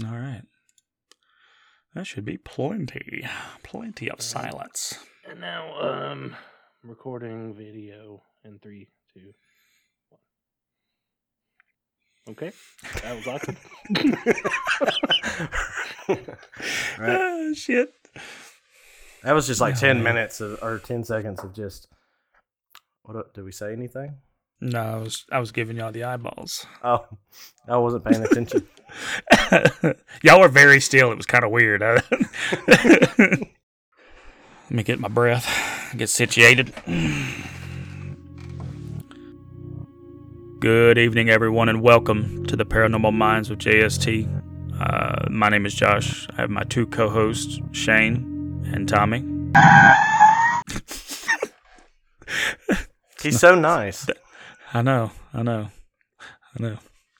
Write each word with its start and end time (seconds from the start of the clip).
All 0.00 0.10
right. 0.18 0.42
That 1.94 2.06
should 2.06 2.24
be 2.24 2.38
plenty. 2.38 3.26
Plenty 3.62 4.10
of 4.10 4.22
silence. 4.22 4.98
And 5.28 5.40
now, 5.40 5.78
um, 5.80 6.34
recording 6.82 7.54
video 7.54 8.22
in 8.44 8.58
three, 8.60 8.88
two, 9.12 9.32
one. 10.08 10.20
Okay, 12.30 12.52
that 13.02 13.16
was 13.16 13.26
awesome. 13.26 13.56
Right. 16.98 17.18
Ah, 17.20 17.52
shit. 17.54 17.94
That 19.22 19.32
was 19.32 19.46
just 19.46 19.60
like 19.60 19.78
ten 19.78 19.98
Yeah. 19.98 20.02
minutes 20.02 20.40
of, 20.40 20.58
or 20.62 20.78
ten 20.78 21.04
seconds 21.04 21.42
of 21.44 21.54
just. 21.54 21.88
What 23.04 23.32
do 23.34 23.44
we 23.44 23.52
say 23.52 23.72
anything? 23.72 24.16
No, 24.64 24.78
I 24.80 24.96
was 24.98 25.24
I 25.32 25.40
was 25.40 25.50
giving 25.50 25.76
y'all 25.76 25.90
the 25.90 26.04
eyeballs. 26.04 26.64
Oh, 26.84 27.04
I 27.66 27.78
wasn't 27.78 28.04
paying 28.04 28.22
attention. 28.22 28.68
y'all 30.22 30.38
were 30.38 30.46
very 30.46 30.80
still. 30.80 31.10
It 31.10 31.16
was 31.16 31.26
kind 31.26 31.42
of 31.42 31.50
weird. 31.50 31.80
Let 32.68 33.50
me 34.70 34.84
get 34.84 35.00
my 35.00 35.08
breath. 35.08 35.92
Get 35.96 36.10
situated. 36.10 36.72
Good 40.60 40.96
evening, 40.96 41.28
everyone, 41.28 41.68
and 41.68 41.82
welcome 41.82 42.46
to 42.46 42.54
the 42.54 42.64
Paranormal 42.64 43.14
Minds 43.14 43.50
with 43.50 43.58
JST. 43.58 44.28
Uh, 44.80 45.28
my 45.28 45.48
name 45.48 45.66
is 45.66 45.74
Josh. 45.74 46.28
I 46.36 46.42
have 46.42 46.50
my 46.50 46.62
two 46.62 46.86
co-hosts, 46.86 47.58
Shane 47.72 48.62
and 48.72 48.88
Tommy. 48.88 49.24
He's 53.20 53.40
so 53.40 53.56
nice. 53.56 54.06
I 54.74 54.80
know, 54.80 55.10
I 55.34 55.42
know, 55.42 55.68
I 56.20 56.62
know. 56.62 56.78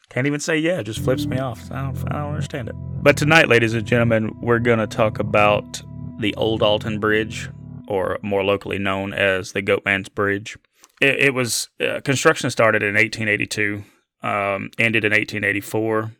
Can't 0.08 0.26
even 0.26 0.40
say 0.40 0.56
yeah, 0.56 0.80
it 0.80 0.84
just 0.84 1.00
flips 1.00 1.26
me 1.26 1.38
off. 1.38 1.70
I 1.70 1.82
don't, 1.82 1.98
I 2.10 2.20
don't 2.20 2.30
understand 2.30 2.70
it. 2.70 2.74
But 3.02 3.18
tonight, 3.18 3.48
ladies 3.48 3.74
and 3.74 3.86
gentlemen, 3.86 4.34
we're 4.40 4.58
going 4.58 4.78
to 4.78 4.86
talk 4.86 5.18
about 5.18 5.82
the 6.18 6.34
Old 6.36 6.62
Alton 6.62 6.98
Bridge, 6.98 7.50
or 7.88 8.18
more 8.22 8.42
locally 8.42 8.78
known 8.78 9.12
as 9.12 9.52
the 9.52 9.62
Goatman's 9.62 10.08
Bridge. 10.08 10.56
It, 11.02 11.16
it 11.16 11.34
was 11.34 11.68
uh, 11.78 12.00
construction 12.00 12.48
started 12.50 12.82
in 12.82 12.94
1882, 12.94 13.84
um, 14.22 14.70
ended 14.78 15.04
in 15.04 15.12
1884. 15.12 16.12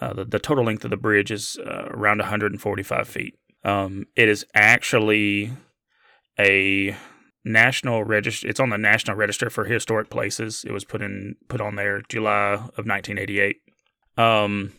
Uh, 0.00 0.12
the, 0.12 0.24
the 0.24 0.38
total 0.38 0.64
length 0.64 0.84
of 0.84 0.90
the 0.90 0.96
bridge 0.96 1.32
is 1.32 1.58
uh, 1.58 1.88
around 1.88 2.18
145 2.18 3.08
feet. 3.08 3.34
Um, 3.64 4.06
it 4.14 4.28
is 4.28 4.46
actually 4.54 5.50
a 6.38 6.96
national 7.44 8.04
register. 8.04 8.48
It's 8.48 8.60
on 8.60 8.70
the 8.70 8.78
National 8.78 9.16
Register 9.16 9.50
for 9.50 9.64
Historic 9.64 10.10
Places. 10.10 10.64
It 10.66 10.72
was 10.72 10.84
put 10.84 11.02
in 11.02 11.36
put 11.48 11.60
on 11.60 11.76
there 11.76 12.02
July 12.08 12.54
of 12.54 12.86
1988. 12.86 13.56
Um, 14.16 14.72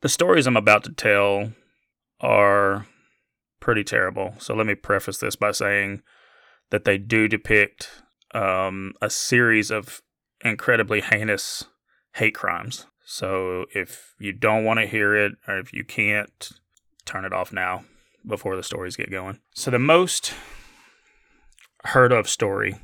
the 0.00 0.08
stories 0.08 0.46
I'm 0.46 0.56
about 0.56 0.84
to 0.84 0.92
tell 0.92 1.52
are 2.20 2.86
pretty 3.60 3.84
terrible. 3.84 4.34
So 4.38 4.54
let 4.54 4.66
me 4.66 4.74
preface 4.74 5.18
this 5.18 5.36
by 5.36 5.52
saying 5.52 6.02
that 6.70 6.84
they 6.84 6.98
do 6.98 7.28
depict 7.28 7.90
um, 8.34 8.94
a 9.00 9.10
series 9.10 9.70
of 9.70 10.02
incredibly 10.44 11.00
heinous 11.00 11.64
hate 12.14 12.34
crimes. 12.34 12.86
So 13.04 13.66
if 13.74 14.14
you 14.18 14.32
don't 14.32 14.64
want 14.64 14.80
to 14.80 14.86
hear 14.86 15.14
it, 15.14 15.32
or 15.46 15.58
if 15.58 15.72
you 15.72 15.84
can't, 15.84 16.50
turn 17.04 17.24
it 17.24 17.32
off 17.32 17.52
now 17.52 17.84
before 18.26 18.56
the 18.56 18.62
stories 18.62 18.96
get 18.96 19.10
going. 19.10 19.40
So 19.54 19.70
the 19.70 19.78
most 19.78 20.34
heard 21.84 22.12
of 22.12 22.28
story 22.28 22.76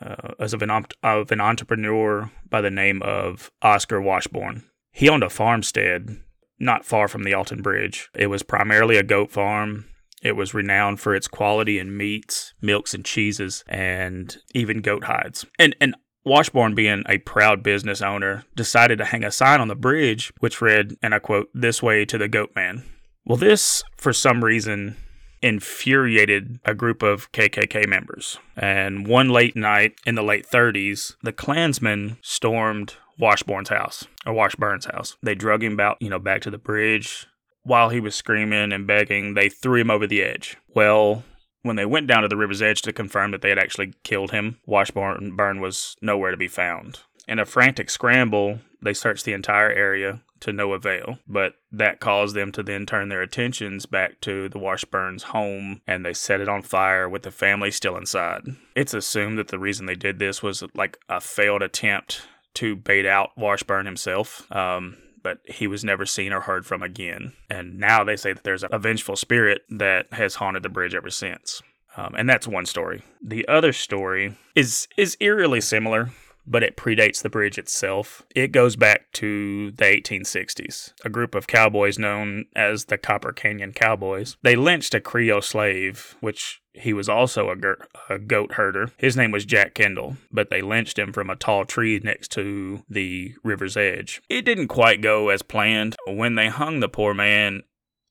uh, 0.00 0.32
as 0.38 0.52
of 0.52 0.62
an 0.62 0.70
of 1.02 1.32
an 1.32 1.40
entrepreneur 1.40 2.30
by 2.48 2.60
the 2.60 2.70
name 2.70 3.02
of 3.02 3.50
Oscar 3.62 4.00
Washburn. 4.00 4.64
He 4.90 5.08
owned 5.08 5.22
a 5.22 5.30
farmstead 5.30 6.16
not 6.58 6.84
far 6.84 7.08
from 7.08 7.24
the 7.24 7.34
Alton 7.34 7.62
Bridge. 7.62 8.10
It 8.14 8.28
was 8.28 8.42
primarily 8.42 8.96
a 8.96 9.02
goat 9.02 9.30
farm. 9.30 9.86
It 10.22 10.36
was 10.36 10.54
renowned 10.54 11.00
for 11.00 11.14
its 11.14 11.28
quality 11.28 11.78
in 11.78 11.96
meats, 11.96 12.54
milks, 12.62 12.94
and 12.94 13.04
cheeses, 13.04 13.62
and 13.68 14.36
even 14.54 14.80
goat 14.80 15.04
hides. 15.04 15.44
And 15.58 15.76
and 15.80 15.94
Washburn, 16.24 16.74
being 16.74 17.04
a 17.06 17.18
proud 17.18 17.62
business 17.62 18.00
owner, 18.00 18.44
decided 18.56 18.96
to 18.98 19.04
hang 19.04 19.24
a 19.24 19.30
sign 19.30 19.60
on 19.60 19.68
the 19.68 19.74
bridge 19.74 20.32
which 20.40 20.62
read, 20.62 20.96
and 21.02 21.14
I 21.14 21.18
quote, 21.18 21.50
"This 21.52 21.82
way 21.82 22.04
to 22.06 22.16
the 22.16 22.28
Goat 22.28 22.52
Man." 22.56 22.84
Well, 23.26 23.36
this, 23.36 23.82
for 23.96 24.12
some 24.12 24.44
reason, 24.44 24.96
infuriated 25.44 26.58
a 26.64 26.74
group 26.74 27.02
of 27.02 27.30
KKK 27.32 27.86
members. 27.86 28.38
And 28.56 29.06
one 29.06 29.28
late 29.28 29.54
night 29.54 30.00
in 30.06 30.14
the 30.14 30.22
late 30.22 30.46
30s, 30.48 31.16
the 31.22 31.34
Klansmen 31.34 32.16
stormed 32.22 32.94
Washburn's 33.18 33.68
house, 33.68 34.06
or 34.24 34.32
Washburn's 34.32 34.86
house. 34.86 35.16
They 35.22 35.34
drug 35.34 35.62
him 35.62 35.78
out, 35.78 35.98
you 36.00 36.08
know, 36.08 36.18
back 36.18 36.40
to 36.42 36.50
the 36.50 36.58
bridge. 36.58 37.26
While 37.62 37.90
he 37.90 38.00
was 38.00 38.14
screaming 38.14 38.72
and 38.72 38.86
begging, 38.86 39.34
they 39.34 39.50
threw 39.50 39.80
him 39.80 39.90
over 39.90 40.06
the 40.06 40.22
edge. 40.22 40.56
Well, 40.74 41.24
when 41.62 41.76
they 41.76 41.86
went 41.86 42.06
down 42.06 42.22
to 42.22 42.28
the 42.28 42.36
river's 42.38 42.62
edge 42.62 42.80
to 42.82 42.92
confirm 42.92 43.30
that 43.30 43.42
they 43.42 43.50
had 43.50 43.58
actually 43.58 43.92
killed 44.02 44.30
him, 44.30 44.58
Washburn 44.66 45.36
Burn 45.36 45.60
was 45.60 45.94
nowhere 46.00 46.30
to 46.30 46.36
be 46.38 46.48
found. 46.48 47.00
In 47.26 47.38
a 47.38 47.46
frantic 47.46 47.90
scramble, 47.90 48.60
they 48.82 48.94
searched 48.94 49.24
the 49.24 49.32
entire 49.32 49.70
area 49.70 50.20
to 50.40 50.52
no 50.52 50.74
avail, 50.74 51.18
but 51.26 51.54
that 51.72 52.00
caused 52.00 52.36
them 52.36 52.52
to 52.52 52.62
then 52.62 52.84
turn 52.84 53.08
their 53.08 53.22
attentions 53.22 53.86
back 53.86 54.20
to 54.20 54.48
the 54.50 54.58
Washburns' 54.58 55.24
home 55.24 55.80
and 55.86 56.04
they 56.04 56.12
set 56.12 56.40
it 56.40 56.48
on 56.48 56.60
fire 56.60 57.08
with 57.08 57.22
the 57.22 57.30
family 57.30 57.70
still 57.70 57.96
inside. 57.96 58.42
It's 58.76 58.92
assumed 58.92 59.38
that 59.38 59.48
the 59.48 59.58
reason 59.58 59.86
they 59.86 59.94
did 59.94 60.18
this 60.18 60.42
was 60.42 60.62
like 60.74 60.98
a 61.08 61.20
failed 61.20 61.62
attempt 61.62 62.28
to 62.54 62.76
bait 62.76 63.06
out 63.06 63.30
Washburn 63.36 63.86
himself. 63.86 64.46
Um, 64.52 64.98
but 65.22 65.38
he 65.46 65.66
was 65.66 65.82
never 65.82 66.04
seen 66.04 66.34
or 66.34 66.42
heard 66.42 66.66
from 66.66 66.82
again. 66.82 67.32
And 67.48 67.80
now 67.80 68.04
they 68.04 68.14
say 68.14 68.34
that 68.34 68.44
there's 68.44 68.64
a 68.70 68.78
vengeful 68.78 69.16
spirit 69.16 69.62
that 69.70 70.12
has 70.12 70.34
haunted 70.34 70.62
the 70.62 70.68
bridge 70.68 70.94
ever 70.94 71.08
since. 71.08 71.62
Um, 71.96 72.14
and 72.16 72.28
that's 72.28 72.46
one 72.46 72.66
story. 72.66 73.02
The 73.22 73.48
other 73.48 73.72
story 73.72 74.36
is 74.54 74.86
is 74.98 75.16
eerily 75.20 75.62
similar, 75.62 76.10
but 76.46 76.62
it 76.62 76.76
predates 76.76 77.22
the 77.22 77.30
bridge 77.30 77.58
itself. 77.58 78.22
It 78.34 78.52
goes 78.52 78.76
back 78.76 79.12
to 79.12 79.70
the 79.72 79.84
1860s. 79.84 80.92
A 81.04 81.08
group 81.08 81.34
of 81.34 81.46
cowboys 81.46 81.98
known 81.98 82.46
as 82.54 82.86
the 82.86 82.98
Copper 82.98 83.32
Canyon 83.32 83.72
Cowboys. 83.72 84.36
They 84.42 84.56
lynched 84.56 84.94
a 84.94 85.00
Creole 85.00 85.42
slave, 85.42 86.16
which 86.20 86.60
he 86.72 86.92
was 86.92 87.08
also 87.08 87.50
a, 87.50 87.56
ger- 87.56 87.86
a 88.08 88.18
goat 88.18 88.54
herder. 88.54 88.90
His 88.96 89.16
name 89.16 89.30
was 89.30 89.44
Jack 89.44 89.74
Kendall, 89.74 90.16
but 90.30 90.50
they 90.50 90.60
lynched 90.60 90.98
him 90.98 91.12
from 91.12 91.30
a 91.30 91.36
tall 91.36 91.64
tree 91.64 92.00
next 92.02 92.30
to 92.32 92.82
the 92.88 93.34
river's 93.42 93.76
edge. 93.76 94.20
It 94.28 94.42
didn't 94.42 94.68
quite 94.68 95.00
go 95.00 95.28
as 95.28 95.42
planned. 95.42 95.96
When 96.06 96.34
they 96.34 96.48
hung 96.48 96.80
the 96.80 96.88
poor 96.88 97.14
man, 97.14 97.62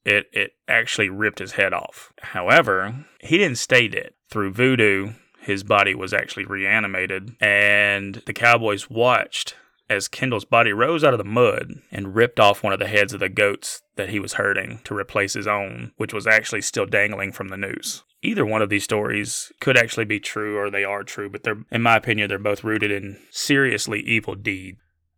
it, 0.05 0.27
it 0.33 0.51
actually 0.67 1.09
ripped 1.09 1.39
his 1.39 1.53
head 1.53 1.73
off. 1.73 2.13
However, 2.21 3.05
he 3.19 3.37
didn't 3.37 3.57
stay 3.57 3.87
dead. 3.87 4.11
Through 4.29 4.53
voodoo, 4.53 5.13
his 5.43 5.63
body 5.63 5.93
was 5.93 6.13
actually 6.13 6.45
reanimated, 6.45 7.35
and 7.39 8.21
the 8.25 8.33
cowboys 8.33 8.89
watched 8.89 9.55
as 9.89 10.07
Kendall's 10.07 10.45
body 10.45 10.71
rose 10.71 11.03
out 11.03 11.13
of 11.13 11.17
the 11.17 11.23
mud 11.23 11.81
and 11.91 12.15
ripped 12.15 12.39
off 12.39 12.63
one 12.63 12.73
of 12.73 12.79
the 12.79 12.87
heads 12.87 13.13
of 13.13 13.19
the 13.19 13.29
goats 13.29 13.81
that 13.95 14.09
he 14.09 14.19
was 14.19 14.33
herding 14.33 14.79
to 14.85 14.95
replace 14.95 15.33
his 15.33 15.47
own, 15.47 15.91
which 15.97 16.13
was 16.13 16.25
actually 16.25 16.61
still 16.61 16.85
dangling 16.85 17.31
from 17.31 17.49
the 17.49 17.57
noose. 17.57 18.03
Either 18.21 18.45
one 18.45 18.61
of 18.61 18.69
these 18.69 18.85
stories 18.85 19.51
could 19.59 19.77
actually 19.77 20.05
be 20.05 20.19
true 20.19 20.57
or 20.57 20.69
they 20.69 20.85
are 20.85 21.03
true, 21.03 21.29
but 21.29 21.43
they're, 21.43 21.63
in 21.71 21.81
my 21.81 21.97
opinion, 21.97 22.29
they're 22.29 22.39
both 22.39 22.63
rooted 22.63 22.89
in 22.89 23.19
seriously 23.29 23.99
evil 23.99 24.35
deed. 24.35 24.77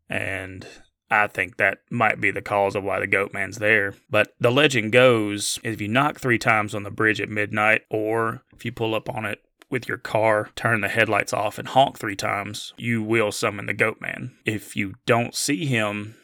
And 0.10 0.66
I 1.12 1.28
think 1.28 1.58
that 1.58 1.80
might 1.92 2.20
be 2.20 2.32
the 2.32 2.42
cause 2.42 2.76
of 2.76 2.84
why 2.84 3.00
the 3.00 3.08
goat 3.08 3.32
man's 3.32 3.60
there. 3.60 3.94
But 4.10 4.34
the 4.40 4.52
legend 4.52 4.92
goes 4.92 5.60
if 5.64 5.80
you 5.80 5.88
knock 5.88 6.20
three 6.20 6.40
times 6.40 6.74
on 6.74 6.82
the 6.82 6.90
bridge 6.90 7.22
at 7.22 7.30
midnight, 7.30 7.84
or 7.92 8.44
if 8.56 8.66
you 8.66 8.72
pull 8.72 8.96
up 8.96 9.08
on 9.08 9.24
it 9.24 9.40
with 9.76 9.90
your 9.90 9.98
car, 9.98 10.52
turn 10.56 10.80
the 10.80 10.88
headlights 10.88 11.34
off, 11.34 11.60
and 11.60 11.68
honk 11.68 12.00
three 12.00 12.16
times, 12.16 12.74
you 12.78 13.04
will 13.04 13.30
summon 13.30 13.66
the 13.66 13.74
goat 13.74 14.00
man. 14.00 14.32
If 14.46 14.74
you 14.78 14.94
don't 15.06 15.36
see 15.36 15.66
him, 15.66 16.16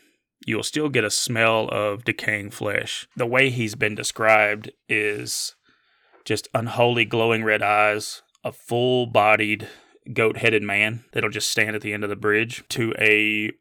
you'll 0.46 0.64
still 0.64 0.88
get 0.88 1.04
a 1.04 1.12
smell 1.12 1.68
of 1.68 2.06
decaying 2.06 2.52
flesh. 2.52 3.10
The 3.18 3.26
way 3.26 3.50
he's 3.50 3.76
been 3.76 3.94
described 3.94 4.72
is 4.88 5.56
just 6.24 6.48
unholy 6.54 7.04
glowing 7.04 7.44
red 7.44 7.62
eyes, 7.62 8.22
a 8.42 8.54
full 8.54 9.06
bodied 9.06 9.68
goat 10.14 10.38
headed 10.38 10.64
man 10.64 11.04
that'll 11.12 11.30
just 11.30 11.52
stand 11.52 11.76
at 11.76 11.82
the 11.82 11.92
end 11.92 12.06
of 12.06 12.10
the 12.10 12.16
bridge, 12.16 12.64
to 12.70 12.94
a 12.98 13.52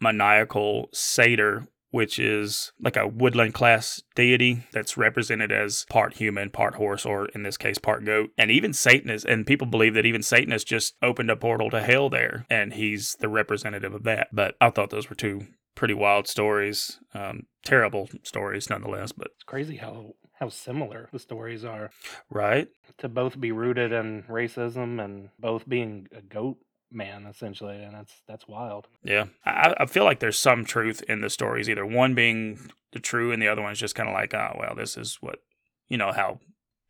maniacal 0.00 0.88
satyr 0.92 1.68
which 1.90 2.18
is 2.18 2.72
like 2.80 2.96
a 2.96 3.06
woodland 3.06 3.54
class 3.54 4.02
deity 4.14 4.64
that's 4.72 4.96
represented 4.96 5.50
as 5.52 5.86
part 5.88 6.14
human, 6.14 6.50
part 6.50 6.74
horse, 6.74 7.06
or 7.06 7.26
in 7.26 7.42
this 7.42 7.56
case, 7.56 7.78
part 7.78 8.04
goat. 8.04 8.30
And 8.36 8.50
even 8.50 8.72
Satan 8.72 9.10
is, 9.10 9.24
and 9.24 9.46
people 9.46 9.66
believe 9.66 9.94
that 9.94 10.06
even 10.06 10.22
Satan 10.22 10.52
has 10.52 10.64
just 10.64 10.94
opened 11.02 11.30
a 11.30 11.36
portal 11.36 11.70
to 11.70 11.80
hell 11.82 12.10
there, 12.10 12.46
and 12.50 12.74
he's 12.74 13.16
the 13.20 13.28
representative 13.28 13.94
of 13.94 14.04
that. 14.04 14.28
But 14.32 14.54
I 14.60 14.70
thought 14.70 14.90
those 14.90 15.08
were 15.08 15.16
two 15.16 15.46
pretty 15.74 15.94
wild 15.94 16.26
stories, 16.26 16.98
um, 17.14 17.44
terrible 17.64 18.08
stories 18.24 18.68
nonetheless. 18.68 19.12
But 19.12 19.28
It's 19.36 19.44
crazy 19.44 19.76
how 19.76 20.14
how 20.38 20.48
similar 20.48 21.08
the 21.12 21.18
stories 21.18 21.64
are 21.64 21.90
right, 22.30 22.68
to 22.98 23.08
both 23.08 23.40
be 23.40 23.50
rooted 23.50 23.92
in 23.92 24.22
racism 24.28 25.04
and 25.04 25.30
both 25.38 25.68
being 25.68 26.06
a 26.16 26.22
goat 26.22 26.58
man, 26.90 27.26
essentially, 27.26 27.82
and 27.82 27.94
that's 27.94 28.22
that's 28.26 28.48
wild. 28.48 28.88
Yeah, 29.02 29.26
I, 29.44 29.74
I 29.80 29.86
feel 29.86 30.04
like 30.04 30.20
there's 30.20 30.38
some 30.38 30.64
truth 30.64 31.02
in 31.08 31.20
the 31.20 31.30
stories. 31.30 31.68
Either 31.68 31.86
one 31.86 32.14
being 32.14 32.70
the 32.92 33.00
true, 33.00 33.32
and 33.32 33.42
the 33.42 33.48
other 33.48 33.62
one's 33.62 33.78
just 33.78 33.94
kind 33.94 34.08
of 34.08 34.14
like, 34.14 34.34
oh 34.34 34.56
well, 34.58 34.74
this 34.74 34.96
is 34.96 35.18
what 35.20 35.40
you 35.88 35.96
know 35.96 36.12
how 36.12 36.40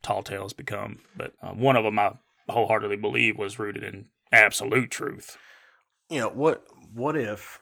tall 0.01 0.23
tales 0.23 0.53
become. 0.53 0.99
But 1.15 1.33
uh, 1.41 1.51
one 1.51 1.75
of 1.75 1.83
them 1.83 1.99
I 1.99 2.13
wholeheartedly 2.49 2.97
believe 2.97 3.37
was 3.37 3.59
rooted 3.59 3.83
in 3.83 4.05
absolute 4.31 4.91
truth. 4.91 5.37
You 6.09 6.21
know 6.21 6.29
what? 6.29 6.63
What 6.93 7.15
if, 7.15 7.61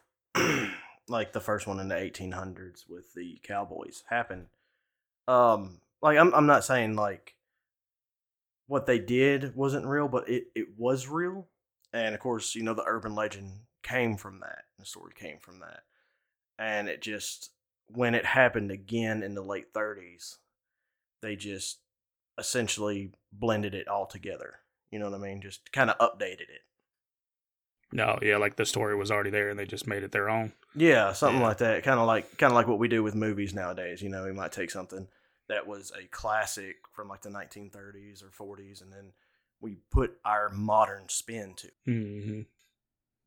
like 1.07 1.33
the 1.33 1.41
first 1.41 1.67
one 1.67 1.79
in 1.79 1.89
the 1.89 1.95
1800s 1.95 2.83
with 2.89 3.13
the 3.13 3.39
cowboys 3.43 4.03
happened? 4.09 4.47
Um, 5.27 5.81
like 6.01 6.17
I'm 6.17 6.33
I'm 6.33 6.45
not 6.45 6.63
saying 6.63 6.95
like 6.95 7.35
what 8.67 8.85
they 8.85 8.99
did 8.99 9.55
wasn't 9.55 9.85
real, 9.85 10.07
but 10.07 10.29
it 10.29 10.45
it 10.55 10.67
was 10.77 11.07
real, 11.07 11.47
and 11.93 12.13
of 12.13 12.21
course 12.21 12.55
you 12.55 12.63
know 12.63 12.73
the 12.73 12.83
urban 12.85 13.15
legend 13.15 13.51
came 13.83 14.17
from 14.17 14.39
that. 14.41 14.63
The 14.79 14.85
story 14.85 15.13
came 15.15 15.39
from 15.39 15.59
that, 15.59 15.81
and 16.59 16.87
it 16.89 17.01
just 17.01 17.51
when 17.87 18.15
it 18.15 18.25
happened 18.25 18.71
again 18.71 19.23
in 19.23 19.33
the 19.33 19.41
late 19.41 19.73
30s, 19.73 20.37
they 21.21 21.35
just 21.35 21.79
essentially 22.37 23.11
blended 23.31 23.73
it 23.73 23.87
all 23.87 24.05
together. 24.05 24.55
You 24.91 24.99
know 24.99 25.09
what 25.09 25.19
I 25.19 25.23
mean? 25.23 25.41
Just 25.41 25.71
kind 25.71 25.89
of 25.89 25.97
updated 25.97 26.41
it. 26.41 26.61
No, 27.91 28.19
yeah, 28.21 28.37
like 28.37 28.57
the 28.57 28.65
story 28.65 28.95
was 28.95 29.11
already 29.11 29.29
there, 29.29 29.49
and 29.49 29.57
they 29.57 29.65
just 29.65 29.87
made 29.87 30.03
it 30.03 30.11
their 30.11 30.29
own. 30.29 30.51
Yeah, 30.75 31.13
something 31.13 31.39
Yeah. 31.39 31.47
like 31.47 31.57
that. 31.59 31.83
Kind 31.83 31.99
of 31.99 32.05
like 32.07 32.37
kind 32.37 32.51
of 32.51 32.55
like 32.55 32.67
what 32.67 32.79
we 32.79 32.89
do 32.89 33.01
with 33.01 33.15
movies 33.15 33.53
nowadays. 33.53 34.01
You 34.01 34.09
know, 34.09 34.25
we 34.25 34.33
might 34.33 34.51
take 34.51 34.71
something 34.71 35.07
that 35.47 35.65
was 35.65 35.91
a 35.97 36.05
classic 36.07 36.75
from 36.91 37.07
like 37.07 37.21
the 37.21 37.29
1930s 37.29 38.21
or 38.21 38.29
40s, 38.29 38.81
and 38.81 38.91
then 38.91 39.13
we 39.61 39.77
put 39.91 40.17
our 40.25 40.49
modern 40.49 41.09
spin 41.09 41.53
to. 41.57 41.67
hmm 41.85 42.41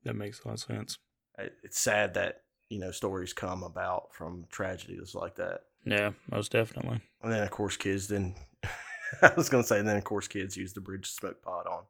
That 0.04 0.14
makes 0.16 0.40
a 0.44 0.48
lot 0.48 0.54
of 0.54 0.60
sense. 0.60 0.96
it. 1.38 1.54
It's 1.62 1.80
sad 1.80 2.14
that 2.14 2.42
you 2.68 2.78
know 2.78 2.90
stories 2.92 3.32
come 3.32 3.62
about 3.62 4.14
from 4.14 4.46
tragedies 4.50 5.14
like 5.14 5.36
that, 5.36 5.62
Yeah, 5.84 6.12
most 6.30 6.52
definitely. 6.52 7.00
and 7.22 7.32
then 7.32 7.42
of 7.42 7.50
course 7.50 7.76
kids 7.76 8.08
then. 8.08 8.34
I 9.22 9.32
was 9.36 9.48
gonna 9.48 9.64
say, 9.64 9.78
and 9.80 9.88
then 9.88 9.96
of 9.96 10.04
course 10.04 10.28
kids 10.28 10.56
use 10.56 10.72
the 10.72 10.80
bridge 10.80 11.10
smoke 11.10 11.42
pot 11.42 11.66
on. 11.66 11.82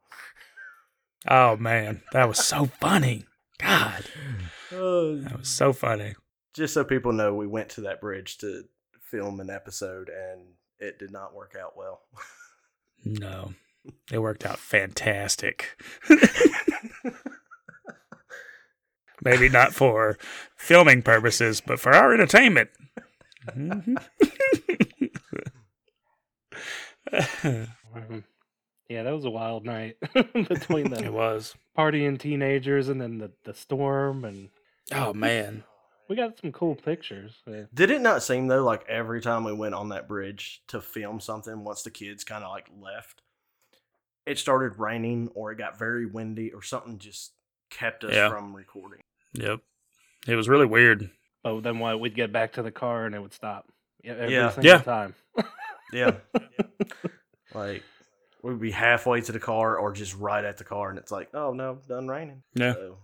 Oh 1.29 1.57
man, 1.57 2.03
that 2.13 2.27
was 2.29 2.39
so 2.39 2.67
funny. 2.81 3.27
God, 3.59 4.05
Uh, 4.73 5.21
that 5.29 5.37
was 5.39 5.49
so 5.49 5.73
funny. 5.75 6.15
just 6.55 6.73
so 6.73 6.83
people 6.83 7.13
know, 7.13 7.35
we 7.35 7.47
went 7.47 7.69
to 7.71 7.83
that 7.83 8.01
bridge 8.01 8.39
to 8.39 8.65
film 9.03 9.39
an 9.41 9.51
episode, 9.51 10.09
and 10.09 10.41
it 10.79 10.99
did 10.99 11.11
not 11.11 11.35
work 11.35 11.55
out 11.61 11.77
well. 11.77 12.03
No, 13.05 13.55
it 14.12 14.19
worked 14.19 14.44
out 14.47 14.59
fantastic. 14.59 15.81
Maybe 19.23 19.49
not 19.50 19.75
for 19.75 20.17
filming 20.56 21.03
purposes, 21.03 21.61
but 21.61 21.79
for 21.79 21.93
our 21.94 22.12
entertainment. 22.15 22.71
Mhm. 23.50 23.97
Um, 27.12 28.25
yeah, 28.88 29.03
that 29.03 29.12
was 29.15 29.25
a 29.25 29.31
wild 29.31 29.65
night 29.65 29.97
between 30.15 30.91
them. 30.91 31.05
it 31.05 31.12
was. 31.12 31.55
partying 31.76 32.19
teenagers 32.19 32.88
and 32.88 33.00
then 33.00 33.19
the, 33.19 33.31
the 33.44 33.55
storm, 33.55 34.25
and 34.25 34.49
Oh 34.93 35.12
man. 35.12 35.65
we 36.09 36.17
got 36.17 36.38
some 36.41 36.53
cool 36.53 36.75
pictures. 36.75 37.37
Uh, 37.47 37.65
Did 37.75 37.91
it 37.91 38.00
not 38.00 38.23
seem 38.23 38.47
though 38.49 38.65
like 38.65 38.85
every 38.88 39.21
time 39.21 39.44
we 39.44 39.53
went 39.53 39.75
on 39.75 39.91
that 39.91 40.09
bridge 40.09 40.62
to 40.69 40.81
film 40.81 41.21
something, 41.21 41.65
once 41.65 41.83
the 41.83 41.91
kids 41.91 42.25
kind 42.25 42.44
of 42.44 42.50
like 42.50 42.69
left, 42.81 43.23
it 44.31 44.38
started 44.38 44.79
raining 44.79 45.29
or 45.35 45.50
it 45.53 45.56
got 45.59 45.79
very 45.79 46.06
windy 46.06 46.53
or 46.53 46.62
something 46.62 46.99
just 46.99 47.32
kept 47.71 48.05
us 48.05 48.12
Yeah. 48.15 48.29
from 48.31 48.55
recording. 48.55 49.00
Yep. 49.35 49.61
It 50.29 50.37
was 50.37 50.49
really 50.49 50.67
weird. 50.67 51.11
oh, 51.44 51.61
then 51.61 51.79
what? 51.79 51.99
We'd 52.00 52.15
get 52.15 52.32
back 52.32 52.53
to 52.55 52.62
the 52.62 52.71
car 52.71 53.06
and 53.06 53.15
it 53.15 53.21
would 53.21 53.32
stop. 53.32 53.67
Yeah, 54.05 54.12
every 54.12 54.35
Yeah. 54.35 54.50
single 54.50 54.73
Yeah. 54.73 54.79
time. 54.82 55.15
Yeah, 55.93 56.19
like 57.55 57.82
we'd 58.43 58.61
be 58.61 58.71
halfway 58.71 59.21
to 59.23 59.32
the 59.32 59.41
car 59.41 59.77
or 59.77 59.93
just 59.93 60.15
right 60.17 60.44
at 60.44 60.56
the 60.56 60.62
car, 60.65 60.88
and 60.91 60.99
it's 60.99 61.11
like, 61.11 61.31
oh 61.35 61.53
no, 61.53 61.79
done 61.88 62.06
raining. 62.06 62.43
Yeah. 62.55 62.75
So, 62.75 62.99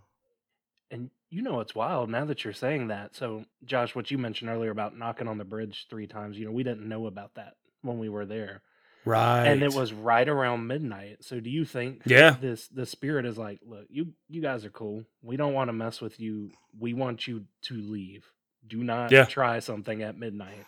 And 0.93 1.11
you 1.29 1.43
know 1.43 1.59
it's 1.59 1.75
wild 1.75 2.11
now 2.11 2.25
that 2.27 2.45
you're 2.45 2.53
saying 2.55 2.87
that. 2.89 3.17
So, 3.17 3.45
Josh, 3.65 3.97
what 3.97 4.11
you 4.13 4.19
mentioned 4.19 4.51
earlier 4.51 4.71
about 4.71 4.97
knocking 4.97 5.27
on 5.27 5.37
the 5.37 5.45
bridge 5.45 5.87
three 5.91 6.07
times, 6.07 6.39
you 6.39 6.45
know, 6.45 6.53
we 6.53 6.63
didn't 6.63 6.89
know 6.89 7.07
about 7.09 7.35
that 7.35 7.55
when 7.83 7.99
we 7.99 8.09
were 8.09 8.25
there. 8.25 8.63
Right. 9.07 9.47
And 9.47 9.63
it 9.63 9.73
was 9.73 9.93
right 9.93 10.29
around 10.29 10.67
midnight. 10.67 11.19
So, 11.25 11.39
do 11.41 11.49
you 11.49 11.65
think 11.65 12.03
Yeah. 12.05 12.37
this 12.41 12.67
the 12.69 12.85
spirit 12.85 13.25
is 13.25 13.39
like, 13.39 13.61
look, 13.65 13.87
you 13.89 14.15
you 14.29 14.43
guys 14.43 14.65
are 14.65 14.71
cool. 14.71 15.05
We 15.23 15.37
don't 15.37 15.55
want 15.55 15.69
to 15.69 15.73
mess 15.73 16.01
with 16.01 16.19
you. 16.21 16.51
We 16.79 16.93
want 16.93 17.27
you 17.29 17.45
to 17.63 17.75
leave. 17.75 18.27
Do 18.67 18.83
not 18.83 19.13
Yeah. 19.13 19.25
try 19.25 19.61
something 19.61 20.03
at 20.03 20.19
midnight. 20.19 20.67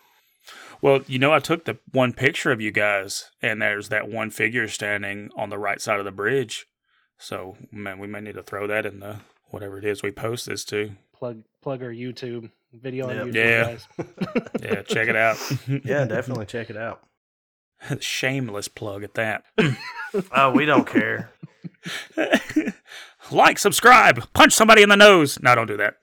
Well, 0.81 1.01
you 1.05 1.19
know, 1.19 1.33
I 1.33 1.39
took 1.39 1.65
the 1.65 1.77
one 1.91 2.13
picture 2.13 2.51
of 2.51 2.61
you 2.61 2.71
guys, 2.71 3.29
and 3.41 3.61
there's 3.61 3.89
that 3.89 4.07
one 4.09 4.29
figure 4.31 4.67
standing 4.69 5.29
on 5.35 5.49
the 5.49 5.57
right 5.59 5.81
side 5.81 5.99
of 5.99 6.05
the 6.05 6.11
bridge. 6.11 6.65
So, 7.17 7.57
man, 7.71 7.99
we 7.99 8.07
may 8.07 8.21
need 8.21 8.35
to 8.35 8.41
throw 8.43 8.65
that 8.67 8.85
in 8.85 9.01
the 9.01 9.17
whatever 9.49 9.77
it 9.77 9.83
is 9.85 10.01
we 10.01 10.11
post 10.11 10.45
this 10.45 10.63
to. 10.65 10.91
Plug 11.13 11.43
plug 11.61 11.83
our 11.83 11.91
YouTube 11.91 12.49
video 12.71 13.09
on 13.09 13.31
YouTube, 13.31 13.35
Yeah. 13.35 13.63
guys. 13.63 13.87
Yeah, 14.61 14.81
check 14.83 15.09
it 15.09 15.15
out. 15.17 15.37
yeah, 15.83 16.05
definitely 16.15 16.45
check 16.45 16.69
it 16.69 16.77
out. 16.77 17.01
Shameless 17.99 18.67
plug 18.67 19.03
at 19.03 19.13
that. 19.15 19.43
Oh, 20.35 20.49
we 20.49 20.65
don't 20.65 20.87
care. 20.87 21.29
like, 23.31 23.59
subscribe, 23.59 24.23
punch 24.33 24.53
somebody 24.53 24.81
in 24.81 24.89
the 24.89 24.97
nose. 24.97 25.39
No, 25.39 25.53
don't 25.53 25.67
do 25.67 25.77
that. 25.77 25.97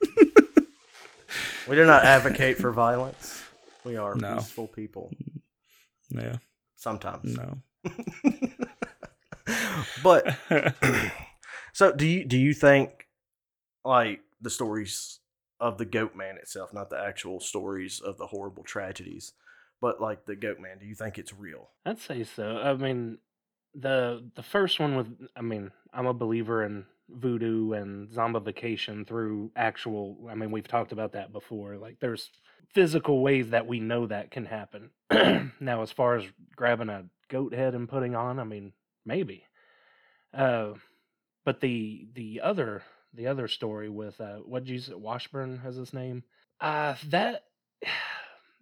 We 1.68 1.74
do 1.74 1.84
not 1.84 2.04
advocate 2.04 2.56
for 2.58 2.70
violence. 2.70 3.42
We 3.82 3.96
are 3.96 4.14
No. 4.14 4.36
peaceful 4.36 4.68
people. 4.68 5.10
Yeah, 6.10 6.36
Sometimes. 6.76 7.36
no. 7.36 7.58
but 10.04 10.36
so 11.72 11.92
do 11.92 12.06
you 12.06 12.24
do 12.24 12.38
you 12.38 12.54
think 12.54 13.08
like 13.84 14.20
the 14.40 14.50
stories 14.50 15.18
of 15.58 15.78
the 15.78 15.84
goat 15.84 16.14
man 16.14 16.36
itself, 16.36 16.72
not 16.72 16.90
the 16.90 16.98
actual 16.98 17.40
stories 17.40 18.00
of 18.00 18.18
the 18.18 18.28
horrible 18.28 18.62
tragedies, 18.62 19.32
but 19.80 20.00
like 20.00 20.24
the 20.24 20.36
goat 20.36 20.58
man, 20.60 20.78
do 20.78 20.86
you 20.86 20.94
think 20.94 21.18
it's 21.18 21.34
real? 21.34 21.70
I'd 21.84 21.98
say 21.98 22.24
so. 22.24 22.58
I 22.58 22.74
mean, 22.74 23.18
the 23.74 24.28
the 24.34 24.42
first 24.42 24.80
one 24.80 24.96
with 24.96 25.08
I 25.36 25.42
mean, 25.42 25.70
I'm 25.92 26.06
a 26.06 26.14
believer 26.14 26.64
in 26.64 26.84
voodoo 27.08 27.72
and 27.72 28.08
zombification 28.08 29.06
through 29.06 29.52
actual 29.54 30.28
I 30.30 30.34
mean, 30.34 30.50
we've 30.50 30.66
talked 30.66 30.92
about 30.92 31.12
that 31.12 31.32
before. 31.32 31.76
Like 31.76 31.98
there's 32.00 32.30
physical 32.74 33.22
ways 33.22 33.50
that 33.50 33.66
we 33.66 33.80
know 33.80 34.06
that 34.06 34.30
can 34.30 34.46
happen. 34.46 34.90
now 35.60 35.82
as 35.82 35.92
far 35.92 36.16
as 36.16 36.24
grabbing 36.56 36.88
a 36.88 37.04
goat 37.28 37.54
head 37.54 37.74
and 37.74 37.88
putting 37.88 38.14
on, 38.14 38.38
I 38.38 38.44
mean, 38.44 38.72
maybe. 39.04 39.44
Uh 40.34 40.72
but 41.44 41.60
the 41.60 42.08
the 42.14 42.40
other 42.42 42.82
the 43.14 43.28
other 43.28 43.48
story 43.48 43.88
with 43.88 44.20
uh 44.20 44.36
what 44.38 44.66
you 44.66 44.78
say 44.78 44.94
Washburn 44.94 45.58
has 45.58 45.76
his 45.76 45.92
name? 45.92 46.24
Uh 46.60 46.94
that 47.08 47.44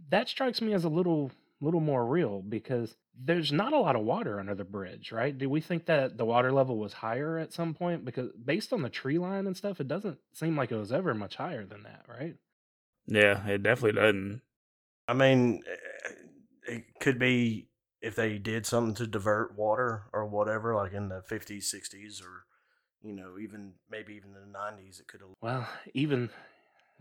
that 0.08 0.28
strikes 0.28 0.60
me 0.60 0.72
as 0.72 0.84
a 0.84 0.88
little 0.88 1.30
little 1.60 1.80
more 1.80 2.06
real 2.06 2.42
because 2.42 2.96
there's 3.18 3.52
not 3.52 3.72
a 3.72 3.78
lot 3.78 3.96
of 3.96 4.02
water 4.02 4.40
under 4.40 4.54
the 4.54 4.64
bridge, 4.64 5.12
right? 5.12 5.36
Do 5.36 5.48
we 5.48 5.60
think 5.60 5.86
that 5.86 6.18
the 6.18 6.24
water 6.24 6.52
level 6.52 6.76
was 6.76 6.92
higher 6.92 7.38
at 7.38 7.52
some 7.52 7.74
point? 7.74 8.04
Because 8.04 8.30
based 8.32 8.72
on 8.72 8.82
the 8.82 8.90
tree 8.90 9.18
line 9.18 9.46
and 9.46 9.56
stuff, 9.56 9.80
it 9.80 9.88
doesn't 9.88 10.18
seem 10.32 10.56
like 10.56 10.72
it 10.72 10.76
was 10.76 10.92
ever 10.92 11.14
much 11.14 11.36
higher 11.36 11.64
than 11.64 11.84
that, 11.84 12.04
right? 12.08 12.34
Yeah, 13.06 13.46
it 13.46 13.62
definitely 13.62 14.00
doesn't. 14.00 14.42
I 15.06 15.14
mean, 15.14 15.62
eh, 15.70 16.12
it 16.66 16.84
could 17.00 17.18
be 17.18 17.68
if 18.00 18.16
they 18.16 18.38
did 18.38 18.66
something 18.66 18.94
to 18.96 19.06
divert 19.06 19.56
water 19.56 20.04
or 20.12 20.26
whatever, 20.26 20.74
like 20.74 20.92
in 20.92 21.08
the 21.08 21.22
50s, 21.30 21.72
60s, 21.72 22.22
or, 22.22 22.44
you 23.02 23.14
know, 23.14 23.38
even 23.40 23.74
maybe 23.90 24.14
even 24.14 24.30
in 24.30 24.52
the 24.52 24.58
90s, 24.58 25.00
it 25.00 25.06
could 25.06 25.20
have. 25.20 25.30
Well, 25.40 25.68
even 25.92 26.30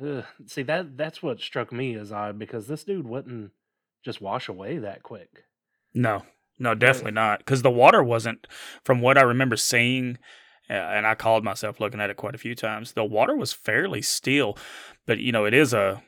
ugh, 0.01 0.25
see 0.45 0.63
that 0.63 0.97
that's 0.97 1.21
what 1.21 1.39
struck 1.39 1.71
me 1.71 1.95
as 1.95 2.11
odd 2.11 2.39
because 2.39 2.67
this 2.67 2.83
dude 2.83 3.07
wouldn't 3.07 3.51
just 4.03 4.21
wash 4.21 4.47
away 4.47 4.77
that 4.77 5.03
quick. 5.03 5.45
No, 5.93 6.23
no, 6.59 6.75
definitely 6.75 7.11
not. 7.11 7.39
Because 7.39 7.61
the 7.61 7.71
water 7.71 8.03
wasn't, 8.03 8.47
from 8.83 9.01
what 9.01 9.17
I 9.17 9.21
remember 9.21 9.55
seeing, 9.55 10.17
uh, 10.69 10.73
and 10.73 11.05
I 11.05 11.15
called 11.15 11.43
myself 11.43 11.79
looking 11.79 12.01
at 12.01 12.09
it 12.09 12.17
quite 12.17 12.35
a 12.35 12.39
few 12.39 12.55
times. 12.55 12.93
The 12.93 13.03
water 13.05 13.35
was 13.35 13.53
fairly 13.53 14.01
still, 14.01 14.57
but 15.05 15.19
you 15.19 15.31
know, 15.31 15.45
it 15.45 15.53
is 15.53 15.73
a 15.73 16.01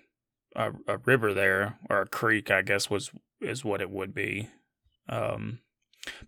a, 0.55 0.71
a 0.87 0.97
river 0.99 1.33
there 1.33 1.77
or 1.89 2.01
a 2.01 2.07
creek, 2.07 2.49
I 2.49 2.61
guess 2.61 2.89
was 2.89 3.11
is 3.41 3.65
what 3.65 3.81
it 3.81 3.89
would 3.89 4.13
be. 4.13 4.49
Um, 5.09 5.59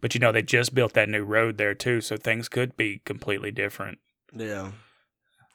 but 0.02 0.14
you 0.14 0.20
know, 0.20 0.32
they 0.32 0.42
just 0.42 0.76
built 0.76 0.94
that 0.94 1.10
new 1.10 1.24
road 1.24 1.58
there 1.58 1.74
too, 1.74 2.02
so 2.02 2.18
things 2.18 2.50
could 2.50 2.76
be 2.76 3.02
completely 3.06 3.52
different. 3.52 4.00
Yeah. 4.36 4.72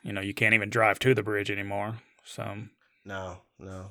You 0.02 0.12
know, 0.12 0.20
you 0.20 0.34
can't 0.34 0.54
even 0.54 0.68
drive 0.70 0.98
to 1.00 1.14
the 1.14 1.22
bridge 1.22 1.50
anymore. 1.50 1.98
So 2.24 2.56
No, 3.04 3.38
no. 3.58 3.90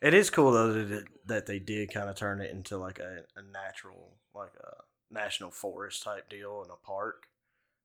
It 0.00 0.14
is 0.14 0.30
cool 0.30 0.52
though 0.52 0.72
that 0.72 0.90
it, 0.90 1.04
that 1.26 1.46
they 1.46 1.58
did 1.58 1.92
kind 1.92 2.08
of 2.08 2.16
turn 2.16 2.40
it 2.40 2.50
into 2.50 2.76
like 2.78 2.98
a, 2.98 3.22
a 3.36 3.42
natural, 3.52 4.16
like 4.34 4.52
a 4.62 5.14
national 5.14 5.50
forest 5.50 6.02
type 6.02 6.28
deal 6.28 6.62
in 6.64 6.70
a 6.70 6.76
park 6.86 7.26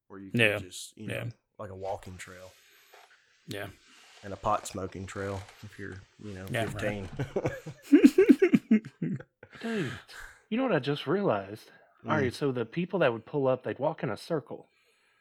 where 0.07 0.19
you 0.19 0.31
can 0.31 0.39
Yeah, 0.39 0.59
just 0.59 0.97
you 0.97 1.07
know 1.07 1.13
yeah. 1.13 1.23
like 1.59 1.69
a 1.69 1.75
walking 1.75 2.17
trail 2.17 2.51
Yeah. 3.47 3.67
and 4.23 4.33
a 4.33 4.37
pot 4.37 4.65
smoking 4.65 5.05
trail 5.05 5.41
if 5.63 5.77
you're, 5.77 5.97
you 6.23 6.33
know, 6.33 6.45
Yeah, 6.49 6.63
right. 6.73 7.05
15. 7.05 7.09
Dude, 9.61 9.91
you 10.49 10.57
know 10.57 10.63
what 10.63 10.71
I 10.75 10.79
just 10.79 11.07
realized? 11.07 11.71
All 12.05 12.11
Mm. 12.13 12.21
right, 12.21 12.33
so 12.33 12.51
the 12.51 12.65
people 12.65 12.99
that 12.99 13.11
would 13.11 13.25
pull 13.25 13.47
up, 13.47 13.63
they'd 13.63 13.79
walk 13.79 14.03
in 14.03 14.09
a 14.09 14.17
circle. 14.17 14.67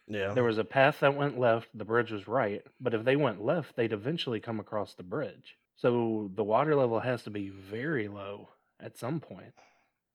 Yeah. 0.09 0.33
There 0.33 0.45
was 0.45 0.59
a 0.59 0.65
path 0.65 1.01
that 1.01 1.17
went 1.17 1.39
left, 1.39 1.69
the 1.75 1.85
bridge 1.85 2.11
was 2.11 2.29
right, 2.29 2.63
but 2.81 2.95
if 2.95 3.05
they 3.05 3.17
went 3.17 3.45
left, 3.45 3.77
they'd 3.77 3.93
eventually 3.93 4.41
come 4.41 4.61
across 4.61 4.95
the 4.95 5.03
bridge. 5.03 5.57
So 5.77 6.31
the 6.35 6.45
water 6.45 6.75
level 6.75 7.01
has 7.01 7.23
to 7.25 7.31
be 7.31 7.49
very 7.49 8.09
low 8.09 8.51
at 8.81 8.99
some 8.99 9.21
point, 9.21 9.55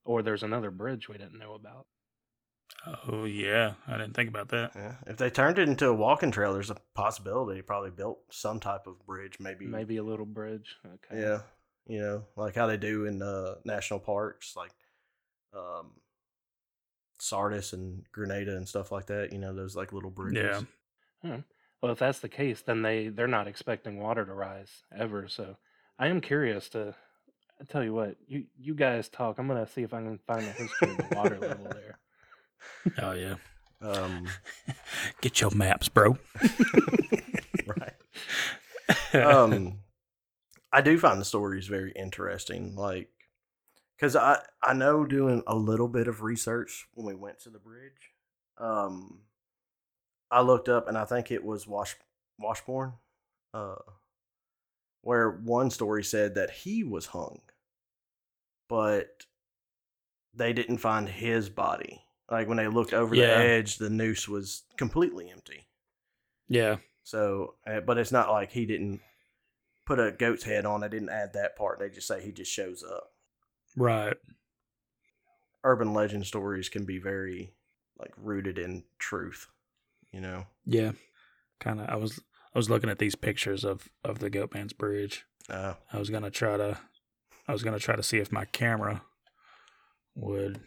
or 0.05 0.21
there's 0.21 0.43
another 0.43 0.71
bridge 0.71 1.09
we 1.09 1.17
didn't 1.17 1.39
know 1.39 1.53
about. 1.53 1.85
Oh 3.07 3.25
yeah, 3.25 3.73
I 3.87 3.97
didn't 3.97 4.13
think 4.13 4.29
about 4.29 4.49
that. 4.49 4.71
Yeah. 4.75 4.95
If 5.05 5.17
they 5.17 5.29
turned 5.29 5.59
it 5.59 5.67
into 5.67 5.87
a 5.87 5.93
walking 5.93 6.31
trail, 6.31 6.53
there's 6.53 6.71
a 6.71 6.77
possibility 6.95 7.59
they 7.59 7.61
probably 7.61 7.91
built 7.91 8.19
some 8.31 8.59
type 8.59 8.87
of 8.87 9.05
bridge, 9.05 9.37
maybe. 9.39 9.65
Maybe 9.65 9.97
a 9.97 10.03
little 10.03 10.25
bridge. 10.25 10.77
Okay. 10.85 11.21
Yeah. 11.21 11.41
You 11.85 11.99
know, 11.99 12.23
like 12.35 12.55
how 12.55 12.67
they 12.67 12.77
do 12.77 13.05
in 13.05 13.21
uh, 13.21 13.55
national 13.65 13.99
parks, 13.99 14.55
like 14.55 14.71
um, 15.53 15.91
Sardis 17.21 17.71
and 17.73 18.03
Grenada 18.11 18.57
and 18.57 18.67
stuff 18.67 18.91
like 18.91 19.05
that. 19.07 19.31
You 19.31 19.37
know, 19.37 19.53
those 19.53 19.75
like 19.75 19.93
little 19.93 20.09
bridges. 20.09 20.65
Yeah. 21.23 21.37
Well, 21.81 21.91
if 21.91 21.99
that's 21.99 22.19
the 22.19 22.29
case, 22.29 22.61
then 22.61 22.81
they 22.81 23.09
they're 23.09 23.27
not 23.27 23.47
expecting 23.47 23.99
water 23.99 24.25
to 24.25 24.33
rise 24.33 24.83
ever. 24.95 25.27
So 25.27 25.57
I 25.99 26.07
am 26.07 26.19
curious 26.21 26.69
to. 26.69 26.95
I 27.59 27.63
tell 27.65 27.83
you 27.83 27.93
what, 27.93 28.15
you 28.27 28.45
you 28.57 28.73
guys 28.73 29.07
talk. 29.07 29.37
I'm 29.37 29.47
gonna 29.47 29.67
see 29.67 29.83
if 29.83 29.93
I 29.93 29.97
can 29.97 30.19
find 30.25 30.41
the 30.41 30.51
history 30.51 30.89
of 30.89 30.97
the 30.97 31.15
water 31.15 31.37
level 31.39 31.67
there. 31.71 31.99
Oh 33.01 33.11
yeah. 33.11 33.35
Um, 33.81 34.27
Get 35.21 35.41
your 35.41 35.51
maps, 35.51 35.89
bro. 35.89 36.17
right. 37.67 37.95
um 39.13 39.79
i 40.73 40.81
do 40.81 40.97
find 40.97 41.19
the 41.19 41.25
stories 41.25 41.67
very 41.67 41.91
interesting 41.95 42.75
like 42.75 43.09
because 44.01 44.15
i 44.15 44.41
i 44.63 44.73
know 44.73 45.05
doing 45.05 45.43
a 45.45 45.55
little 45.55 45.87
bit 45.87 46.07
of 46.07 46.23
research 46.23 46.87
when 46.95 47.05
we 47.05 47.13
went 47.13 47.39
to 47.39 47.49
the 47.49 47.59
bridge 47.59 48.11
um 48.57 49.19
i 50.31 50.41
looked 50.41 50.67
up 50.67 50.87
and 50.87 50.97
i 50.97 51.05
think 51.05 51.29
it 51.31 51.43
was 51.43 51.67
wash 51.67 51.95
washburn 52.39 52.93
uh 53.53 53.75
where 55.03 55.29
one 55.29 55.69
story 55.69 56.03
said 56.03 56.35
that 56.35 56.49
he 56.51 56.83
was 56.83 57.05
hung 57.07 57.39
but 58.69 59.25
they 60.33 60.53
didn't 60.53 60.77
find 60.77 61.07
his 61.07 61.49
body 61.49 62.01
like 62.29 62.47
when 62.47 62.57
they 62.57 62.67
looked 62.67 62.93
over 62.93 63.13
Yeah. 63.13 63.37
the 63.37 63.45
edge 63.45 63.77
the 63.77 63.89
noose 63.89 64.27
was 64.27 64.63
completely 64.77 65.29
empty 65.29 65.67
yeah. 66.47 66.77
so, 67.03 67.55
uh, 67.65 67.79
but 67.79 67.97
it's 67.97 68.11
not 68.11 68.29
like 68.29 68.51
he 68.51 68.65
didn't 68.65 68.99
put 69.85 69.99
a 70.01 70.11
goat's 70.11 70.43
head 70.43 70.65
on. 70.65 70.83
I 70.83 70.89
didn't 70.89 71.07
add 71.09 71.31
that 71.33 71.55
part. 71.55 71.79
They 71.79 71.89
just 71.89 72.07
say 72.07 72.21
he 72.21 72.33
just 72.33 72.51
shows 72.51 72.83
up. 72.83 73.10
Right. 73.75 74.15
Urban 75.63 75.93
legend 75.93 76.25
stories 76.25 76.69
can 76.69 76.85
be 76.85 76.97
very 76.97 77.53
like 77.99 78.11
rooted 78.17 78.57
in 78.57 78.83
truth, 78.99 79.47
you 80.11 80.19
know. 80.21 80.45
Yeah. 80.65 80.93
Kind 81.59 81.79
of. 81.79 81.89
I 81.89 81.95
was 81.95 82.19
I 82.53 82.57
was 82.57 82.69
looking 82.69 82.89
at 82.89 82.99
these 82.99 83.15
pictures 83.15 83.63
of 83.63 83.89
of 84.03 84.19
the 84.19 84.29
Goatman's 84.29 84.73
Bridge. 84.73 85.25
Uh, 85.49 85.75
I 85.93 85.99
was 85.99 86.09
gonna 86.09 86.31
try 86.31 86.57
to 86.57 86.77
I 87.47 87.51
was 87.53 87.63
gonna 87.63 87.79
try 87.79 87.95
to 87.95 88.03
see 88.03 88.17
if 88.17 88.31
my 88.31 88.45
camera 88.45 89.03
would 90.15 90.59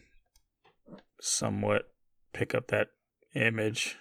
somewhat 1.21 1.91
pick 2.33 2.55
up 2.55 2.69
that 2.69 2.89
image. 3.35 3.97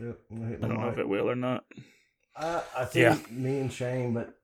Yep, 0.00 0.18
I 0.32 0.34
don't 0.66 0.80
know 0.80 0.88
if 0.88 0.98
it 0.98 1.08
will 1.08 1.28
or 1.30 1.36
not. 1.36 1.64
I, 2.36 2.62
I 2.78 2.84
think 2.84 3.28
Yeah. 3.28 3.34
me 3.36 3.58
and 3.60 3.72
Shane, 3.72 4.12
but 4.12 4.34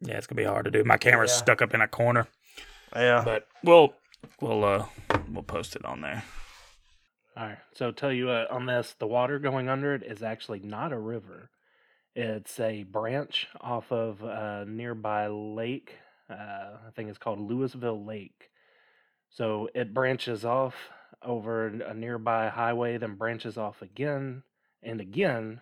Yeah, 0.00 0.16
it's 0.16 0.26
gonna 0.26 0.40
be 0.40 0.44
hard 0.44 0.64
to 0.66 0.70
do. 0.70 0.84
My 0.84 0.96
camera's 0.96 1.30
Yeah. 1.30 1.36
stuck 1.38 1.62
up 1.62 1.74
in 1.74 1.80
a 1.80 1.88
corner, 1.88 2.26
yeah, 2.94 3.22
but 3.24 3.48
we'll 3.64 3.94
we'll 4.40 4.64
uh 4.64 4.86
we'll 5.30 5.42
post 5.42 5.76
it 5.76 5.84
on 5.84 6.00
there. 6.00 6.22
All 7.36 7.46
right. 7.46 7.58
So 7.74 7.92
tell 7.92 8.12
you 8.12 8.30
uh, 8.30 8.46
on 8.50 8.66
this, 8.66 8.94
the 8.98 9.06
water 9.06 9.38
going 9.38 9.68
under 9.68 9.94
it 9.94 10.02
is 10.02 10.22
actually 10.22 10.58
not 10.60 10.92
a 10.92 10.98
river. 10.98 11.50
It's 12.16 12.58
a 12.58 12.82
branch 12.82 13.46
off 13.60 13.92
of 13.92 14.22
a 14.22 14.64
nearby 14.66 15.28
lake. 15.28 15.94
Uh, 16.28 16.34
I 16.86 16.90
think 16.96 17.08
it's 17.10 17.18
called 17.18 17.38
Lewisville 17.38 18.04
Lake. 18.06 18.50
So 19.30 19.68
it 19.74 19.94
branches 19.94 20.44
off 20.44 20.74
over 21.22 21.66
a 21.68 21.94
nearby 21.94 22.48
highway, 22.48 22.98
then 22.98 23.14
branches 23.14 23.56
off 23.56 23.82
again 23.82 24.42
and 24.82 25.00
again 25.00 25.60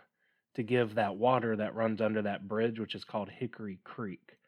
to 0.57 0.63
give 0.63 0.95
that 0.95 1.17
water 1.17 1.55
that 1.57 1.75
runs 1.75 2.01
under 2.01 2.23
that 2.23 2.49
bridge, 2.49 2.81
which 2.81 2.95
is 2.95 3.05
called 3.05 3.29
Hickory 3.29 3.79
Creek. 3.85 4.39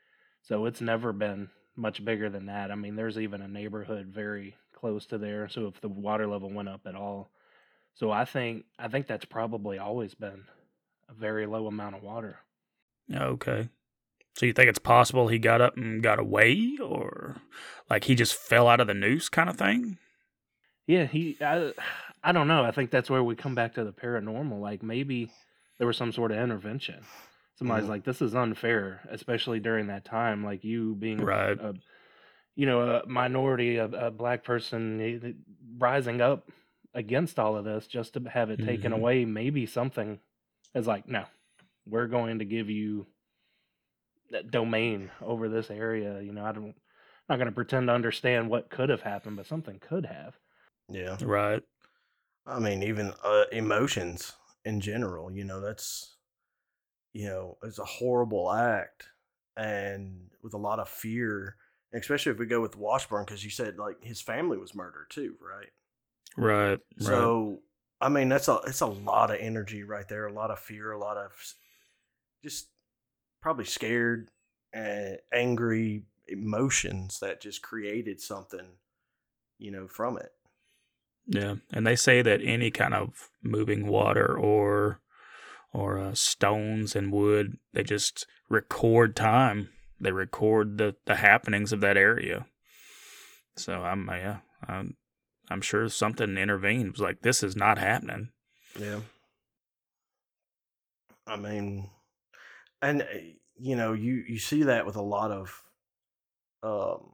So 0.42 0.64
it's 0.64 0.80
never 0.80 1.12
been 1.12 1.50
much 1.76 2.04
bigger 2.04 2.30
than 2.30 2.46
that. 2.46 2.70
I 2.70 2.74
mean, 2.74 2.96
there's 2.96 3.18
even 3.18 3.42
a 3.42 3.48
neighborhood 3.48 4.06
very 4.06 4.56
close 4.74 5.04
to 5.06 5.18
there. 5.18 5.48
So 5.48 5.66
if 5.66 5.80
the 5.80 5.88
water 5.88 6.26
level 6.26 6.50
went 6.50 6.70
up 6.70 6.80
at 6.86 6.94
all, 6.94 7.30
so 7.94 8.10
I 8.10 8.24
think 8.24 8.64
I 8.78 8.88
think 8.88 9.06
that's 9.06 9.26
probably 9.26 9.78
always 9.78 10.14
been 10.14 10.44
a 11.10 11.12
very 11.12 11.46
low 11.46 11.66
amount 11.66 11.96
of 11.96 12.02
water. 12.02 12.38
Okay. 13.12 13.68
So 14.34 14.46
you 14.46 14.52
think 14.52 14.68
it's 14.68 14.78
possible 14.78 15.28
he 15.28 15.38
got 15.38 15.60
up 15.60 15.76
and 15.76 16.02
got 16.02 16.18
away, 16.18 16.78
or 16.80 17.36
like 17.90 18.04
he 18.04 18.14
just 18.14 18.34
fell 18.34 18.68
out 18.68 18.80
of 18.80 18.86
the 18.86 18.94
noose, 18.94 19.28
kind 19.28 19.50
of 19.50 19.58
thing? 19.58 19.98
Yeah, 20.86 21.04
he. 21.04 21.36
I, 21.40 21.74
I 22.24 22.32
don't 22.32 22.48
know. 22.48 22.64
I 22.64 22.72
think 22.72 22.90
that's 22.90 23.10
where 23.10 23.22
we 23.22 23.36
come 23.36 23.54
back 23.54 23.74
to 23.74 23.84
the 23.84 23.92
paranormal. 23.92 24.60
Like 24.60 24.82
maybe 24.82 25.30
there 25.78 25.86
was 25.86 25.96
some 25.96 26.12
sort 26.12 26.32
of 26.32 26.38
intervention. 26.38 27.04
Somebody's 27.56 27.86
Mhm. 27.86 27.88
like, 27.88 28.04
"This 28.04 28.22
is 28.22 28.34
unfair," 28.34 29.00
especially 29.10 29.60
during 29.60 29.88
that 29.88 30.04
time. 30.04 30.44
Like 30.44 30.64
you 30.64 30.94
being 30.94 31.20
Right. 31.24 31.58
a, 31.58 31.74
you 32.56 32.66
know, 32.66 32.82
a 33.02 33.06
minority, 33.06 33.76
a, 33.76 33.86
a 33.86 34.10
black 34.10 34.44
person 34.44 35.00
eh, 35.00 35.32
rising 35.78 36.20
up 36.20 36.50
against 36.94 37.38
all 37.38 37.56
of 37.56 37.64
this 37.64 37.86
just 37.86 38.14
to 38.14 38.20
have 38.28 38.50
it 38.50 38.62
taken 38.62 38.92
Mhm. 38.92 38.96
away. 38.96 39.24
Maybe 39.24 39.66
something 39.66 40.20
is 40.74 40.86
like, 40.86 41.08
no, 41.08 41.26
we're 41.86 42.08
going 42.08 42.38
to 42.40 42.44
give 42.44 42.70
you 42.70 43.06
that 44.30 44.50
domain 44.50 45.10
over 45.20 45.48
this 45.48 45.70
area. 45.70 46.20
You 46.20 46.32
know, 46.32 46.44
I 46.44 46.52
don't. 46.52 46.66
I'm 46.66 47.34
not 47.34 47.36
going 47.36 47.46
to 47.46 47.52
pretend 47.52 47.88
to 47.88 47.92
understand 47.94 48.48
what 48.48 48.70
could 48.70 48.88
have 48.88 49.02
happened, 49.02 49.36
but 49.36 49.46
something 49.46 49.78
could 49.80 50.06
have. 50.06 50.38
yeah. 50.88 51.16
Right. 51.20 51.62
I 52.46 52.58
mean, 52.58 52.82
even 52.82 53.12
uh, 53.22 53.44
emotions 53.52 54.32
in 54.68 54.80
general, 54.82 55.32
you 55.32 55.44
know, 55.44 55.60
that's, 55.62 56.16
you 57.14 57.26
know, 57.26 57.56
it's 57.62 57.78
a 57.78 57.84
horrible 57.84 58.52
act 58.52 59.08
and 59.56 60.28
with 60.42 60.52
a 60.52 60.58
lot 60.58 60.78
of 60.78 60.90
fear, 60.90 61.56
especially 61.94 62.32
if 62.32 62.38
we 62.38 62.44
go 62.44 62.60
with 62.60 62.76
Washburn, 62.76 63.24
because 63.24 63.42
you 63.42 63.50
said 63.50 63.78
like 63.78 63.96
his 64.04 64.20
family 64.20 64.58
was 64.58 64.74
murdered 64.74 65.06
too, 65.08 65.36
right? 65.40 65.70
Right. 66.36 66.68
right. 66.68 66.78
So, 66.98 67.60
I 67.98 68.10
mean, 68.10 68.28
that's 68.28 68.48
a, 68.48 68.60
it's 68.66 68.82
a 68.82 68.86
lot 68.86 69.30
of 69.30 69.38
energy 69.40 69.84
right 69.84 70.06
there, 70.06 70.26
a 70.26 70.32
lot 70.32 70.50
of 70.50 70.58
fear, 70.58 70.92
a 70.92 70.98
lot 70.98 71.16
of 71.16 71.32
just 72.44 72.68
probably 73.40 73.64
scared 73.64 74.28
and 74.74 75.16
angry 75.32 76.04
emotions 76.28 77.20
that 77.20 77.40
just 77.40 77.62
created 77.62 78.20
something, 78.20 78.66
you 79.58 79.70
know, 79.70 79.88
from 79.88 80.18
it. 80.18 80.30
Yeah, 81.28 81.56
and 81.72 81.86
they 81.86 81.94
say 81.94 82.22
that 82.22 82.40
any 82.42 82.70
kind 82.70 82.94
of 82.94 83.28
moving 83.42 83.86
water 83.86 84.36
or 84.36 85.00
or 85.72 85.98
uh, 85.98 86.14
stones 86.14 86.96
and 86.96 87.12
wood, 87.12 87.58
they 87.74 87.82
just 87.82 88.26
record 88.48 89.14
time. 89.14 89.68
They 90.00 90.10
record 90.10 90.78
the 90.78 90.96
the 91.04 91.16
happenings 91.16 91.72
of 91.72 91.80
that 91.82 91.96
area. 91.98 92.46
So 93.56 93.74
I'm 93.74 94.06
yeah, 94.08 94.38
I'm 94.66 94.96
I'm 95.50 95.60
sure 95.60 95.88
something 95.88 96.36
intervened. 96.36 96.86
It 96.86 96.92
was 96.92 97.00
like 97.00 97.20
this 97.20 97.42
is 97.42 97.56
not 97.56 97.78
happening. 97.78 98.30
Yeah. 98.78 99.00
I 101.26 101.36
mean, 101.36 101.90
and 102.80 103.02
uh, 103.02 103.06
you 103.56 103.76
know, 103.76 103.92
you 103.92 104.24
you 104.26 104.38
see 104.38 104.62
that 104.64 104.86
with 104.86 104.96
a 104.96 105.02
lot 105.02 105.30
of, 105.30 105.62
um, 106.62 107.10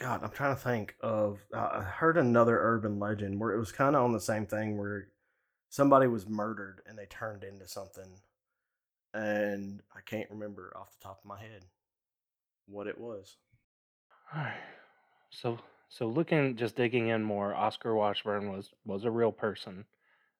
God, 0.00 0.24
I'm 0.24 0.30
trying 0.30 0.56
to 0.56 0.60
think 0.60 0.94
of. 1.02 1.40
Uh, 1.54 1.68
I 1.74 1.82
heard 1.82 2.16
another 2.16 2.58
urban 2.58 2.98
legend 2.98 3.38
where 3.38 3.52
it 3.52 3.58
was 3.58 3.70
kind 3.70 3.94
of 3.94 4.02
on 4.02 4.12
the 4.12 4.20
same 4.20 4.46
thing 4.46 4.78
where 4.78 5.08
somebody 5.68 6.06
was 6.06 6.26
murdered 6.26 6.80
and 6.86 6.98
they 6.98 7.04
turned 7.04 7.44
into 7.44 7.68
something, 7.68 8.20
and 9.12 9.82
I 9.94 10.00
can't 10.06 10.30
remember 10.30 10.72
off 10.74 10.92
the 10.92 11.04
top 11.04 11.20
of 11.22 11.28
my 11.28 11.38
head 11.38 11.66
what 12.66 12.86
it 12.86 12.98
was. 12.98 13.36
Alright. 14.34 14.54
So 15.28 15.58
so 15.90 16.06
looking 16.06 16.56
just 16.56 16.76
digging 16.76 17.08
in 17.08 17.22
more, 17.22 17.54
Oscar 17.54 17.94
Washburn 17.94 18.50
was 18.50 18.70
was 18.86 19.04
a 19.04 19.10
real 19.10 19.32
person. 19.32 19.84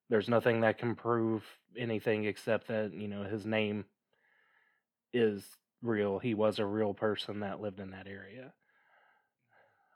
There's 0.08 0.28
nothing 0.28 0.62
that 0.62 0.78
can 0.78 0.94
prove 0.94 1.44
anything 1.76 2.24
except 2.24 2.68
that, 2.68 2.94
you 2.94 3.08
know, 3.08 3.24
his 3.24 3.44
name 3.44 3.84
is 5.12 5.44
real. 5.82 6.18
He 6.18 6.34
was 6.34 6.58
a 6.58 6.64
real 6.64 6.94
person 6.94 7.40
that 7.40 7.60
lived 7.60 7.78
in 7.78 7.90
that 7.90 8.06
area. 8.08 8.52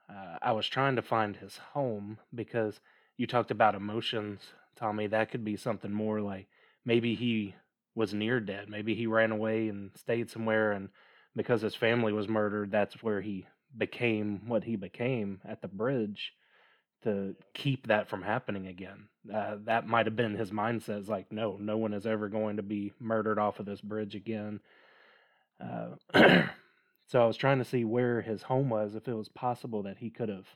Uh, 0.09 0.39
I 0.43 0.53
was 0.53 0.67
trying 0.67 0.97
to 0.97 1.03
find 1.03 1.37
his 1.37 1.57
home 1.73 2.19
because 2.35 2.81
you 3.17 3.27
talked 3.27 3.51
about 3.51 3.75
emotions, 3.75 4.41
Tommy. 4.77 5.07
That 5.07 5.31
could 5.31 5.45
be 5.45 5.57
something 5.57 5.93
more 5.93 6.21
like 6.21 6.49
maybe 6.85 7.15
he 7.15 7.55
was 7.95 8.13
near 8.13 8.41
dead. 8.41 8.69
Maybe 8.69 8.95
he 8.95 9.07
ran 9.07 9.31
away 9.31 9.69
and 9.69 9.91
stayed 9.95 10.31
somewhere, 10.31 10.73
and 10.73 10.89
because 11.37 11.63
his 11.63 11.75
family 11.75 12.13
was 12.13 12.29
murdered, 12.29 12.71
that's 12.71 13.03
where 13.03 13.21
he 13.21 13.47
became 13.77 14.43
what 14.47 14.65
he 14.65 14.77
became 14.77 15.41
at 15.45 15.63
the 15.63 15.69
bridge 15.69 16.33
to 17.03 17.35
keep 17.53 17.87
that 17.87 18.09
from 18.09 18.23
happening 18.23 18.67
again. 18.67 19.09
Uh, 19.33 19.57
that 19.65 19.87
might 19.87 20.07
have 20.07 20.17
been 20.17 20.35
his 20.35 20.51
mindset. 20.51 20.99
It's 20.99 21.09
like, 21.09 21.31
no, 21.31 21.57
no 21.61 21.77
one 21.77 21.93
is 21.93 22.07
ever 22.07 22.29
going 22.29 22.57
to 22.57 22.63
be 22.63 22.93
murdered 22.99 23.39
off 23.39 23.61
of 23.61 23.67
this 23.67 23.81
bridge 23.81 24.15
again. 24.15 24.61
Uh, 25.61 25.91
so 27.07 27.23
I 27.23 27.27
was 27.27 27.37
trying 27.37 27.59
to 27.59 27.65
see 27.65 27.85
where 27.85 28.23
his 28.23 28.43
home 28.43 28.69
was, 28.69 28.95
if 28.95 29.09
it 29.09 29.15
was 29.15 29.29
possible 29.29 29.83
that 29.83 29.99
he 29.99 30.11
could 30.11 30.29
have 30.29 30.47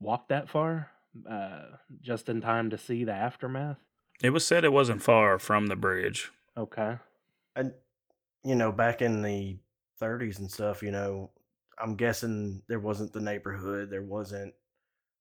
walked 0.00 0.28
that 0.28 0.48
far 0.48 0.90
uh, 1.28 1.62
just 2.00 2.28
in 2.28 2.40
time 2.40 2.70
to 2.70 2.78
see 2.78 3.04
the 3.04 3.12
aftermath. 3.12 3.78
It 4.22 4.30
was 4.30 4.46
said 4.46 4.64
it 4.64 4.72
wasn't 4.72 5.02
far 5.02 5.38
from 5.38 5.66
the 5.66 5.76
bridge. 5.76 6.30
Okay. 6.56 6.98
And 7.56 7.72
you 8.44 8.54
know, 8.54 8.70
back 8.70 9.00
in 9.00 9.22
the 9.22 9.56
30s 10.00 10.38
and 10.38 10.50
stuff, 10.50 10.82
you 10.82 10.90
know, 10.90 11.30
I'm 11.78 11.96
guessing 11.96 12.62
there 12.68 12.78
wasn't 12.78 13.12
the 13.12 13.20
neighborhood, 13.20 13.90
there 13.90 14.02
wasn't 14.02 14.54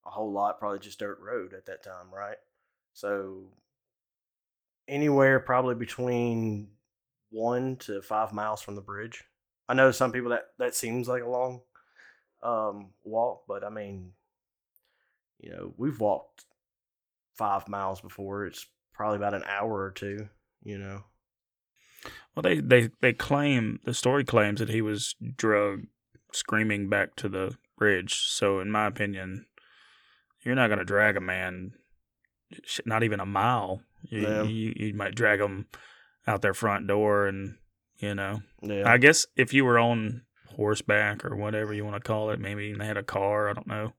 a 0.06 0.10
whole 0.10 0.32
lot, 0.32 0.60
probably 0.60 0.80
just 0.80 1.00
dirt 1.00 1.20
road 1.22 1.54
at 1.54 1.66
that 1.68 1.84
time, 1.84 2.14
right? 2.14 2.38
So 2.94 3.46
anywhere 4.88 5.40
probably 5.40 5.76
between 5.76 6.70
one 7.32 7.78
to 7.78 8.02
five 8.02 8.34
miles 8.34 8.62
from 8.62 8.76
the 8.76 8.82
bridge. 8.82 9.24
I 9.68 9.74
know 9.74 9.92
some 9.92 10.12
people 10.12 10.32
that 10.32 10.48
that 10.60 10.76
seems 10.76 11.08
like 11.08 11.24
a 11.24 11.30
long 11.30 11.62
um, 12.42 12.90
walk, 13.04 13.44
but 13.48 13.64
I 13.64 13.70
mean, 13.70 14.12
you 15.40 15.52
know, 15.52 15.74
we've 15.78 16.00
walked 16.00 16.46
five 17.36 17.68
miles 17.68 18.02
before. 18.02 18.46
It's 18.46 18.68
probably 18.94 19.18
about 19.18 19.34
an 19.34 19.44
hour 19.48 19.82
or 19.82 19.92
two. 19.92 20.30
You 20.64 20.78
know. 20.78 21.04
Well, 22.36 22.44
they 22.44 22.60
they 22.60 22.90
they 23.02 23.14
claim 23.14 23.80
the 23.86 23.94
story 23.94 24.26
claims 24.26 24.60
that 24.60 24.70
he 24.70 24.82
was 24.82 25.16
drugged, 25.38 25.88
screaming 26.34 26.90
back 26.90 27.16
to 27.18 27.30
the 27.30 27.56
bridge. 27.78 28.16
So, 28.16 28.60
in 28.60 28.72
my 28.72 28.88
opinion, 28.88 29.46
you're 30.42 30.56
not 30.56 30.68
going 30.68 30.80
to 30.80 30.86
drag 30.86 31.16
a 31.16 31.22
man, 31.22 31.74
not 32.86 33.04
even 33.04 33.20
a 33.20 33.26
mile. 33.26 33.82
You, 34.02 34.22
Yeah. 34.22 34.44
you 34.44 34.74
you 34.76 34.94
might 34.94 35.16
drag 35.16 35.40
him 35.40 35.68
out 36.28 36.42
their 36.42 36.54
front 36.54 36.88
door, 36.88 37.28
and 37.28 37.56
you 37.98 38.16
know. 38.16 38.42
Yeah. 38.62 38.90
I 38.90 38.98
guess 38.98 39.26
if 39.36 39.54
you 39.54 39.66
were 39.66 39.80
on 39.80 40.24
horseback 40.56 41.26
or 41.26 41.36
whatever 41.36 41.74
you 41.74 41.84
want 41.86 41.96
to 42.02 42.08
call 42.08 42.30
it, 42.32 42.40
maybe 42.40 42.74
they 42.74 42.86
had 42.86 42.98
a 42.98 43.04
car. 43.04 43.50
I 43.50 43.54
don't 43.54 43.68
know. 43.68 43.94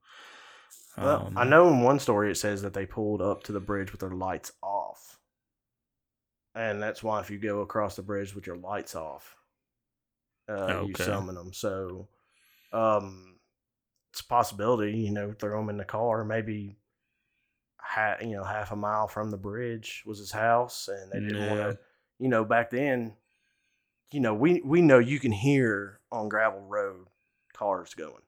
Well, 0.97 1.33
I 1.35 1.43
Um, 1.43 1.51
know 1.51 1.69
in 1.69 1.81
one 1.81 1.99
story 1.99 2.31
it 2.31 2.37
says 2.37 2.63
that 2.63 2.73
they 2.75 2.87
pulled 2.87 3.21
up 3.21 3.43
to 3.45 3.53
the 3.53 3.61
bridge 3.61 3.91
with 3.91 4.01
their 4.01 4.15
lights 4.15 4.53
off. 4.63 5.19
And 6.55 6.81
that's 6.81 7.03
why 7.03 7.19
if 7.21 7.31
you 7.31 7.39
go 7.39 7.61
across 7.63 7.97
the 7.97 8.03
bridge 8.03 8.35
with 8.35 8.47
your 8.47 8.57
lights 8.57 8.95
off, 8.95 9.37
uh, 10.49 10.85
you 10.87 10.95
summon 10.97 11.35
them. 11.35 11.53
So 11.53 12.07
um, 12.73 13.41
it's 14.13 14.21
a 14.21 14.27
possibility, 14.27 14.93
you 14.93 15.11
know, 15.11 15.33
throw 15.33 15.59
them 15.59 15.71
in 15.71 15.79
the 15.79 15.85
car. 15.85 16.25
Maybe, 16.25 16.77
ha- 17.77 18.19
you 18.21 18.37
know, 18.37 18.45
half 18.45 18.71
a 18.71 18.77
mile 18.77 19.09
from 19.09 19.33
the 19.33 19.37
bridge 19.37 20.05
was 20.07 20.21
his 20.21 20.31
house. 20.31 20.89
And 20.89 21.11
they 21.11 21.19
didn't 21.27 21.51
want 21.51 21.73
to, 21.73 21.79
you 22.21 22.29
know, 22.29 22.45
back 22.45 22.71
then, 22.71 23.17
you 24.15 24.21
know, 24.21 24.33
we, 24.33 24.63
we 24.65 24.81
know 24.81 25.01
you 25.01 25.19
can 25.19 25.33
hear 25.33 25.99
on 26.13 26.29
gravel 26.29 26.61
road 26.61 27.09
cars 27.53 27.95
going. 27.95 28.23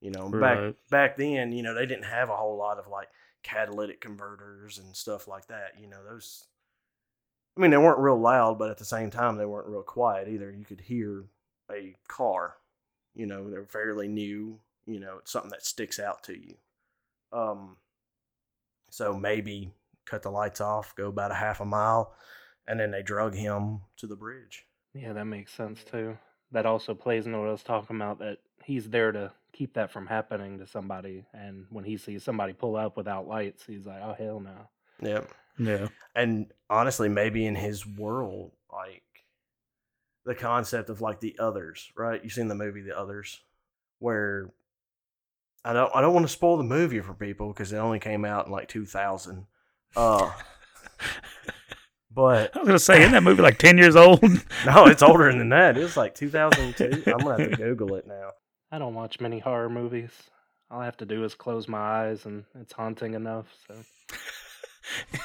You 0.00 0.10
know, 0.10 0.28
back 0.28 0.58
back 0.90 1.16
then, 1.16 1.52
you 1.52 1.62
know, 1.62 1.72
they 1.72 1.86
didn't 1.86 2.04
have 2.04 2.28
a 2.28 2.36
whole 2.36 2.58
lot 2.58 2.78
of 2.78 2.88
like 2.88 3.08
catalytic 3.44 4.00
converters 4.00 4.76
and 4.76 4.94
stuff 4.94 5.28
like 5.28 5.46
that. 5.46 5.80
You 5.80 5.88
know, 5.88 6.04
those. 6.04 6.44
I 7.56 7.60
mean, 7.60 7.70
they 7.70 7.76
weren't 7.76 8.00
real 8.00 8.20
loud, 8.20 8.58
but 8.58 8.70
at 8.70 8.78
the 8.78 8.84
same 8.84 9.10
time, 9.10 9.36
they 9.36 9.46
weren't 9.46 9.68
real 9.68 9.82
quiet 9.82 10.28
either. 10.28 10.50
You 10.50 10.64
could 10.64 10.80
hear 10.80 11.26
a 11.70 11.94
car. 12.08 12.56
You 13.14 13.26
know, 13.26 13.48
they're 13.48 13.64
fairly 13.64 14.08
new. 14.08 14.58
You 14.84 15.00
know, 15.00 15.18
it's 15.20 15.30
something 15.30 15.52
that 15.52 15.64
sticks 15.64 16.00
out 16.00 16.24
to 16.24 16.32
you. 16.32 16.56
Um. 17.32 17.76
So 18.90 19.14
maybe 19.14 19.70
cut 20.04 20.22
the 20.22 20.30
lights 20.30 20.60
off, 20.60 20.94
go 20.96 21.06
about 21.06 21.30
a 21.30 21.34
half 21.34 21.60
a 21.60 21.64
mile, 21.64 22.14
and 22.66 22.78
then 22.78 22.90
they 22.90 23.02
drug 23.02 23.34
him 23.34 23.82
to 23.96 24.06
the 24.06 24.16
bridge. 24.16 24.66
Yeah, 24.94 25.12
that 25.12 25.24
makes 25.26 25.52
sense 25.52 25.82
too. 25.84 26.16
That 26.52 26.66
also 26.66 26.94
plays 26.94 27.26
into 27.26 27.38
what 27.38 27.48
I 27.48 27.52
was 27.52 27.62
talking 27.62 27.96
about 27.96 28.20
that 28.20 28.38
he's 28.64 28.88
there 28.88 29.12
to 29.12 29.32
keep 29.52 29.74
that 29.74 29.90
from 29.90 30.06
happening 30.06 30.58
to 30.58 30.66
somebody. 30.66 31.24
And 31.34 31.66
when 31.70 31.84
he 31.84 31.96
sees 31.96 32.22
somebody 32.22 32.52
pull 32.52 32.76
up 32.76 32.96
without 32.96 33.26
lights, 33.26 33.64
he's 33.66 33.86
like, 33.86 34.00
oh, 34.02 34.14
hell 34.16 34.40
no. 34.40 34.68
Yep. 35.00 35.30
yeah. 35.58 35.88
and 36.14 36.46
honestly 36.70 37.08
maybe 37.08 37.44
in 37.46 37.54
his 37.56 37.84
world 37.86 38.52
like 38.72 39.02
the 40.24 40.34
concept 40.34 40.88
of 40.88 41.00
like 41.00 41.20
the 41.20 41.36
others 41.38 41.90
right 41.96 42.22
you've 42.22 42.32
seen 42.32 42.48
the 42.48 42.54
movie 42.54 42.80
the 42.80 42.96
others 42.96 43.40
where 43.98 44.50
i 45.64 45.72
don't 45.72 45.94
i 45.94 46.00
don't 46.00 46.14
want 46.14 46.24
to 46.26 46.32
spoil 46.32 46.56
the 46.56 46.62
movie 46.62 47.00
for 47.00 47.12
people 47.12 47.48
because 47.48 47.72
it 47.72 47.76
only 47.76 47.98
came 47.98 48.24
out 48.24 48.46
in 48.46 48.52
like 48.52 48.68
2000 48.68 49.46
uh 49.96 50.30
but 52.14 52.54
I 52.54 52.60
was 52.60 52.66
gonna 52.66 52.78
say, 52.78 53.00
isn't 53.00 53.12
that 53.12 53.22
movie 53.22 53.42
like 53.42 53.58
ten 53.58 53.76
years 53.78 53.96
old? 53.96 54.22
no 54.66 54.86
it's 54.86 55.02
older 55.02 55.32
than 55.32 55.48
that 55.50 55.76
it's 55.76 55.96
like 55.96 56.14
2002 56.14 57.10
i'm 57.10 57.18
gonna 57.18 57.42
have 57.42 57.50
to 57.50 57.56
google 57.56 57.94
it 57.96 58.06
now 58.06 58.30
I 58.72 58.78
don't 58.78 58.94
watch 58.94 59.20
many 59.20 59.38
horror 59.38 59.68
movies. 59.70 60.10
All 60.68 60.80
I 60.80 60.84
have 60.86 60.96
to 60.96 61.06
do 61.06 61.22
is 61.22 61.36
close 61.36 61.68
my 61.68 61.78
eyes 61.78 62.26
and 62.26 62.44
it's 62.60 62.72
haunting 62.72 63.14
enough. 63.14 63.46
So 63.68 63.74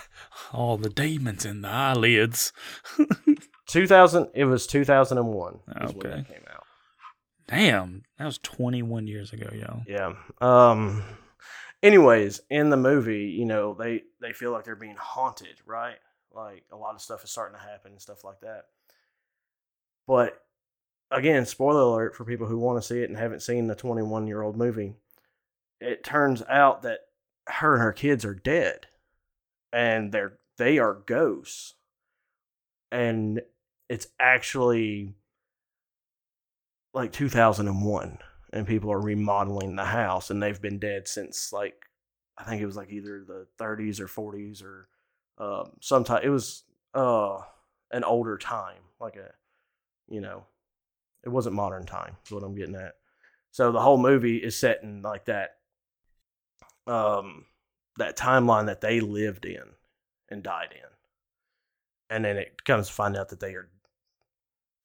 All 0.53 0.77
the 0.77 0.89
demons 0.89 1.45
in 1.45 1.61
the 1.61 1.67
eyelids. 1.69 2.53
2000 3.67 4.29
it 4.35 4.45
was 4.45 4.67
2001 4.67 5.53
is 5.81 5.93
when 5.93 6.05
Okay. 6.05 6.09
that 6.09 6.27
came 6.27 6.43
out 6.53 6.63
Damn, 7.47 8.03
that 8.19 8.25
was 8.25 8.37
twenty 8.37 8.83
one 8.83 9.07
years 9.07 9.33
ago, 9.33 9.49
y'all. 9.51 9.81
Yeah. 9.87 10.13
Um 10.41 11.03
anyways, 11.81 12.41
in 12.51 12.69
the 12.69 12.77
movie, 12.77 13.23
you 13.35 13.45
know, 13.45 13.73
they 13.73 14.03
they 14.21 14.33
feel 14.33 14.51
like 14.51 14.65
they're 14.65 14.75
being 14.75 14.97
haunted, 14.99 15.55
right? 15.65 15.95
Like 16.39 16.63
a 16.71 16.77
lot 16.77 16.95
of 16.95 17.01
stuff 17.01 17.23
is 17.23 17.31
starting 17.31 17.57
to 17.57 17.65
happen 17.65 17.91
and 17.91 18.01
stuff 18.01 18.23
like 18.23 18.39
that. 18.41 18.65
But 20.07 20.41
again, 21.11 21.45
spoiler 21.45 21.81
alert 21.81 22.15
for 22.15 22.25
people 22.25 22.47
who 22.47 22.57
want 22.57 22.81
to 22.81 22.87
see 22.87 23.01
it 23.01 23.09
and 23.09 23.17
haven't 23.17 23.41
seen 23.41 23.67
the 23.67 23.75
21-year-old 23.75 24.57
movie. 24.57 24.95
It 25.81 26.03
turns 26.03 26.41
out 26.49 26.81
that 26.83 26.99
her 27.47 27.73
and 27.73 27.83
her 27.83 27.93
kids 27.93 28.25
are 28.25 28.33
dead. 28.33 28.87
And 29.71 30.11
they're 30.11 30.39
they 30.57 30.79
are 30.79 30.93
ghosts. 30.93 31.75
And 32.91 33.41
it's 33.87 34.07
actually 34.19 35.15
like 36.93 37.11
2001 37.11 38.19
and 38.51 38.67
people 38.67 38.91
are 38.91 38.99
remodeling 38.99 39.75
the 39.75 39.85
house 39.85 40.29
and 40.29 40.41
they've 40.41 40.61
been 40.61 40.79
dead 40.79 41.07
since 41.07 41.53
like 41.53 41.85
i 42.37 42.43
think 42.43 42.61
it 42.61 42.65
was 42.65 42.75
like 42.75 42.91
either 42.91 43.23
the 43.23 43.45
30s 43.59 43.99
or 43.99 44.07
40s 44.07 44.63
or 44.63 44.87
um 45.39 45.71
sometime 45.81 46.21
it 46.23 46.29
was 46.29 46.63
uh 46.93 47.37
an 47.91 48.03
older 48.03 48.37
time 48.37 48.81
like 48.99 49.15
a 49.15 49.29
you 50.07 50.21
know 50.21 50.43
it 51.23 51.29
wasn't 51.29 51.55
modern 51.55 51.85
time 51.85 52.15
is 52.25 52.31
what 52.31 52.43
i'm 52.43 52.55
getting 52.55 52.75
at 52.75 52.95
so 53.51 53.71
the 53.71 53.81
whole 53.81 53.97
movie 53.97 54.37
is 54.37 54.55
set 54.55 54.83
in 54.83 55.01
like 55.01 55.25
that 55.25 55.57
um 56.87 57.45
that 57.97 58.17
timeline 58.17 58.67
that 58.67 58.81
they 58.81 58.99
lived 58.99 59.45
in 59.45 59.63
and 60.29 60.43
died 60.43 60.73
in 60.73 62.15
and 62.15 62.25
then 62.25 62.37
it 62.37 62.63
comes 62.63 62.87
to 62.87 62.93
find 62.93 63.15
out 63.15 63.29
that 63.29 63.39
they 63.39 63.53
are 63.53 63.69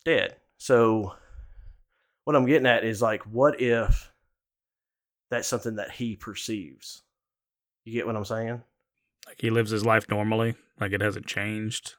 dead 0.05 0.37
so 0.59 1.15
what 2.25 2.37
I'm 2.37 2.47
getting 2.47 2.67
at 2.67 2.85
is 2.85 3.03
like, 3.03 3.23
what 3.25 3.61
if 3.61 4.11
that's 5.31 5.49
something 5.49 5.77
that 5.77 5.91
he 5.91 6.17
perceives? 6.17 7.03
You 7.85 7.93
get 7.93 8.07
what 8.07 8.17
I'm 8.17 8.25
saying? 8.25 8.63
Like 9.27 9.41
he 9.41 9.51
lives 9.51 9.71
his 9.71 9.85
life 9.85 10.09
normally, 10.09 10.55
like 10.81 10.93
it 10.93 11.01
hasn't 11.01 11.27
changed 11.27 11.95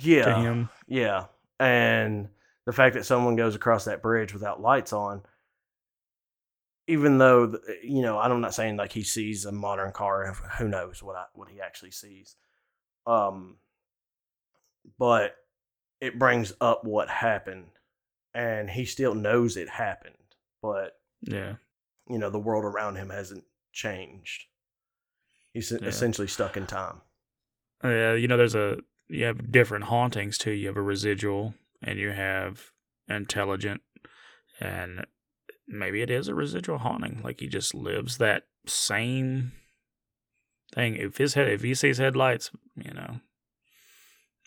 to 0.00 0.08
Yeah. 0.08 0.40
him. 0.42 0.68
Yeah. 0.86 1.26
And 1.60 2.28
the 2.64 2.72
fact 2.72 2.94
that 2.94 3.04
someone 3.06 3.36
goes 3.36 3.54
across 3.54 3.84
that 3.84 4.02
bridge 4.02 4.32
without 4.32 4.60
lights 4.60 4.92
on, 4.92 5.22
even 6.88 7.18
though, 7.18 7.58
you 7.82 8.02
know, 8.02 8.18
I'm 8.18 8.40
not 8.40 8.54
saying 8.54 8.76
like 8.76 8.92
he 8.92 9.02
sees 9.02 9.44
a 9.44 9.52
modern 9.52 9.92
car, 9.92 10.32
who 10.58 10.68
knows 10.68 11.02
what 11.02 11.16
I, 11.16 11.24
what 11.34 11.48
he 11.48 11.60
actually 11.60 11.90
sees. 11.90 12.36
Um, 13.06 13.56
but 14.98 15.36
it 16.00 16.18
brings 16.18 16.52
up 16.60 16.84
what 16.84 17.08
happened 17.08 17.66
and 18.34 18.68
he 18.70 18.84
still 18.84 19.14
knows 19.14 19.56
it 19.56 19.68
happened, 19.68 20.14
but 20.62 20.98
Yeah. 21.22 21.54
you 22.08 22.18
know 22.18 22.30
the 22.30 22.38
world 22.38 22.64
around 22.64 22.96
him 22.96 23.10
hasn't 23.10 23.44
changed. 23.72 24.44
He's 25.56 25.72
Yeah. 25.72 25.88
essentially 25.88 26.28
stuck 26.28 26.54
in 26.58 26.66
time. 26.66 27.00
Uh, 27.82 28.12
you 28.12 28.28
know, 28.28 28.36
there's 28.36 28.54
a 28.54 28.78
you 29.08 29.24
have 29.24 29.50
different 29.50 29.84
hauntings 29.84 30.36
too. 30.36 30.50
You 30.50 30.66
have 30.66 30.76
a 30.76 30.82
residual, 30.82 31.54
and 31.82 31.98
you 31.98 32.10
have 32.10 32.72
intelligent, 33.08 33.80
and 34.60 35.06
maybe 35.66 36.02
it 36.02 36.10
is 36.10 36.28
a 36.28 36.34
residual 36.34 36.76
haunting. 36.78 37.22
Like 37.24 37.40
he 37.40 37.46
just 37.48 37.74
lives 37.74 38.18
that 38.18 38.42
same 38.66 39.52
thing. 40.74 40.96
If 40.96 41.16
his 41.16 41.32
head, 41.34 41.48
if 41.48 41.62
he 41.62 41.74
sees 41.74 41.96
headlights, 41.96 42.50
you 42.74 42.92
know, 42.92 43.20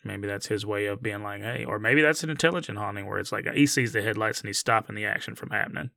maybe 0.04 0.28
that's 0.28 0.48
his 0.48 0.63
way 0.63 0.86
of 0.86 1.02
being 1.02 1.24
like, 1.24 1.41
hey, 1.41 1.65
or 1.65 1.80
maybe 1.80 2.04
that's 2.04 2.24
an 2.24 2.30
intelligent 2.30 2.78
haunting 2.78 3.08
where 3.08 3.17
it's 3.17 3.32
like 3.32 3.48
he 3.54 3.65
sees 3.65 3.93
the 3.93 4.04
headlights 4.04 4.41
and 4.41 4.48
he's 4.48 4.60
stopping 4.60 4.95
the 4.95 5.06
action 5.06 5.34
from 5.34 5.50
happening. 5.50 5.89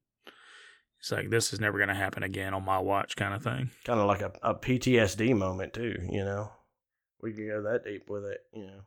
It's 1.02 1.10
like 1.10 1.30
this 1.30 1.52
is 1.52 1.58
never 1.58 1.78
going 1.78 1.88
to 1.88 1.94
happen 1.94 2.22
again 2.22 2.54
on 2.54 2.64
my 2.64 2.78
watch, 2.78 3.16
kind 3.16 3.34
of 3.34 3.42
thing. 3.42 3.70
Kind 3.84 3.98
of 3.98 4.06
like 4.06 4.20
a, 4.22 4.30
a 4.40 4.54
PTSD 4.54 5.36
moment 5.36 5.72
too, 5.72 5.96
you 6.08 6.24
know. 6.24 6.52
We 7.20 7.32
could 7.32 7.48
go 7.48 7.62
that 7.62 7.84
deep 7.84 8.08
with 8.08 8.24
it, 8.24 8.38
you 8.54 8.66
know. 8.66 8.80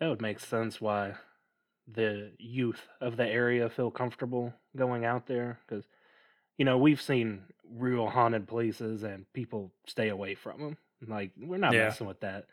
That 0.00 0.08
would 0.08 0.22
make 0.22 0.40
sense 0.40 0.80
why 0.80 1.16
the 1.86 2.32
youth 2.38 2.80
of 3.02 3.18
the 3.18 3.26
area 3.28 3.68
feel 3.68 3.90
comfortable 3.90 4.54
going 4.74 5.04
out 5.04 5.26
there 5.26 5.58
because 5.66 5.84
you 6.58 6.64
know 6.64 6.76
we've 6.78 7.00
seen 7.00 7.42
real 7.70 8.08
haunted 8.08 8.46
places 8.46 9.02
and 9.02 9.24
people 9.32 9.72
stay 9.86 10.08
away 10.10 10.34
from 10.34 10.60
them 10.60 10.76
like 11.06 11.30
we're 11.38 11.56
not 11.56 11.72
Yeah. 11.72 11.86
messing 11.86 12.06
with 12.06 12.20
that 12.20 12.44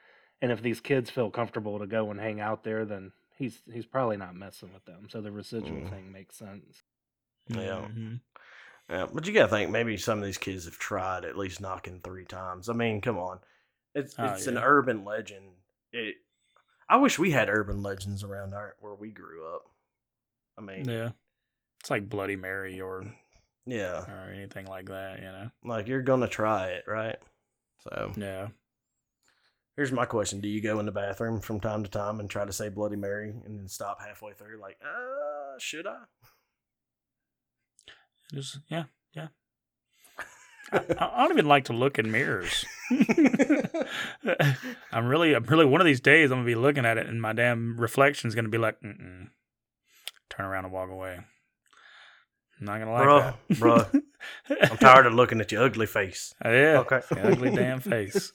and 0.41 0.53
if 0.53 0.61
these 0.61 0.79
kids 0.79 1.09
feel 1.09 1.29
comfortable 1.29 1.79
to 1.79 1.85
go 1.85 2.09
and 2.11 2.19
hang 2.21 2.39
out 2.39 2.63
there 2.63 2.85
then 2.85 3.11
he's 3.37 3.59
he's 3.73 3.85
probably 3.85 4.15
not 4.15 4.35
messing 4.37 4.71
with 4.73 4.85
them 4.85 5.07
so 5.09 5.19
the 5.19 5.31
residual 5.33 5.81
Mm. 5.81 5.89
thing 5.89 6.11
makes 6.13 6.37
sense 6.37 6.83
Yeah. 7.49 7.87
Mhm. 7.89 8.21
Yeah, 8.89 9.07
but 9.11 9.25
you 9.25 9.33
gotta 9.33 9.47
think 9.49 9.71
maybe 9.71 9.97
some 9.97 10.19
of 10.19 10.25
these 10.25 10.37
kids 10.37 10.65
have 10.65 10.77
tried 10.77 11.25
at 11.25 11.37
least 11.37 11.59
knocking 11.61 12.01
three 12.03 12.25
times. 12.25 12.69
I 12.69 12.73
mean, 12.73 13.01
come 13.01 13.17
on, 13.17 13.39
it's 13.95 14.13
Oh, 14.19 14.25
it's 14.25 14.45
an 14.47 14.57
urban 14.57 15.03
legend. 15.03 15.53
It, 15.91 16.15
I 16.87 16.97
wish 16.97 17.17
we 17.17 17.31
had 17.31 17.49
urban 17.49 17.81
legends 17.81 18.23
around 18.23 18.53
our 18.53 18.75
where 18.79 18.93
we 18.93 19.09
grew 19.11 19.47
up. 19.55 19.63
I 20.57 20.61
mean, 20.61 20.87
Yeah. 20.87 21.09
It's 21.79 21.89
like 21.89 22.09
Bloody 22.09 22.35
Mary 22.35 22.79
or 22.81 23.05
yeah, 23.65 24.05
or 24.07 24.31
anything 24.31 24.67
like 24.67 24.87
that, 24.87 25.17
you 25.19 25.25
know. 25.25 25.49
like 25.63 25.87
you're 25.87 26.01
gonna 26.03 26.27
try 26.27 26.67
it, 26.67 26.83
right? 26.87 27.17
So 27.79 28.11
Yeah. 28.15 28.49
here's 29.75 29.91
my 29.91 30.05
question: 30.05 30.41
Do 30.41 30.47
you 30.47 30.61
go 30.61 30.79
in 30.79 30.85
the 30.85 30.91
bathroom 30.91 31.41
from 31.41 31.59
time 31.59 31.83
to 31.83 31.89
time 31.89 32.19
and 32.19 32.29
try 32.29 32.45
to 32.45 32.53
say 32.53 32.69
Bloody 32.69 32.95
Mary 32.97 33.29
and 33.45 33.59
then 33.59 33.67
stop 33.67 33.99
halfway 34.01 34.33
through, 34.33 34.59
like, 34.61 34.77
uh, 34.83 35.57
should 35.57 35.87
I? 35.87 36.03
Just 38.33 38.59
yeah, 38.69 38.83
yeah. 39.13 39.27
I, 40.71 40.77
I 40.99 41.21
don't 41.23 41.31
even 41.31 41.47
like 41.47 41.65
to 41.65 41.73
look 41.73 41.99
in 41.99 42.11
mirrors. 42.11 42.65
I'm 44.91 45.05
really, 45.05 45.33
I'm 45.33 45.43
really. 45.45 45.65
One 45.65 45.81
of 45.81 45.85
these 45.85 46.01
days, 46.01 46.31
I'm 46.31 46.37
gonna 46.39 46.45
be 46.47 46.55
looking 46.55 46.85
at 46.85 46.97
it, 46.97 47.07
and 47.07 47.21
my 47.21 47.33
damn 47.33 47.79
reflection's 47.79 48.35
gonna 48.35 48.49
be 48.49 48.57
like, 48.57 48.79
Mm-mm. 48.81 49.27
turn 50.29 50.45
around 50.45 50.65
and 50.65 50.73
walk 50.73 50.89
away. 50.89 51.19
I'm 52.59 52.65
not 52.65 52.79
gonna 52.79 52.93
like 52.93 53.03
Bruh, 53.07 53.33
that, 53.49 53.57
bruh. 53.57 54.69
I'm 54.71 54.77
tired 54.77 55.05
of 55.05 55.13
looking 55.13 55.41
at 55.41 55.51
your 55.51 55.63
ugly 55.63 55.85
face. 55.87 56.33
Uh, 56.43 56.49
yeah, 56.49 56.79
Okay. 56.79 57.01
your 57.15 57.27
ugly 57.31 57.51
damn 57.51 57.79
face. 57.81 58.31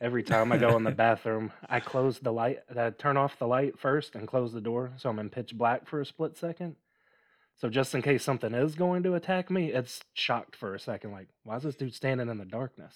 every 0.00 0.22
time 0.22 0.52
i 0.52 0.56
go 0.56 0.76
in 0.76 0.84
the 0.84 0.92
bathroom 0.92 1.50
i 1.68 1.80
close 1.80 2.20
the 2.20 2.32
light 2.32 2.60
i 2.78 2.88
turn 2.90 3.16
off 3.16 3.36
the 3.40 3.46
light 3.48 3.76
first 3.80 4.14
and 4.14 4.28
close 4.28 4.52
the 4.52 4.60
door 4.60 4.92
so 4.96 5.08
i'm 5.10 5.18
in 5.18 5.28
pitch 5.28 5.52
black 5.58 5.88
for 5.88 6.00
a 6.00 6.06
split 6.06 6.36
second 6.36 6.76
so 7.58 7.68
just 7.68 7.94
in 7.94 8.02
case 8.02 8.22
something 8.24 8.54
is 8.54 8.74
going 8.74 9.02
to 9.02 9.14
attack 9.14 9.50
me 9.50 9.72
it's 9.72 10.00
shocked 10.14 10.56
for 10.56 10.74
a 10.74 10.80
second 10.80 11.12
like 11.12 11.28
why 11.44 11.56
is 11.56 11.62
this 11.62 11.76
dude 11.76 11.94
standing 11.94 12.28
in 12.28 12.38
the 12.38 12.44
darkness 12.44 12.94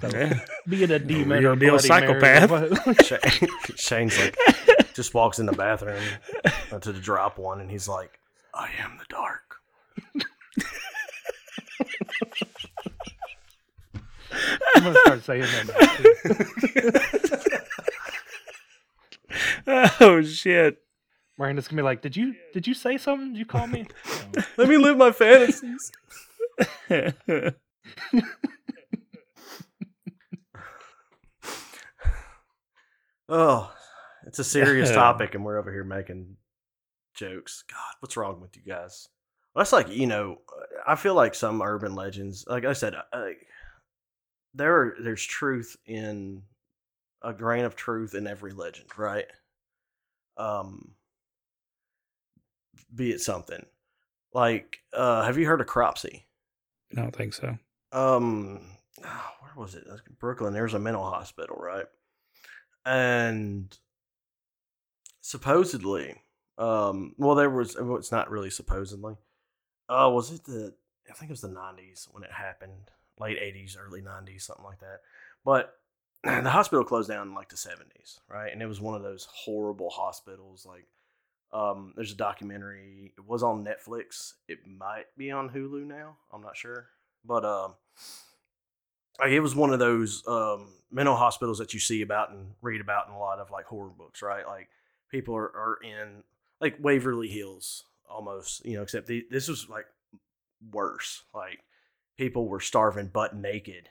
so 0.00 0.08
Yeah. 0.12 0.40
be 0.68 0.82
it 0.84 0.90
a 0.90 0.98
demon 1.12 1.38
real 1.42 1.52
or 1.52 1.56
deal 1.56 1.78
Bloody 1.78 1.88
Mary 1.88 2.18
psychopath. 2.20 3.76
Shane's 3.78 4.18
like, 4.18 4.36
just 4.94 5.14
walks 5.14 5.38
in 5.38 5.46
the 5.46 5.52
bathroom 5.52 6.02
uh, 6.72 6.78
to 6.80 6.92
drop 6.92 7.38
one, 7.38 7.60
and 7.60 7.70
he's 7.70 7.88
like, 7.88 8.18
"I 8.52 8.68
am 8.82 8.98
the 8.98 9.04
dark." 9.08 9.42
i'm 14.74 14.82
gonna 14.82 14.98
start 15.00 15.22
saying 15.24 15.42
that 15.42 15.66
oh 20.00 20.22
shit! 20.22 20.78
Miranda's 21.38 21.68
gonna 21.68 21.80
be 21.80 21.84
like 21.84 22.02
did 22.02 22.16
you 22.16 22.34
did 22.52 22.66
you 22.66 22.74
say 22.74 22.96
something 22.96 23.32
did 23.32 23.38
you 23.38 23.46
call 23.46 23.66
me 23.66 23.86
No. 24.34 24.42
Let 24.56 24.68
me 24.68 24.76
live 24.78 24.96
my 24.96 25.12
fantasies. 25.12 25.92
Oh, 33.28 33.72
it's 34.26 34.38
a 34.38 34.44
serious 34.44 34.90
topic, 34.94 35.34
and 35.34 35.44
we're 35.44 35.58
over 35.58 35.72
here 35.72 35.84
making 35.84 36.36
jokes. 37.14 37.64
God, 37.70 37.94
what's 38.00 38.16
wrong 38.16 38.40
with 38.40 38.56
you 38.56 38.62
guys? 38.62 39.08
That's 39.54 39.72
like 39.72 39.88
you 39.88 40.06
know, 40.06 40.36
I 40.86 40.96
feel 40.96 41.14
like 41.14 41.34
some 41.34 41.62
urban 41.62 41.94
legends. 41.94 42.44
Like 42.46 42.64
I 42.64 42.72
said, 42.72 42.94
uh, 43.12 43.26
there 44.54 44.74
are, 44.74 44.96
there's 45.02 45.24
truth 45.24 45.76
in 45.86 46.42
a 47.22 47.32
grain 47.32 47.64
of 47.64 47.74
truth 47.74 48.14
in 48.14 48.26
every 48.26 48.52
legend, 48.52 48.88
right? 48.96 49.26
Um, 50.36 50.92
be 52.94 53.10
it 53.10 53.20
something. 53.20 53.64
Like, 54.32 54.78
uh, 54.92 55.24
have 55.24 55.38
you 55.38 55.46
heard 55.46 55.60
of 55.60 55.66
Cropsey? 55.66 56.24
I 56.96 57.00
don't 57.00 57.14
think 57.14 57.34
so. 57.34 57.58
um 57.92 58.60
ah, 59.04 59.34
where 59.40 59.52
was 59.64 59.74
it? 59.74 59.84
Brooklyn. 60.18 60.52
There's 60.52 60.74
a 60.74 60.78
mental 60.78 61.04
hospital 61.04 61.56
right? 61.58 61.86
And 62.84 63.76
supposedly 65.20 66.14
um 66.58 67.14
well 67.18 67.34
there 67.34 67.50
was 67.50 67.76
well, 67.78 67.96
it's 67.96 68.12
not 68.12 68.30
really 68.30 68.50
supposedly. 68.50 69.16
Uh 69.88 70.10
was 70.12 70.30
it 70.32 70.44
the 70.44 70.72
i 71.10 71.12
think 71.12 71.30
it 71.30 71.32
was 71.32 71.40
the 71.40 71.48
90s 71.48 72.08
when 72.12 72.22
it 72.22 72.32
happened. 72.32 72.90
Late 73.18 73.38
80s 73.38 73.76
early 73.78 74.02
90s 74.02 74.42
something 74.42 74.64
like 74.64 74.80
that. 74.80 75.00
But 75.44 75.74
the 76.24 76.50
hospital 76.50 76.84
closed 76.84 77.08
down 77.08 77.28
in 77.28 77.34
like 77.34 77.48
the 77.48 77.56
70s 77.56 78.20
right? 78.28 78.52
And 78.52 78.62
it 78.62 78.66
was 78.66 78.80
one 78.80 78.94
of 78.94 79.02
those 79.02 79.26
horrible 79.30 79.90
hospitals 79.90 80.64
like 80.66 80.86
um 81.56 81.92
there's 81.96 82.12
a 82.12 82.16
documentary 82.16 83.12
it 83.16 83.26
was 83.26 83.42
on 83.42 83.64
netflix 83.64 84.34
it 84.48 84.58
might 84.66 85.06
be 85.16 85.30
on 85.30 85.48
hulu 85.48 85.86
now 85.86 86.16
i'm 86.32 86.42
not 86.42 86.56
sure 86.56 86.88
but 87.24 87.44
um 87.44 87.74
like 89.20 89.30
it 89.30 89.40
was 89.40 89.54
one 89.54 89.72
of 89.72 89.78
those 89.78 90.22
um 90.26 90.68
mental 90.90 91.16
hospitals 91.16 91.58
that 91.58 91.74
you 91.74 91.80
see 91.80 92.02
about 92.02 92.30
and 92.30 92.52
read 92.62 92.80
about 92.80 93.08
in 93.08 93.14
a 93.14 93.18
lot 93.18 93.38
of 93.38 93.50
like 93.50 93.64
horror 93.66 93.90
books 93.90 94.22
right? 94.22 94.46
Like 94.46 94.68
people 95.10 95.36
are, 95.36 95.44
are 95.44 95.78
in 95.82 96.22
like 96.60 96.76
waverly 96.80 97.28
hills 97.28 97.84
almost 98.08 98.64
you 98.64 98.76
know 98.76 98.82
except 98.82 99.06
the, 99.06 99.26
this 99.30 99.48
was 99.48 99.68
like 99.68 99.86
worse 100.72 101.22
like 101.34 101.60
people 102.16 102.48
were 102.48 102.60
starving 102.60 103.08
butt 103.08 103.34
naked 103.34 103.88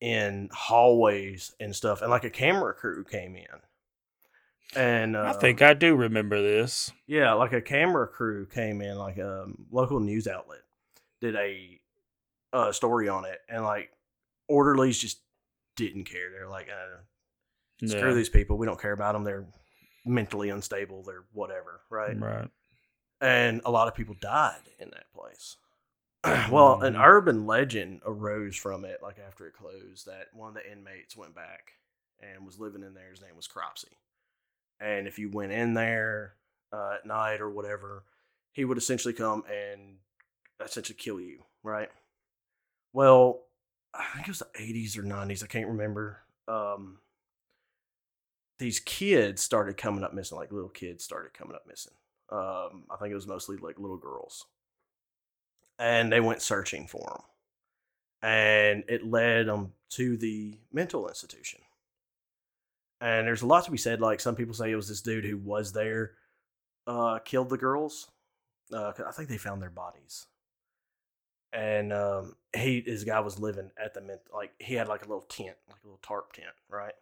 in 0.00 0.48
hallways 0.52 1.52
and 1.60 1.74
stuff 1.74 2.02
and 2.02 2.10
like 2.10 2.24
a 2.24 2.30
camera 2.30 2.72
crew 2.74 3.04
came 3.04 3.36
in 3.36 3.46
and 4.76 5.16
uh, 5.16 5.32
I 5.34 5.38
think 5.40 5.62
I 5.62 5.74
do 5.74 5.94
remember 5.96 6.40
this. 6.42 6.92
yeah, 7.06 7.32
like 7.32 7.52
a 7.52 7.60
camera 7.60 8.06
crew 8.08 8.46
came 8.46 8.80
in, 8.80 8.96
like 8.98 9.18
a 9.18 9.46
local 9.70 10.00
news 10.00 10.26
outlet 10.26 10.60
did 11.20 11.36
a 11.36 11.78
uh, 12.52 12.72
story 12.72 13.08
on 13.08 13.24
it, 13.26 13.38
and 13.48 13.62
like 13.64 13.90
orderlies 14.48 14.98
just 14.98 15.20
didn't 15.76 16.04
care. 16.04 16.30
They're 16.30 16.48
like, 16.48 16.68
uh, 16.70 17.86
screw 17.86 18.08
Yeah. 18.08 18.14
these 18.14 18.28
people. 18.30 18.56
We 18.58 18.66
don't 18.66 18.80
care 18.80 18.92
about 18.92 19.12
them. 19.12 19.24
They're 19.24 19.46
mentally 20.06 20.48
unstable. 20.48 21.02
They're 21.02 21.24
whatever, 21.32 21.80
right? 21.90 22.18
Right. 22.18 22.48
And 23.20 23.60
a 23.66 23.70
lot 23.70 23.86
of 23.86 23.94
people 23.94 24.14
died 24.18 24.62
in 24.78 24.88
that 24.90 25.12
place. 25.14 25.56
well, 26.50 26.80
an 26.82 26.94
Mhm. 26.94 27.04
urban 27.04 27.46
legend 27.46 28.00
arose 28.06 28.56
from 28.56 28.84
it, 28.86 29.02
like 29.02 29.18
after 29.18 29.46
it 29.46 29.52
closed, 29.54 30.06
that 30.06 30.28
one 30.32 30.48
of 30.48 30.54
the 30.54 30.70
inmates 30.72 31.16
went 31.16 31.34
back 31.34 31.74
and 32.20 32.46
was 32.46 32.58
living 32.58 32.82
in 32.82 32.94
there. 32.94 33.10
His 33.10 33.20
name 33.20 33.36
was 33.36 33.46
Cropsey. 33.46 33.96
And 34.80 35.06
if 35.06 35.18
you 35.18 35.30
went 35.30 35.52
in 35.52 35.74
there 35.74 36.34
uh, 36.72 36.96
at 36.98 37.06
night 37.06 37.40
or 37.40 37.50
whatever, 37.50 38.04
he 38.52 38.64
would 38.64 38.78
essentially 38.78 39.14
come 39.14 39.44
and 39.48 39.96
essentially 40.64 40.96
kill 40.96 41.20
you, 41.20 41.40
right? 41.62 41.90
Well, 42.92 43.42
I 43.94 44.04
think 44.14 44.28
it 44.28 44.30
was 44.30 44.38
the 44.38 44.46
80s 44.58 44.96
or 44.96 45.02
90s. 45.02 45.44
I 45.44 45.46
can't 45.46 45.68
remember. 45.68 46.22
Um, 46.48 46.98
these 48.58 48.78
kids 48.80 49.42
started 49.42 49.76
coming 49.76 50.04
up 50.04 50.14
missing, 50.14 50.38
like 50.38 50.52
little 50.52 50.68
kids 50.68 51.04
started 51.04 51.34
coming 51.34 51.54
up 51.54 51.66
missing. 51.66 51.94
Um, 52.30 52.84
I 52.90 52.96
think 52.98 53.10
it 53.10 53.16
was 53.16 53.26
mostly 53.26 53.56
like 53.56 53.78
little 53.78 53.96
girls. 53.96 54.46
And 55.78 56.12
they 56.12 56.20
went 56.20 56.42
searching 56.42 56.86
for 56.86 57.08
them. 57.08 57.22
And 58.22 58.84
it 58.86 59.06
led 59.06 59.46
them 59.46 59.72
to 59.90 60.16
the 60.16 60.58
mental 60.72 61.08
institution. 61.08 61.60
And 63.00 63.26
there's 63.26 63.42
a 63.42 63.46
lot 63.46 63.64
to 63.64 63.70
be 63.70 63.78
said. 63.78 64.00
Like 64.00 64.20
some 64.20 64.34
people 64.34 64.54
say 64.54 64.70
it 64.70 64.76
was 64.76 64.88
this 64.88 65.00
dude 65.00 65.24
who 65.24 65.38
was 65.38 65.72
there, 65.72 66.12
uh, 66.86 67.18
killed 67.20 67.48
the 67.48 67.56
girls. 67.56 68.10
Uh, 68.72 68.92
I 69.06 69.12
think 69.12 69.28
they 69.28 69.38
found 69.38 69.62
their 69.62 69.70
bodies. 69.70 70.26
And 71.52 71.92
um, 71.92 72.36
he, 72.54 72.82
his 72.86 73.04
guy 73.04 73.20
was 73.20 73.40
living 73.40 73.70
at 73.82 73.94
the 73.94 74.00
ment, 74.00 74.20
like 74.32 74.52
he 74.58 74.74
had 74.74 74.86
like 74.86 75.04
a 75.04 75.08
little 75.08 75.22
tent, 75.22 75.56
like 75.68 75.80
a 75.82 75.86
little 75.86 76.00
tarp 76.02 76.32
tent, 76.32 76.54
right? 76.68 76.94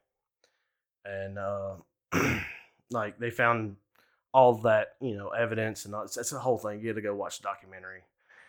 And 1.04 1.38
uh, 1.38 1.74
like 2.90 3.18
they 3.18 3.30
found 3.30 3.76
all 4.32 4.54
that 4.54 4.94
you 5.00 5.16
know 5.16 5.28
evidence 5.28 5.84
and 5.84 5.94
all, 5.94 6.02
it's, 6.02 6.16
it's 6.16 6.32
a 6.32 6.38
whole 6.38 6.58
thing. 6.58 6.80
You 6.80 6.92
got 6.92 6.96
to 6.96 7.02
go 7.02 7.14
watch 7.14 7.38
the 7.38 7.42
documentary 7.42 8.02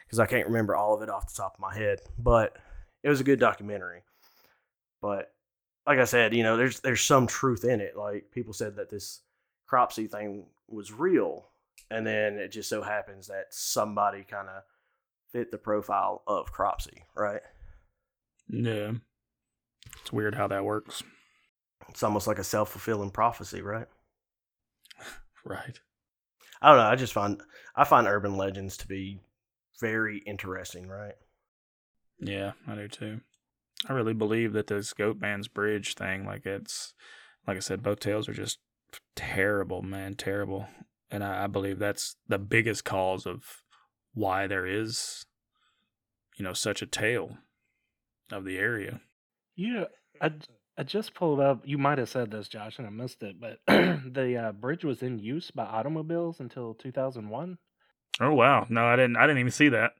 because 0.05 0.19
I 0.19 0.25
can't 0.25 0.47
remember 0.47 0.75
all 0.75 0.95
of 0.95 1.01
it 1.01 1.09
off 1.09 1.27
the 1.27 1.41
top 1.41 1.55
of 1.55 1.59
my 1.59 1.75
head, 1.75 1.99
but 2.17 2.55
it 3.03 3.09
was 3.09 3.19
a 3.19 3.25
good 3.25 3.39
documentary. 3.39 4.03
But 5.01 5.33
like 5.89 5.97
I 5.97 6.05
said, 6.05 6.35
you 6.35 6.43
know, 6.43 6.55
there's 6.55 6.81
there's 6.81 7.01
some 7.01 7.25
truth 7.25 7.63
in 7.63 7.81
it. 7.81 7.97
Like 7.97 8.29
people 8.31 8.53
said 8.53 8.75
that 8.75 8.91
this 8.91 9.21
cropsey 9.65 10.07
thing 10.07 10.45
was 10.67 10.93
real, 10.93 11.47
and 11.89 12.05
then 12.05 12.37
it 12.37 12.49
just 12.49 12.69
so 12.69 12.83
happens 12.83 13.25
that 13.25 13.47
somebody 13.49 14.23
kind 14.23 14.49
of 14.49 14.61
fit 15.31 15.49
the 15.49 15.57
profile 15.57 16.21
of 16.27 16.51
cropsey, 16.51 17.05
right? 17.15 17.41
Yeah. 18.47 18.91
It's 20.01 20.13
weird 20.13 20.35
how 20.35 20.47
that 20.49 20.63
works. 20.63 21.01
It's 21.89 22.03
almost 22.03 22.27
like 22.27 22.37
a 22.37 22.43
self 22.43 22.69
fulfilling 22.69 23.09
prophecy, 23.09 23.61
right? 23.61 23.87
Right. 25.45 25.79
I 26.61 26.69
don't 26.69 26.77
know. 26.77 26.89
I 26.89 26.95
just 26.95 27.13
find 27.13 27.41
I 27.75 27.85
find 27.85 28.05
urban 28.05 28.35
legends 28.35 28.75
to 28.77 28.87
be 28.87 29.21
very 29.79 30.17
interesting, 30.19 30.87
right? 30.87 31.15
Yeah, 32.19 32.51
I 32.67 32.75
do 32.75 32.87
too. 32.89 33.21
I 33.87 33.93
really 33.93 34.13
believe 34.13 34.53
that 34.53 34.67
this 34.67 34.93
Goat 34.93 35.17
Man's 35.19 35.47
Bridge 35.47 35.95
thing, 35.95 36.25
like 36.25 36.45
it's, 36.45 36.93
like 37.47 37.57
I 37.57 37.61
said, 37.61 37.81
both 37.81 37.99
tales 37.99 38.27
are 38.27 38.33
just 38.33 38.59
terrible, 39.15 39.81
man, 39.81 40.15
terrible. 40.15 40.67
And 41.09 41.23
I, 41.23 41.45
I 41.45 41.47
believe 41.47 41.79
that's 41.79 42.15
the 42.27 42.39
biggest 42.39 42.83
cause 42.83 43.25
of 43.25 43.63
why 44.13 44.47
there 44.47 44.65
is, 44.65 45.25
you 46.37 46.43
know, 46.43 46.53
such 46.53 46.81
a 46.81 46.87
tale 46.87 47.37
of 48.31 48.43
the 48.43 48.57
area. 48.57 49.01
Yeah, 49.55 49.85
I, 50.21 50.31
I 50.77 50.83
just 50.83 51.13
pulled 51.13 51.39
up. 51.39 51.61
You 51.65 51.77
might 51.77 51.97
have 51.97 52.09
said 52.09 52.31
this, 52.31 52.47
Josh, 52.47 52.77
and 52.77 52.87
I 52.87 52.89
missed 52.89 53.23
it, 53.23 53.37
but 53.39 53.59
the 53.67 54.37
uh, 54.37 54.51
bridge 54.51 54.83
was 54.83 55.01
in 55.01 55.19
use 55.19 55.51
by 55.51 55.63
automobiles 55.63 56.39
until 56.39 56.73
2001. 56.75 57.57
Oh 58.21 58.33
wow, 58.33 58.65
no, 58.69 58.85
I 58.85 58.95
didn't. 58.95 59.15
I 59.15 59.21
didn't 59.21 59.39
even 59.39 59.51
see 59.51 59.69
that. 59.69 59.93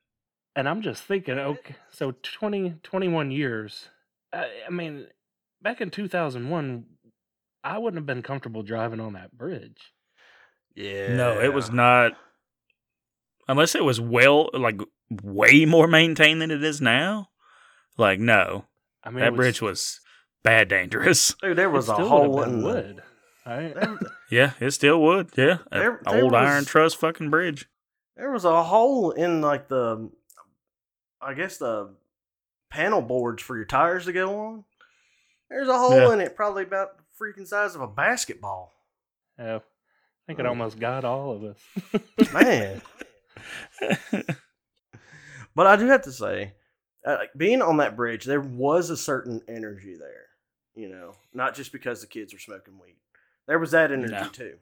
And 0.56 0.68
I'm 0.68 0.82
just 0.82 1.04
thinking, 1.04 1.38
okay, 1.40 1.76
so 1.92 2.14
20, 2.22 2.76
21 2.84 3.32
years. 3.32 3.90
I, 4.34 4.48
I 4.68 4.70
mean, 4.72 5.08
back 5.62 5.80
in 5.80 5.90
2001, 5.90 6.86
I 7.64 7.78
wouldn't 7.78 7.98
have 8.00 8.06
been 8.06 8.24
comfortable 8.24 8.64
driving 8.64 9.00
on 9.00 9.14
that 9.14 9.32
bridge. 9.38 9.94
Yeah. 10.76 11.16
No, 11.16 11.40
it 11.40 11.54
was 11.54 11.72
not. 11.72 12.14
Unless 13.48 13.76
it 13.76 13.84
was 13.84 14.00
well, 14.00 14.50
like 14.54 14.80
way 15.24 15.66
more 15.66 15.88
maintained 15.88 16.42
than 16.42 16.52
it 16.52 16.64
is 16.64 16.80
now. 16.82 17.30
Like 17.98 18.20
no, 18.20 18.66
I 19.04 19.10
mean, 19.10 19.20
that 19.20 19.32
was- 19.34 19.38
bridge 19.38 19.62
was 19.62 20.00
bad 20.44 20.68
dangerous. 20.70 21.34
Dude, 21.42 21.58
there 21.58 21.70
was 21.70 21.90
a 21.90 21.94
still 21.94 22.04
would 22.04 22.10
hole 22.10 22.44
in 22.44 22.60
the 22.60 22.66
wood. 22.66 23.04
Right? 23.46 23.76
Yeah, 24.32 24.52
it 24.60 24.72
still 24.72 25.02
would. 25.02 25.32
Yeah, 25.36 25.58
There- 25.72 26.00
there 26.06 26.24
old 26.24 26.36
Iron 26.36 26.58
was- 26.60 26.68
Truss 26.68 26.94
fucking 26.94 27.32
bridge. 27.32 27.68
there 28.16 28.32
was 28.32 28.46
a 28.46 28.64
hole 28.64 29.10
in 29.12 29.42
like 29.42 29.68
the, 29.68 30.12
I 31.22 31.34
guess 31.34 31.58
the 31.58 31.96
panel 32.70 33.02
boards 33.02 33.42
for 33.44 33.56
your 33.56 33.66
tires 33.66 34.06
to 34.06 34.14
go 34.14 34.40
on. 34.40 34.64
There's 35.50 35.68
a 35.68 35.78
hole 35.78 35.96
Yeah. 35.98 36.14
in 36.14 36.22
it, 36.22 36.36
probably 36.36 36.64
about 36.64 36.98
the 36.98 37.04
freaking 37.20 37.48
size 37.48 37.76
of 37.76 37.82
a 37.82 37.88
basketball. 37.88 38.74
Yeah. 39.38 39.58
I 39.58 39.62
think 40.28 40.40
it 40.40 40.46
almost 40.46 40.80
got 40.80 41.04
all 41.06 41.32
of 41.32 41.44
us. 41.44 42.32
Man. 42.34 42.82
But 45.56 45.68
I 45.68 45.76
do 45.76 45.88
have 45.88 46.04
to 46.04 46.12
say, 46.12 46.54
uh, 47.06 47.18
being 47.36 47.62
on 47.62 47.78
that 47.78 47.96
bridge, 47.98 48.24
there 48.24 48.40
was 48.40 48.90
a 48.90 48.96
certain 48.98 49.42
energy 49.48 49.96
there. 50.00 50.28
You 50.76 50.90
know, 50.90 51.16
not 51.34 51.56
just 51.56 51.72
because 51.72 52.00
the 52.02 52.08
kids 52.08 52.32
were 52.32 52.40
smoking 52.40 52.80
weed. 52.80 52.96
There 53.48 53.60
was 53.60 53.72
that 53.72 53.92
energy 53.92 54.14
No. 54.14 54.28
too. 54.30 54.58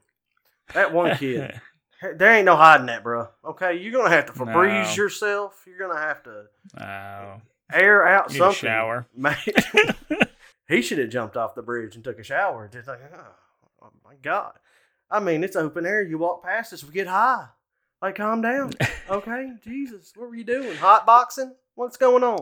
That 0.74 0.92
one 0.92 1.16
kid, 1.16 1.60
there 2.02 2.34
ain't 2.34 2.46
no 2.46 2.56
hiding 2.56 2.86
that, 2.86 3.02
bro. 3.02 3.28
Okay, 3.44 3.78
you're 3.78 3.92
gonna 3.92 4.14
have 4.14 4.26
to 4.26 4.32
Febreze 4.32 4.96
No. 4.96 5.02
yourself. 5.02 5.64
You're 5.66 5.78
gonna 5.78 6.00
have 6.00 6.22
to 6.24 6.44
oh, 6.80 7.40
air 7.72 8.06
out 8.06 8.30
a 8.30 8.34
something. 8.34 8.54
shower. 8.68 9.06
He 10.68 10.82
should 10.82 10.98
have 10.98 11.08
jumped 11.08 11.36
off 11.36 11.54
the 11.54 11.62
bridge 11.62 11.94
and 11.94 12.04
took 12.04 12.18
a 12.18 12.22
shower. 12.22 12.68
Just 12.70 12.88
like, 12.88 13.00
oh, 13.14 13.34
oh 13.82 13.90
my 14.04 14.14
god. 14.22 14.52
I 15.10 15.18
mean, 15.18 15.42
it's 15.42 15.56
open 15.56 15.86
air. 15.86 16.02
You 16.02 16.18
walk 16.18 16.44
past 16.44 16.74
us, 16.74 16.84
we 16.84 16.92
get 16.92 17.06
high. 17.06 17.46
Like, 18.02 18.16
calm 18.16 18.42
down. 18.42 18.72
Okay, 19.10 19.52
Jesus, 19.64 20.12
what 20.14 20.28
were 20.28 20.34
you 20.36 20.44
doing? 20.44 20.76
Hot 20.76 21.06
boxing? 21.06 21.54
What's 21.76 21.96
going 21.96 22.22
on? 22.22 22.40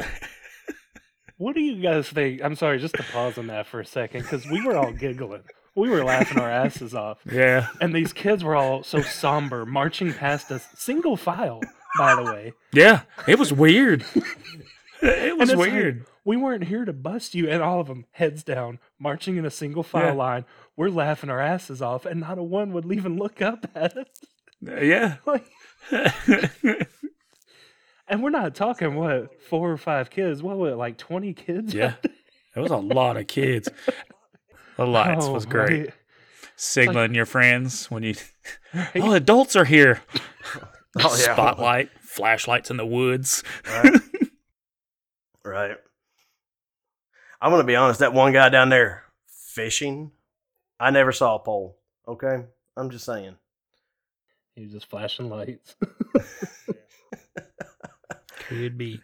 What 1.36 1.54
do 1.54 1.60
you 1.60 1.80
guys 1.80 2.08
think? 2.08 2.42
I'm 2.42 2.56
sorry, 2.56 2.80
just 2.80 2.96
to 2.96 3.04
pause 3.04 3.38
on 3.38 3.46
that 3.46 3.68
for 3.68 3.78
a 3.78 3.86
second, 3.86 4.22
because 4.22 4.44
we 4.48 4.66
were 4.66 4.76
all 4.76 4.90
giggling. 4.90 5.44
We 5.76 5.88
were 5.90 6.02
laughing 6.04 6.38
our 6.40 6.50
asses 6.50 6.94
off. 6.94 7.18
yeah, 7.30 7.68
And 7.80 7.94
these 7.94 8.12
kids 8.12 8.42
were 8.42 8.56
all 8.56 8.82
so 8.82 9.02
somber, 9.02 9.64
marching 9.66 10.12
past 10.14 10.50
us, 10.50 10.66
single 10.74 11.16
file, 11.16 11.60
by 11.98 12.14
the 12.16 12.22
way. 12.24 12.52
yeah. 12.72 13.02
It 13.28 13.38
was 13.38 13.52
weird. 13.52 14.04
it 15.02 15.36
was 15.38 15.50
it's 15.50 15.58
like- 15.58 15.70
weird. 15.72 16.06
We 16.24 16.36
weren't 16.36 16.64
here 16.64 16.84
to 16.84 16.92
bust 16.92 17.36
you, 17.36 17.48
and 17.48 17.62
all 17.62 17.78
of 17.78 17.86
them, 17.86 18.04
heads 18.10 18.42
down, 18.42 18.80
marching 18.98 19.36
in 19.36 19.44
a 19.46 19.50
single 19.50 19.84
file 19.84 20.06
Yeah. 20.06 20.12
line. 20.12 20.44
We're 20.76 20.88
laughing 20.88 21.30
our 21.30 21.40
asses 21.40 21.80
off, 21.80 22.04
and 22.04 22.18
not 22.18 22.36
a 22.38 22.42
one 22.42 22.72
would 22.72 22.90
even 22.92 23.16
look 23.16 23.40
up 23.40 23.64
at 23.76 23.96
us. 23.96 24.06
Uh, 24.66 24.80
yeah. 24.80 25.16
Like, 25.26 25.44
and 28.08 28.22
we're 28.22 28.30
not 28.30 28.54
talking 28.56 28.94
what 28.96 29.40
four 29.42 29.70
or 29.70 29.76
five 29.76 30.10
kids. 30.10 30.42
What 30.42 30.56
was 30.56 30.72
it, 30.72 30.76
like 30.76 30.96
twenty 30.98 31.32
kids? 31.32 31.72
yeah. 31.74 31.94
It 32.02 32.60
was 32.60 32.70
a 32.70 32.76
lot 32.76 33.16
of 33.16 33.26
kids. 33.26 33.68
The 34.76 34.86
lights 34.86 35.26
Oh, 35.26 35.32
was 35.32 35.46
great. 35.46 35.86
right. 35.86 35.94
Signaling 36.56 37.14
your 37.14 37.26
friends 37.26 37.90
when 37.90 38.02
you. 38.02 38.14
Right. 38.74 38.90
Oh, 38.96 39.12
adults 39.12 39.56
are 39.56 39.64
here. 39.64 40.00
Oh, 40.98 41.14
yeah. 41.18 41.34
Spotlight, 41.34 41.90
flashlights 42.00 42.70
in 42.70 42.78
the 42.78 42.86
woods. 42.86 43.42
Right. 43.70 44.00
right. 45.44 45.76
I'm 47.38 47.50
gonna 47.50 47.64
be 47.64 47.76
honest. 47.76 48.00
That 48.00 48.14
one 48.14 48.32
guy 48.32 48.48
down 48.48 48.70
there 48.70 49.02
fishing, 49.28 50.12
I 50.80 50.90
never 50.90 51.12
saw 51.12 51.34
a 51.36 51.38
pole. 51.38 51.76
Okay, 52.08 52.44
I'm 52.78 52.88
just 52.88 53.04
saying. 53.04 53.36
He 54.54 54.62
was 54.62 54.72
just 54.72 54.88
flashing 54.88 55.28
lights. 55.28 55.74
Could 58.48 58.78
be. 58.78 59.00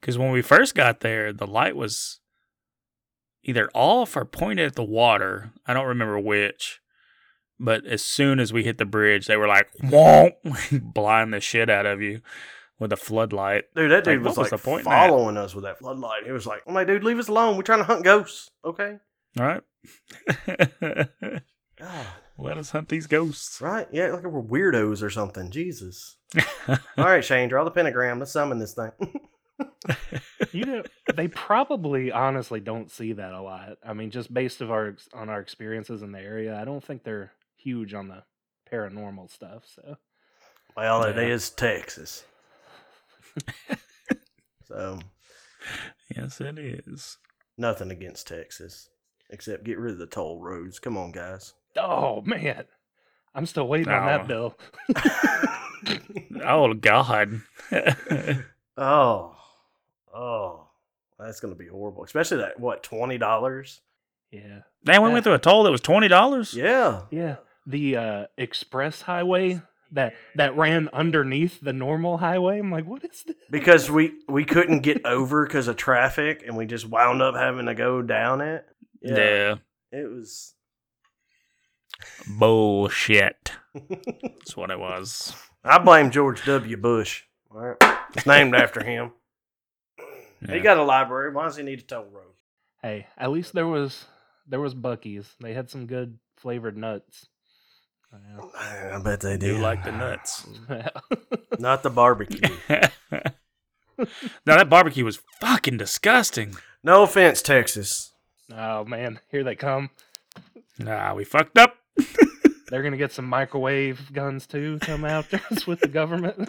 Because 0.00 0.18
when 0.18 0.32
we 0.32 0.42
first 0.42 0.74
got 0.74 1.00
there, 1.00 1.32
the 1.32 1.46
light 1.46 1.76
was 1.76 2.19
either 3.42 3.68
off 3.74 4.16
or 4.16 4.24
pointed 4.24 4.66
at 4.66 4.74
the 4.74 4.84
water. 4.84 5.52
I 5.66 5.74
don't 5.74 5.86
remember 5.86 6.18
which. 6.18 6.80
But 7.58 7.84
as 7.84 8.02
soon 8.02 8.40
as 8.40 8.52
we 8.54 8.64
hit 8.64 8.78
the 8.78 8.86
bridge, 8.86 9.26
they 9.26 9.36
were 9.36 9.46
like, 9.46 9.68
won't 9.82 10.34
blind 10.94 11.34
the 11.34 11.40
shit 11.40 11.68
out 11.68 11.84
of 11.84 12.00
you 12.00 12.22
with 12.80 12.92
a 12.92 12.96
floodlight. 12.96 13.64
Dude, 13.76 13.90
that 13.90 14.02
dude 14.02 14.22
was 14.22 14.36
was 14.36 14.50
like 14.50 14.50
the 14.50 14.58
point 14.58 14.84
following 14.84 15.36
us 15.36 15.54
with 15.54 15.64
that 15.64 15.78
floodlight. 15.78 16.24
He 16.24 16.32
was 16.32 16.46
like, 16.46 16.62
"I'm 16.66 16.74
like, 16.74 16.86
dude, 16.86 17.04
leave 17.04 17.18
us 17.18 17.28
alone. 17.28 17.56
We're 17.56 17.62
trying 17.62 17.80
to 17.80 17.84
hunt 17.84 18.02
ghosts." 18.02 18.50
Okay. 18.64 18.96
All 19.38 19.46
right. 19.46 19.62
Let 22.38 22.56
us 22.56 22.70
hunt 22.70 22.88
these 22.88 23.06
ghosts. 23.06 23.60
Right? 23.60 23.86
Yeah, 23.92 24.08
like 24.12 24.24
we're 24.24 24.42
weirdos 24.42 25.02
or 25.02 25.10
something. 25.10 25.50
Jesus. 25.50 26.16
All 26.68 26.78
right, 26.96 27.24
Shane, 27.24 27.50
draw 27.50 27.64
the 27.64 27.70
pentagram. 27.70 28.18
Let's 28.18 28.32
summon 28.32 28.58
this 28.58 28.74
thing. 28.74 28.92
You 30.52 30.64
know, 30.64 30.82
they 31.14 31.28
probably 31.28 32.10
honestly 32.12 32.60
don't 32.60 32.90
see 32.90 33.12
that 33.12 33.32
a 33.32 33.40
lot. 33.40 33.78
I 33.84 33.92
mean, 33.92 34.10
just 34.10 34.32
based 34.32 34.60
of 34.60 34.70
our 34.70 34.96
on 35.14 35.28
our 35.28 35.40
experiences 35.40 36.02
in 36.02 36.12
the 36.12 36.20
area, 36.20 36.58
I 36.60 36.64
don't 36.64 36.84
think 36.84 37.02
they're 37.04 37.32
huge 37.56 37.94
on 37.94 38.08
the 38.08 38.22
paranormal 38.72 39.30
stuff. 39.30 39.64
So 39.74 39.96
well, 40.76 41.02
it 41.04 41.16
Yeah. 41.16 41.22
is 41.22 41.50
Texas. 41.50 42.24
so 44.66 44.98
yes, 46.14 46.40
it 46.40 46.58
is. 46.58 47.18
nothing 47.56 47.90
against 47.90 48.26
Texas, 48.28 48.88
except 49.30 49.64
get 49.64 49.78
rid 49.78 49.92
of 49.92 49.98
the 49.98 50.06
toll 50.06 50.40
roads. 50.40 50.78
Come 50.78 50.96
on, 50.96 51.12
guys. 51.12 51.54
Oh 51.76 52.22
man, 52.22 52.64
I'm 53.34 53.46
still 53.46 53.68
waiting 53.68 53.92
on 53.92 54.02
Oh. 54.02 54.06
that 54.06 54.26
bill. 54.28 54.58
Oh, 56.44 56.74
God. 56.74 57.40
oh, 58.76 59.36
oh, 60.14 60.68
that's 61.18 61.40
gonna 61.40 61.54
be 61.54 61.68
horrible. 61.68 62.04
Especially 62.04 62.38
that 62.38 62.58
what 62.60 62.82
twenty 62.82 63.18
dollars? 63.18 63.80
Yeah, 64.30 64.60
Man, 64.84 65.02
we 65.02 65.10
went 65.10 65.24
through 65.24 65.34
a 65.34 65.38
toll 65.40 65.64
that 65.64 65.72
was 65.72 65.80
$20. 65.80 66.54
Yeah. 66.54 67.02
yeah. 67.10 67.36
The 67.66 67.96
uh, 67.96 68.26
express 68.38 69.02
highway 69.02 69.60
that 69.92 70.14
that 70.36 70.56
ran 70.56 70.88
underneath 70.92 71.60
the 71.60 71.72
normal 71.72 72.18
highway. 72.18 72.60
I'm 72.60 72.70
like, 72.70 72.86
what 72.86 73.04
is 73.04 73.24
this? 73.26 73.36
because 73.50 73.90
we 73.90 74.12
we 74.28 74.44
couldn't 74.44 74.80
get 74.80 75.04
over 75.04 75.44
because 75.44 75.66
of 75.66 75.76
traffic 75.76 76.44
and 76.46 76.56
we 76.56 76.64
just 76.64 76.88
wound 76.88 77.20
up 77.22 77.34
having 77.34 77.66
to 77.66 77.74
go 77.74 78.00
down 78.02 78.40
it 78.40 78.64
yeah. 79.02 79.56
it 79.92 80.08
was 80.10 80.54
Bullshit. 82.38 83.52
That's 83.74 84.56
what 84.56 84.70
it 84.70 84.78
was. 84.78 85.34
i 85.64 85.78
blame 85.78 86.10
george 86.10 86.44
w 86.44 86.76
bush 86.76 87.24
all 87.50 87.60
right 87.60 87.76
it's 88.14 88.26
named 88.26 88.54
after 88.54 88.82
him 88.82 89.12
he 90.48 90.60
got 90.60 90.78
a 90.78 90.82
library 90.82 91.32
why 91.32 91.44
does 91.44 91.56
he 91.56 91.62
need 91.62 91.78
a 91.80 91.82
toll 91.82 92.04
road 92.12 92.32
Hey, 92.82 93.06
at 93.18 93.30
least 93.30 93.52
there 93.52 93.66
was 93.66 94.06
there 94.48 94.58
was 94.58 94.74
Buc-ee's. 94.74 95.34
They 95.38 95.52
had 95.52 95.68
some 95.68 95.86
good 95.86 96.18
flavored 96.38 96.78
nuts. 96.78 97.26
I 98.58 98.98
bet 99.04 99.20
they 99.20 99.36
Do 99.36 99.56
do. 99.56 99.58
like 99.58 99.84
the 99.84 99.92
nuts. 99.92 100.46
Not 101.58 101.82
the 101.82 101.90
barbecue. 101.90 102.40
now 103.98 104.56
that 104.56 104.70
barbecue 104.70 105.04
was 105.04 105.20
fucking 105.40 105.76
disgusting. 105.76 106.56
no 106.82 107.02
offense, 107.02 107.42
Texas. 107.42 108.12
oh 108.50 108.84
man, 108.84 109.20
here 109.30 109.44
they 109.44 109.54
come. 109.54 109.90
Nah, 110.78 111.14
we 111.14 111.24
fucked 111.24 111.58
up. 111.58 111.76
They're 112.70 112.82
gonna 112.82 112.96
get 112.96 113.12
some 113.12 113.26
microwave 113.26 114.10
guns 114.12 114.46
too. 114.46 114.78
Come 114.80 115.04
after 115.04 115.38
us 115.50 115.66
with 115.66 115.80
the 115.80 115.88
government. 115.88 116.48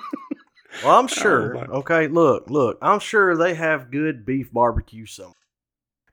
Well, 0.83 0.97
I'm 0.97 1.05
oh, 1.05 1.07
sure. 1.07 1.53
my- 1.53 1.65
okay, 1.65 2.07
look, 2.07 2.49
look. 2.49 2.77
I'm 2.81 2.99
sure 2.99 3.35
they 3.35 3.53
have 3.53 3.91
good 3.91 4.25
beef 4.25 4.51
barbecue 4.51 5.05
somewhere, 5.05 5.35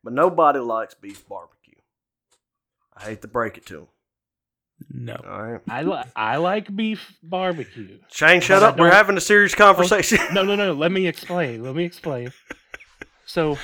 but 0.03 0.13
nobody 0.13 0.59
likes 0.59 0.95
beef 0.95 1.27
barbecue. 1.29 1.75
I 2.97 3.05
hate 3.05 3.23
to 3.23 3.29
break 3.29 3.57
it 3.57 3.67
to 3.67 3.75
them. 3.75 3.89
No. 4.91 5.21
All 5.27 5.43
right, 5.43 5.61
I 5.69 5.83
li- 5.83 6.11
I 6.15 6.37
like 6.37 6.75
beef 6.75 7.17
barbecue. 7.23 7.99
Shane, 8.13 8.41
shut 8.41 8.63
up. 8.63 8.79
We're 8.79 8.93
having 8.93 9.17
a 9.17 9.21
serious 9.21 9.55
oh, 9.55 9.57
conversation. 9.57 10.19
No, 10.33 10.43
no, 10.43 10.55
no. 10.55 10.73
Let 10.73 10.93
me 10.93 11.07
explain. 11.07 11.63
Let 11.63 11.75
me 11.75 11.85
explain. 11.85 12.33
So, 13.27 13.59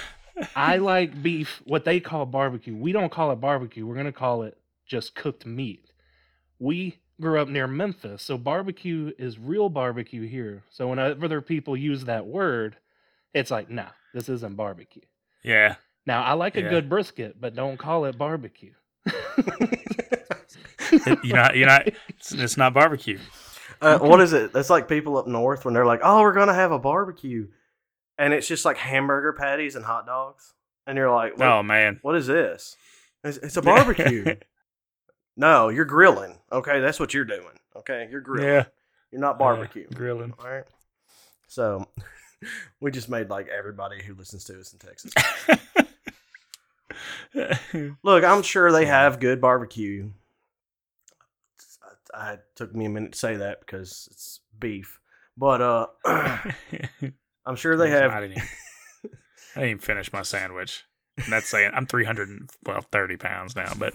I 0.56 0.78
like 0.78 1.22
beef. 1.22 1.62
What 1.64 1.84
they 1.84 2.00
call 2.00 2.26
barbecue, 2.26 2.74
we 2.74 2.92
don't 2.92 3.12
call 3.12 3.30
it 3.30 3.40
barbecue. 3.40 3.86
We're 3.86 3.96
gonna 3.96 4.12
call 4.12 4.42
it 4.42 4.58
just 4.86 5.14
cooked 5.14 5.46
meat. 5.46 5.90
We 6.58 6.98
grew 7.20 7.40
up 7.40 7.48
near 7.48 7.66
Memphis, 7.66 8.22
so 8.22 8.36
barbecue 8.38 9.12
is 9.18 9.38
real 9.38 9.68
barbecue 9.68 10.26
here. 10.26 10.62
So 10.70 10.88
whenever 10.88 11.24
other 11.24 11.40
people 11.40 11.76
use 11.76 12.04
that 12.04 12.26
word, 12.26 12.76
it's 13.32 13.50
like, 13.50 13.70
nah, 13.70 13.90
this 14.12 14.28
isn't 14.28 14.56
barbecue. 14.56 15.02
Yeah. 15.42 15.76
Now 16.06 16.22
I 16.24 16.32
like 16.34 16.56
a 16.56 16.62
Yeah. 16.62 16.68
good 16.70 16.88
brisket, 16.88 17.40
but 17.40 17.54
don't 17.54 17.76
call 17.78 18.04
it 18.06 18.18
barbecue. 18.18 18.72
You're 21.22 21.36
not. 21.36 21.56
You're 21.56 21.66
not. 21.68 21.88
It's, 22.08 22.32
it's 22.32 22.56
not 22.56 22.74
barbecue. 22.74 23.18
Uh, 23.80 23.98
what 23.98 24.20
is 24.20 24.32
it? 24.32 24.52
That's 24.52 24.70
like 24.70 24.88
people 24.88 25.16
up 25.16 25.26
north 25.26 25.64
when 25.64 25.74
they're 25.74 25.86
like, 25.86 26.00
"Oh, 26.02 26.20
we're 26.20 26.32
gonna 26.32 26.54
have 26.54 26.72
a 26.72 26.78
barbecue," 26.78 27.48
and 28.18 28.32
it's 28.32 28.46
just 28.46 28.64
like 28.64 28.76
hamburger 28.76 29.32
patties 29.32 29.74
and 29.76 29.84
hot 29.84 30.06
dogs, 30.06 30.54
and 30.86 30.96
you're 30.96 31.10
like, 31.12 31.40
Oh 31.40 31.62
man. 31.62 31.98
what 32.02 32.14
is 32.16 32.26
this? 32.26 32.76
It's, 33.24 33.38
it's 33.38 33.56
a 33.56 33.62
barbecue." 33.72 34.36
No, 35.36 35.68
you're 35.68 35.84
grilling. 35.84 36.38
Okay, 36.52 36.80
that's 36.80 37.00
what 37.00 37.14
you're 37.14 37.24
doing. 37.24 37.58
Okay, 37.76 38.08
you're 38.10 38.20
grilling. 38.20 38.48
Yeah. 38.48 38.64
You're 39.10 39.20
not 39.20 39.38
barbecue. 39.38 39.86
Yeah, 39.90 39.96
grilling. 39.96 40.34
All 40.38 40.50
right. 40.50 40.64
So 41.46 41.86
we 42.80 42.90
just 42.90 43.08
made 43.08 43.30
like 43.30 43.48
everybody 43.48 44.02
who 44.02 44.14
listens 44.14 44.44
to 44.44 44.58
us 44.58 44.72
in 44.72 44.78
Texas. 44.78 45.12
Look, 48.02 48.24
I'm 48.24 48.42
sure 48.42 48.72
they 48.72 48.86
have 48.86 49.20
good 49.20 49.40
barbecue. 49.40 50.10
I, 52.12 52.32
I 52.32 52.38
took 52.54 52.74
me 52.74 52.86
a 52.86 52.90
minute 52.90 53.12
to 53.12 53.18
say 53.18 53.36
that 53.36 53.60
because 53.60 54.08
it's 54.10 54.40
beef, 54.58 55.00
but 55.36 55.60
uh, 55.60 55.86
I'm 57.46 57.56
sure 57.56 57.76
they 57.76 57.90
have. 57.90 58.12
I 58.12 58.20
didn't, 58.20 58.38
even, 58.38 58.48
I 59.56 59.60
didn't 59.60 59.70
even 59.70 59.78
finish 59.80 60.12
my 60.12 60.22
sandwich. 60.22 60.84
And 61.16 61.32
that's 61.32 61.48
saying 61.48 61.70
I'm 61.74 61.86
300 61.86 62.50
well 62.66 62.80
30 62.90 63.16
pounds 63.16 63.54
now, 63.54 63.72
but 63.78 63.94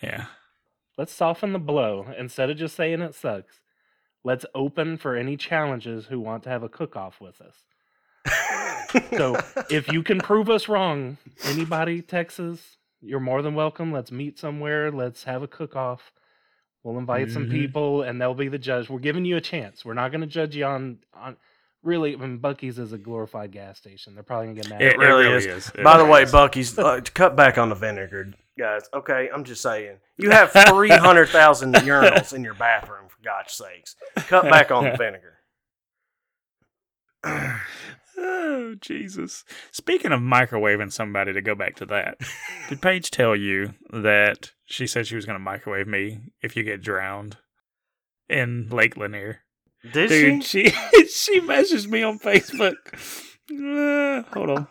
yeah. 0.00 0.26
Let's 0.98 1.12
soften 1.12 1.52
the 1.52 1.58
blow. 1.58 2.06
Instead 2.16 2.50
of 2.50 2.56
just 2.56 2.76
saying 2.76 3.00
it 3.00 3.14
sucks, 3.14 3.60
let's 4.24 4.44
open 4.54 4.98
for 4.98 5.16
any 5.16 5.36
challenges 5.36 6.06
who 6.06 6.20
want 6.20 6.42
to 6.44 6.50
have 6.50 6.62
a 6.62 6.68
cook 6.68 6.96
off 6.96 7.20
with 7.20 7.40
us. 7.40 7.56
So 9.16 9.38
if 9.70 9.90
you 9.90 10.02
can 10.02 10.18
prove 10.20 10.50
us 10.50 10.68
wrong, 10.68 11.16
anybody, 11.44 12.02
Texas, 12.02 12.76
you're 13.00 13.20
more 13.20 13.40
than 13.42 13.54
welcome. 13.54 13.90
Let's 13.90 14.12
meet 14.12 14.38
somewhere. 14.38 14.90
Let's 14.90 15.24
have 15.24 15.42
a 15.42 15.48
cook 15.48 15.74
off. 15.74 16.12
We'll 16.84 16.98
invite 16.98 17.30
some 17.30 17.46
Mhm. 17.46 17.50
people 17.52 18.02
and 18.02 18.20
they'll 18.20 18.34
be 18.34 18.48
the 18.48 18.58
judge. 18.58 18.90
We're 18.90 18.98
giving 18.98 19.24
you 19.24 19.36
a 19.36 19.40
chance. 19.40 19.84
We're 19.84 19.94
not 19.94 20.10
going 20.10 20.20
to 20.20 20.26
judge 20.26 20.54
you 20.56 20.64
on, 20.66 20.98
on 21.14 21.36
really, 21.82 22.12
I 22.14 22.16
mean, 22.18 22.38
Buc-ee's 22.38 22.78
is 22.78 22.92
a 22.92 22.98
glorified 22.98 23.50
gas 23.52 23.78
station. 23.78 24.14
They're 24.14 24.22
probably 24.24 24.46
going 24.48 24.56
to 24.56 24.62
get 24.62 24.70
mad. 24.70 24.82
It, 24.82 24.92
it 24.94 24.98
really 24.98 25.24
really, 25.24 25.36
is. 25.36 25.46
is. 25.46 25.68
It 25.74 25.82
By 25.84 25.96
the 25.96 26.04
way, 26.04 26.24
is. 26.24 26.32
Buc-ee's, 26.32 26.78
uh, 26.78 27.00
cut 27.14 27.34
back 27.36 27.56
on 27.56 27.68
the 27.70 27.74
vinegar, 27.76 28.32
guys. 28.62 28.88
Okay, 28.94 29.28
I'm 29.34 29.42
just 29.42 29.60
saying. 29.60 29.96
You 30.16 30.30
have 30.30 30.52
300,000 30.52 31.74
urinals 31.74 32.32
in 32.32 32.44
your 32.44 32.54
bathroom, 32.54 33.08
for 33.08 33.18
God's 33.24 33.52
sakes. 33.52 33.96
Cut 34.14 34.44
back 34.44 34.70
on 34.70 34.84
the 34.84 34.96
vinegar. 34.96 35.38
Oh, 38.16 38.76
Jesus. 38.80 39.44
Speaking 39.72 40.12
of 40.12 40.20
microwaving 40.20 40.92
somebody, 40.92 41.32
to 41.32 41.42
go 41.42 41.56
back 41.56 41.74
to 41.76 41.86
that, 41.86 42.18
did 42.68 42.80
Paige 42.80 43.10
tell 43.10 43.34
you 43.34 43.74
that 43.92 44.52
she 44.64 44.86
said 44.86 45.08
she 45.08 45.16
was 45.16 45.26
going 45.26 45.38
to 45.38 45.44
microwave 45.44 45.88
me 45.88 46.20
if 46.40 46.56
you 46.56 46.62
get 46.62 46.82
drowned 46.82 47.38
in 48.28 48.68
Lake 48.68 48.96
Lanier? 48.96 49.40
Did 49.92 50.08
Dude, 50.08 50.44
she? 50.44 50.68
she 50.70 51.06
she 51.08 51.40
messaged 51.40 51.88
me 51.88 52.04
on 52.04 52.20
Facebook. 52.20 52.76
Uh, 53.50 54.22
hold 54.32 54.50
on. 54.50 54.68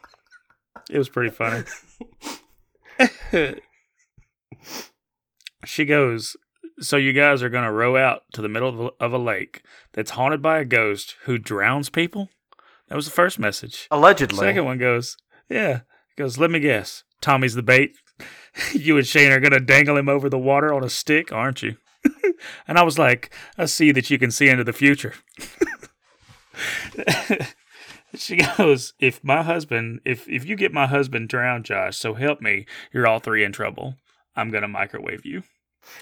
It 0.90 0.98
was 0.98 1.10
pretty 1.10 1.32
funny. 1.32 1.66
She 5.66 5.86
goes, 5.86 6.36
So 6.80 6.98
you 6.98 7.14
guys 7.14 7.44
are 7.44 7.50
going 7.50 7.64
to 7.64 7.72
row 7.72 7.98
out 7.98 8.24
to 8.34 8.42
the 8.42 8.50
middle 8.50 8.70
of 8.70 8.80
a, 8.80 9.04
of 9.04 9.14
a 9.14 9.18
lake 9.18 9.64
that's 9.94 10.12
haunted 10.12 10.42
by 10.42 10.60
a 10.60 10.66
ghost 10.66 11.16
who 11.24 11.38
drowns 11.38 11.90
people? 11.90 12.30
That 12.90 12.96
was 12.96 13.06
the 13.06 13.12
first 13.12 13.40
message. 13.40 13.88
Allegedly. 13.90 14.40
Second 14.40 14.66
one 14.66 14.78
goes, 14.78 15.18
Yeah. 15.50 15.82
Goes, 16.18 16.38
Let 16.38 16.52
me 16.52 16.60
guess. 16.60 17.04
Tommy's 17.22 17.54
the 17.54 17.64
bait. 17.64 17.96
you 18.74 18.98
and 18.98 19.08
Shane 19.08 19.32
are 19.32 19.40
going 19.40 19.54
to 19.54 19.60
dangle 19.60 19.98
him 19.98 20.10
over 20.10 20.30
the 20.30 20.40
water 20.40 20.74
on 20.74 20.84
a 20.84 20.90
stick, 20.90 21.32
aren't 21.32 21.62
you? 21.62 21.78
and 22.68 22.78
I 22.78 22.84
was 22.84 23.00
like, 23.00 23.34
I 23.58 23.66
see 23.66 23.92
that 23.92 24.10
you 24.10 24.18
can 24.18 24.32
see 24.32 24.50
into 24.50 24.64
the 24.64 24.74
future. 24.74 25.14
she 28.16 28.38
goes, 28.38 28.94
If 29.00 29.24
my 29.24 29.44
husband, 29.44 30.02
if, 30.06 30.28
if 30.28 30.46
you 30.46 30.56
get 30.56 30.74
my 30.74 30.88
husband 30.88 31.30
drowned, 31.30 31.66
Josh, 31.66 31.98
so 31.98 32.14
help 32.16 32.42
me, 32.42 32.66
you're 32.92 33.08
all 33.08 33.20
three 33.20 33.44
in 33.44 33.52
trouble. 33.52 33.96
I'm 34.36 34.50
going 34.50 34.62
to 34.64 34.68
microwave 34.68 35.26
you. 35.26 35.44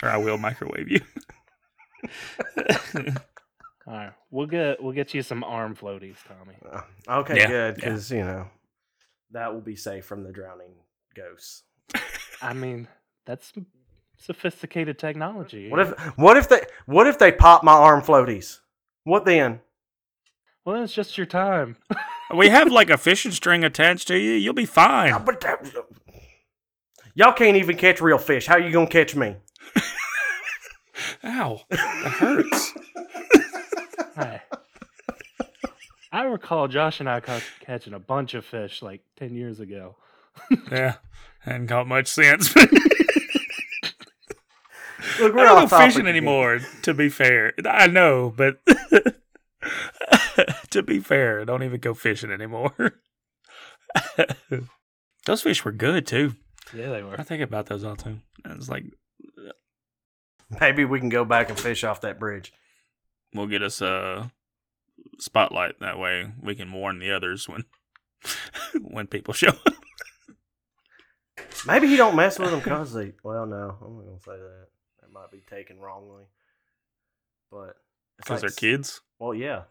Or 0.03 0.09
I 0.09 0.17
will 0.17 0.37
microwave 0.37 0.89
you. 0.89 0.99
All 3.87 3.93
right. 3.95 4.11
We'll 4.29 4.45
get, 4.47 4.81
we'll 4.83 4.93
get 4.93 5.13
you 5.13 5.21
some 5.23 5.43
arm 5.43 5.75
floaties, 5.75 6.17
Tommy. 6.27 6.55
Uh, 6.71 6.81
okay, 7.21 7.37
Yeah, 7.37 7.47
good, 7.47 7.77
yeah. 7.79 7.85
because, 7.85 8.11
you 8.11 8.19
know, 8.23 8.47
that 9.31 9.53
will 9.53 9.61
be 9.61 9.75
safe 9.75 10.05
from 10.05 10.23
the 10.23 10.31
drowning 10.31 10.73
ghosts. 11.15 11.63
I 12.41 12.53
mean, 12.53 12.87
that's 13.25 13.51
sophisticated 14.17 14.99
technology. 14.99 15.69
What 15.69 15.79
if 15.81 15.89
what 16.17 16.37
if 16.37 16.47
they 16.49 16.61
what 16.85 17.07
if 17.07 17.17
they 17.19 17.31
pop 17.31 17.63
my 17.63 17.73
arm 17.73 18.01
floaties? 18.01 18.59
What 19.03 19.25
then? 19.25 19.59
Well, 20.63 20.75
then 20.75 20.83
it's 20.83 20.93
just 20.93 21.17
your 21.17 21.25
time. 21.27 21.77
we 22.35 22.49
have 22.49 22.71
like 22.71 22.89
a 22.89 22.97
fishing 23.07 23.31
string 23.31 23.63
attached 23.63 24.07
to 24.09 24.17
you. 24.17 24.31
You'll 24.33 24.53
be 24.53 24.65
fine. 24.65 25.23
But 25.25 25.41
that- 25.41 25.65
Y'all 27.19 27.33
can't 27.33 27.57
even 27.57 27.75
catch 27.75 27.99
real 27.99 28.17
fish. 28.17 28.47
How 28.47 28.55
you 28.55 28.71
gonna 28.71 28.87
catch 28.87 29.13
me? 29.13 29.35
Ow. 31.25 31.59
That 31.69 31.79
hurts. 32.17 32.71
Hi. 34.15 34.41
I 36.13 36.23
recall 36.23 36.69
Josh 36.69 37.01
and 37.01 37.09
I 37.09 37.19
caught, 37.19 37.43
catching 37.59 37.93
a 37.93 37.99
bunch 37.99 38.35
of 38.35 38.45
fish 38.45 38.81
like 38.81 39.01
10 39.17 39.35
years 39.35 39.59
ago. 39.59 39.97
Yeah, 40.71 40.95
hadn't 41.41 41.67
caught 41.67 41.87
much 41.87 42.07
since. 42.07 42.55
Look, 42.55 42.71
we're 45.19 45.43
don't 45.43 45.57
off 45.57 45.63
go 45.63 45.67
topic 45.67 45.87
fishing 45.87 46.01
again. 46.03 46.15
anymore. 46.15 46.59
To 46.83 46.93
be 46.93 47.09
fair, 47.09 47.51
I 47.65 47.87
know, 47.87 48.33
but 48.33 48.61
to 50.69 50.81
be 50.81 50.99
fair, 51.01 51.41
I 51.41 51.43
don't 51.43 51.63
even 51.63 51.81
go 51.81 51.93
fishing 51.93 52.31
anymore. 52.31 53.01
those 55.25 55.41
fish 55.41 55.65
were 55.65 55.73
good 55.73 56.07
too. 56.07 56.35
Yeah, 56.73 56.89
they 56.91 57.03
were. 57.03 57.19
I 57.19 57.23
think 57.23 57.41
about 57.41 57.65
those 57.67 57.83
all 57.83 57.95
the 57.95 58.03
time. 58.03 58.21
It's 58.45 58.69
like 58.69 58.85
Maybe 60.59 60.83
we 60.85 60.99
can 60.99 61.09
go 61.09 61.25
back 61.25 61.49
and 61.49 61.59
fish 61.59 61.83
off 61.83 62.01
that 62.01 62.19
bridge. 62.19 62.51
we'll 63.33 63.47
get 63.47 63.61
us 63.61 63.81
a 63.81 64.31
spotlight. 65.19 65.79
That 65.79 65.99
way, 65.99 66.31
we 66.41 66.55
can 66.55 66.71
warn 66.73 66.99
the 66.99 67.11
others 67.11 67.47
when 67.47 67.65
when 68.81 69.07
people 69.07 69.33
show 69.33 69.49
up. 69.49 69.73
Maybe 71.65 71.87
he 71.87 71.97
don't 71.97 72.15
mess 72.15 72.39
with 72.39 72.51
them 72.51 72.59
because 72.59 72.93
they. 72.93 73.13
Well, 73.23 73.45
no, 73.45 73.77
I'm 73.81 73.95
not 73.97 74.05
gonna 74.05 74.19
say 74.19 74.31
that. 74.41 74.67
That 75.01 75.11
might 75.11 75.31
be 75.31 75.41
taken 75.49 75.79
wrongly. 75.79 76.23
But 77.51 77.75
Because 78.17 78.43
like- 78.43 78.53
they're 78.55 78.71
kids, 78.71 79.01
Well, 79.19 79.33
yeah, 79.33 79.63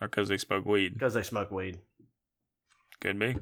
or 0.00 0.08
because 0.08 0.28
they 0.28 0.38
smoke 0.38 0.64
weed. 0.64 0.94
because 0.94 1.14
they 1.14 1.22
smoke 1.22 1.50
weed. 1.50 1.78
Could 3.00 3.18
be. 3.18 3.36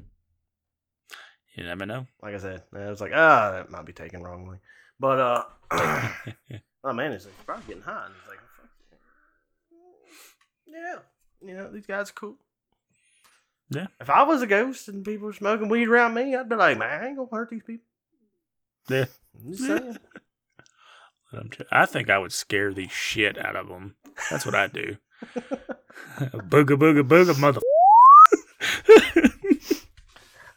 You 1.55 1.65
never 1.65 1.85
know. 1.85 2.07
Like 2.21 2.35
I 2.35 2.37
said, 2.37 2.63
I 2.73 2.89
was 2.89 3.01
like, 3.01 3.11
ah, 3.13 3.51
that 3.51 3.69
might 3.69 3.85
be 3.85 3.93
taken 3.93 4.23
wrongly. 4.23 4.57
But 4.99 5.19
uh, 5.19 5.43
oh 6.83 6.93
man, 6.93 7.11
it's 7.11 7.25
like, 7.25 7.45
probably 7.45 7.65
getting 7.67 7.83
hot. 7.83 8.05
And 8.05 8.15
like, 8.27 8.39
fuck 8.57 8.69
yeah, 10.67 10.99
you 11.41 11.55
know, 11.55 11.69
these 11.71 11.85
guys 11.85 12.09
are 12.09 12.13
cool. 12.13 12.35
Yeah. 13.69 13.87
If 13.99 14.09
I 14.09 14.23
was 14.23 14.41
a 14.41 14.47
ghost 14.47 14.87
and 14.89 15.03
people 15.03 15.27
were 15.27 15.33
smoking 15.33 15.69
weed 15.69 15.87
around 15.87 16.13
me, 16.13 16.35
I'd 16.35 16.49
be 16.49 16.55
like, 16.55 16.77
man, 16.77 17.03
I 17.03 17.07
ain't 17.07 17.17
gonna 17.17 17.29
hurt 17.31 17.49
these 17.49 17.63
people. 17.63 17.85
Yeah. 18.89 19.05
I'm 19.35 19.51
just 19.51 19.65
saying. 19.65 19.97
Let 21.31 21.41
'em 21.43 21.49
ch- 21.49 21.61
I 21.71 21.85
think 21.85 22.09
I 22.09 22.17
would 22.17 22.33
scare 22.33 22.73
the 22.73 22.87
shit 22.89 23.37
out 23.37 23.55
of 23.55 23.69
them. 23.69 23.95
That's 24.29 24.45
what 24.45 24.55
I 24.55 24.67
do. 24.67 24.97
booga 26.19 26.75
booga 26.77 27.03
booga 27.03 27.37
mother. 27.39 27.61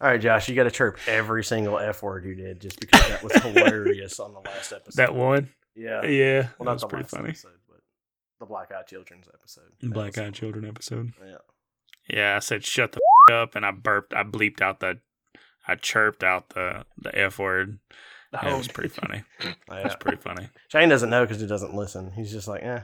All 0.01 0.09
right, 0.09 0.21
Josh, 0.21 0.49
you 0.49 0.55
got 0.55 0.65
to 0.65 0.71
chirp 0.71 0.99
every 1.07 1.45
single 1.45 1.79
F 1.79 2.03
word 2.03 2.25
you 2.25 2.35
did 2.35 2.61
just 2.61 2.81
because 2.81 3.07
that 3.09 3.23
was 3.23 3.33
hilarious 3.43 4.19
on 4.21 4.33
the 4.35 4.41
last 4.41 4.73
episode. 4.73 4.97
that 5.01 5.15
one. 5.15 5.51
Yeah. 5.75 6.05
Yeah, 6.05 6.49
Well, 6.59 6.67
not 6.67 6.73
was 6.75 6.83
the 6.83 6.89
pretty 6.89 7.05
last 7.05 7.11
funny. 7.17 7.29
episode, 7.31 7.53
but 7.69 7.81
the 8.41 8.47
Black 8.47 8.71
Eyed 8.73 8.87
Children's 8.87 9.27
episode. 9.33 9.65
That 9.81 9.93
Black 9.93 10.17
was- 10.17 10.19
Eyed 10.19 10.35
Children 10.35 10.67
episode. 10.67 11.13
Yeah. 11.25 11.37
Yeah, 12.09 12.37
I 12.37 12.39
said 12.41 12.65
shut 12.65 12.93
the 12.93 13.01
f- 13.31 13.35
up, 13.35 13.55
and 13.57 13.65
I 13.65 13.71
burped. 13.71 14.13
I 14.13 14.25
bleeped 14.25 14.61
out 14.61 14.81
the. 14.81 14.99
I 15.67 15.75
chirped 15.77 16.23
out 16.23 16.51
the 16.51 16.85
the 16.99 17.17
f 17.19 17.39
word. 17.39 17.79
Yeah, 18.35 18.53
it 18.55 18.59
was 18.59 18.67
pretty 18.69 18.89
funny. 18.89 19.23
It 19.41 19.55
Yeah. 19.69 19.85
was 19.85 19.95
pretty 19.95 20.19
funny. 20.19 20.49
Shane 20.69 20.89
doesn't 20.89 21.09
know 21.09 21.23
because 21.25 21.41
he 21.41 21.47
doesn't 21.47 21.73
listen. 21.73 22.11
He's 22.17 22.33
just 22.33 22.49
like, 22.49 22.65
eh. 22.65 22.81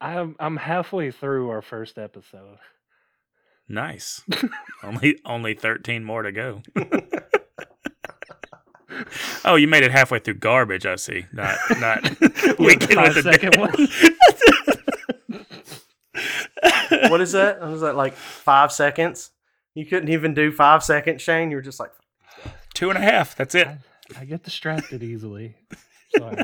I'm 0.00 0.36
I'm 0.38 0.56
halfway 0.56 1.10
through 1.10 1.50
our 1.50 1.62
first 1.62 1.98
episode. 1.98 2.58
Nice. 3.68 4.22
only 4.84 5.18
only 5.24 5.54
thirteen 5.54 6.04
more 6.04 6.22
to 6.22 6.32
go. 6.32 6.62
oh, 9.44 9.56
you 9.56 9.66
made 9.66 9.82
it 9.82 9.90
halfway 9.90 10.20
through 10.20 10.34
garbage. 10.34 10.86
I 10.86 10.96
see. 10.96 11.26
Not 11.32 11.56
not. 11.78 12.02
Wicked 12.58 12.94
five 12.94 13.14
with 13.14 13.24
the 13.24 13.32
second 13.32 13.52
Dead. 16.70 17.10
what 17.10 17.20
is 17.20 17.32
that? 17.32 17.60
Was 17.60 17.80
that 17.80 17.96
like 17.96 18.14
five 18.14 18.70
seconds? 18.70 19.30
You 19.74 19.84
couldn't 19.84 20.08
even 20.08 20.32
do 20.32 20.52
five 20.52 20.82
seconds, 20.84 21.20
Shane. 21.20 21.50
You 21.50 21.56
were 21.56 21.62
just 21.62 21.80
like, 21.80 21.90
Two 22.72 22.88
and 22.88 22.98
a 22.98 23.02
half. 23.02 23.34
That's 23.36 23.54
it. 23.54 23.66
I, 23.66 23.78
I 24.20 24.24
get 24.24 24.42
distracted 24.42 25.02
easily. 25.02 25.56
Sorry. 26.16 26.36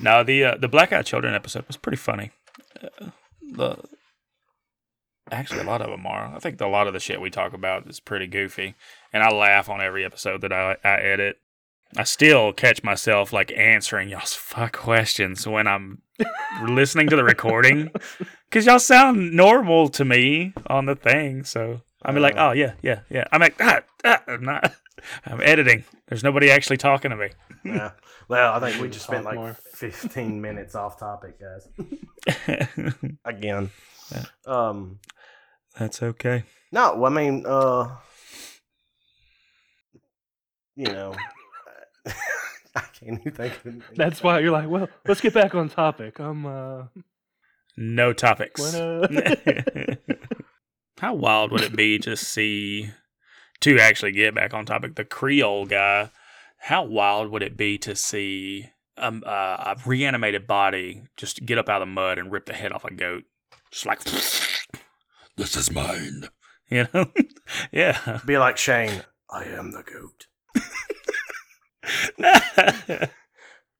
no, 0.00 0.24
the 0.24 0.44
uh, 0.44 0.56
the 0.56 0.68
Black 0.68 0.92
Eyed 0.92 1.04
Children 1.04 1.34
episode 1.34 1.66
was 1.66 1.76
pretty 1.76 1.98
funny. 1.98 2.30
Uh, 2.82 3.10
the 3.42 3.76
actually 5.30 5.60
a 5.60 5.64
lot 5.64 5.80
of 5.82 5.90
them 5.90 6.06
are. 6.06 6.32
I 6.34 6.38
think 6.38 6.60
a 6.60 6.66
lot 6.66 6.86
of 6.86 6.92
the 6.92 7.00
shit 7.00 7.20
we 7.20 7.30
talk 7.30 7.52
about 7.52 7.88
is 7.88 8.00
pretty 8.00 8.26
goofy, 8.26 8.74
and 9.12 9.22
I 9.22 9.30
laugh 9.30 9.68
on 9.68 9.80
every 9.80 10.04
episode 10.04 10.40
that 10.42 10.52
I 10.52 10.76
I 10.84 10.94
edit. 11.00 11.36
I 11.96 12.04
still 12.04 12.52
catch 12.52 12.84
myself 12.84 13.32
like 13.32 13.50
answering 13.56 14.08
y'all's 14.08 14.32
fuck 14.34 14.72
questions 14.76 15.46
when 15.46 15.66
I'm 15.66 16.02
listening 16.64 17.08
to 17.08 17.16
the 17.16 17.24
recording 17.24 17.90
because 18.50 18.66
y'all 18.66 18.78
sound 18.78 19.32
normal 19.32 19.88
to 19.90 20.04
me 20.04 20.52
on 20.68 20.86
the 20.86 20.94
thing. 20.94 21.42
So 21.44 21.80
I'm 22.04 22.14
like, 22.16 22.36
Uh. 22.36 22.48
oh 22.48 22.52
yeah, 22.52 22.74
yeah, 22.82 23.00
yeah. 23.10 23.24
I'm 23.32 23.40
like, 23.40 23.56
ah, 23.60 23.80
ah, 24.04 24.22
I'm 24.28 24.42
not. 24.44 24.72
I'm 25.26 25.40
editing. 25.40 25.84
There's 26.08 26.22
nobody 26.22 26.50
actually 26.50 26.76
talking 26.76 27.10
to 27.10 27.16
me. 27.16 27.30
yeah. 27.64 27.92
Well, 28.28 28.52
I 28.52 28.60
think 28.60 28.80
we 28.80 28.88
just 28.88 29.06
spent 29.06 29.24
like 29.24 29.34
more. 29.34 29.56
15 29.74 30.40
minutes 30.40 30.74
off 30.76 30.98
topic, 31.00 31.38
guys. 31.40 32.68
Again. 33.24 33.70
Yeah. 34.12 34.24
Um, 34.46 34.98
That's 35.78 36.02
okay. 36.02 36.44
no, 36.72 37.04
I 37.04 37.08
mean, 37.08 37.44
uh, 37.46 37.96
you 40.76 40.86
know, 40.86 41.14
I 42.74 42.80
can't 42.92 43.20
even 43.20 43.32
think 43.32 43.56
of 43.56 43.66
anything. 43.66 43.96
That's 43.96 44.22
why 44.22 44.38
you're 44.40 44.50
like, 44.50 44.68
well, 44.68 44.88
let's 45.06 45.20
get 45.20 45.34
back 45.34 45.54
on 45.54 45.68
topic. 45.68 46.18
I'm 46.18 46.46
uh 46.46 46.84
No 47.76 48.12
topics. 48.12 48.60
Bueno. 48.60 49.06
How 50.98 51.14
wild 51.14 51.50
would 51.52 51.62
it 51.62 51.74
be 51.74 51.98
to 52.00 52.14
see, 52.14 52.90
to 53.60 53.78
actually 53.78 54.12
get 54.12 54.34
back 54.34 54.52
on 54.52 54.66
topic, 54.66 54.96
the 54.96 55.04
Creole 55.04 55.64
guy? 55.64 56.10
How 56.58 56.84
wild 56.84 57.30
would 57.30 57.42
it 57.42 57.56
be 57.56 57.78
to 57.78 57.96
see 57.96 58.66
um, 58.98 59.22
uh, 59.24 59.30
a 59.30 59.76
reanimated 59.86 60.46
body 60.46 61.04
just 61.16 61.46
get 61.46 61.56
up 61.56 61.70
out 61.70 61.80
of 61.80 61.88
the 61.88 61.92
mud 61.92 62.18
and 62.18 62.30
rip 62.30 62.44
the 62.44 62.52
head 62.52 62.70
off 62.72 62.84
a 62.84 62.92
goat? 62.92 63.24
Just 63.70 63.86
like, 63.86 64.00
this 65.36 65.56
is 65.56 65.70
mine. 65.70 66.28
You 66.72 66.86
know? 66.94 67.10
yeah. 67.72 68.20
Be 68.24 68.38
like 68.38 68.56
Shane. 68.56 69.02
I 69.28 69.42
am 69.42 69.72
the 69.72 69.82
goat. 69.82 70.28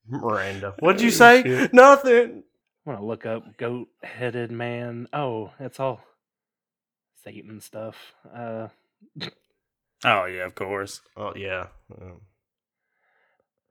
Miranda. 0.07 0.75
What'd 0.79 1.01
you 1.01 1.07
Oh, 1.07 1.11
say? 1.11 1.43
shit. 1.43 1.73
Nothing. 1.73 2.43
I 2.85 2.89
want 2.89 2.99
to 2.99 3.05
look 3.05 3.25
up 3.25 3.57
goat 3.57 3.87
headed 4.03 4.51
man. 4.51 5.07
Oh, 5.13 5.51
it's 5.59 5.79
all 5.79 6.01
Satan 7.23 7.61
stuff. 7.61 7.95
Uh 8.35 8.67
oh, 10.03 10.25
yeah, 10.25 10.45
of 10.45 10.55
course. 10.55 10.99
Oh, 11.15 11.33
yeah. 11.35 11.67
Um, 11.97 12.21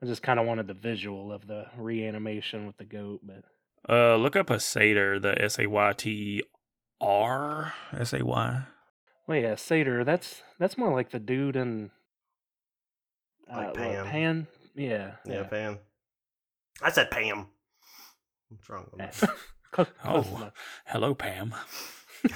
I 0.03 0.07
just 0.07 0.23
kind 0.23 0.41
of 0.41 0.47
wanted 0.47 0.67
the 0.67 0.73
visual 0.75 1.31
of 1.31 1.47
the 1.47 1.67
reanimation 1.77 2.67
with 2.67 2.79
the 2.79 2.85
goat, 2.85 3.21
but 3.23 3.45
Uh, 3.87 4.17
look 4.17 4.35
up 4.37 4.49
a 4.49 4.59
satyr, 4.61 5.19
the 5.19 5.41
S 5.43 5.59
A 5.59 5.67
Y 5.67 5.93
T 5.97 6.43
R 7.01 7.73
S 7.97 8.13
A 8.13 8.25
Y. 8.25 8.63
well, 9.27 9.39
yeah, 9.39 9.55
Seder. 9.55 10.05
That's 10.05 10.43
that's 10.59 10.77
more 10.79 10.93
like 10.95 11.11
the 11.11 11.19
dude 11.19 11.57
in 11.57 11.91
uh, 13.51 13.57
Like 13.57 13.67
what, 13.69 13.75
Pan. 13.77 14.05
Pan. 14.07 14.47
Yeah, 14.75 15.13
yeah, 15.25 15.43
Pam. 15.45 15.79
I 16.83 16.91
said 16.91 17.11
Pam. 17.11 17.47
What's 18.49 18.69
wrong 18.69 18.87
with 18.93 19.01
yeah. 19.01 19.29
me? 19.29 19.35
Close, 19.73 19.87
close 20.03 20.27
Oh. 20.33 20.37
enough. 20.37 20.53
Hello, 20.87 21.15
Pam. 21.15 21.55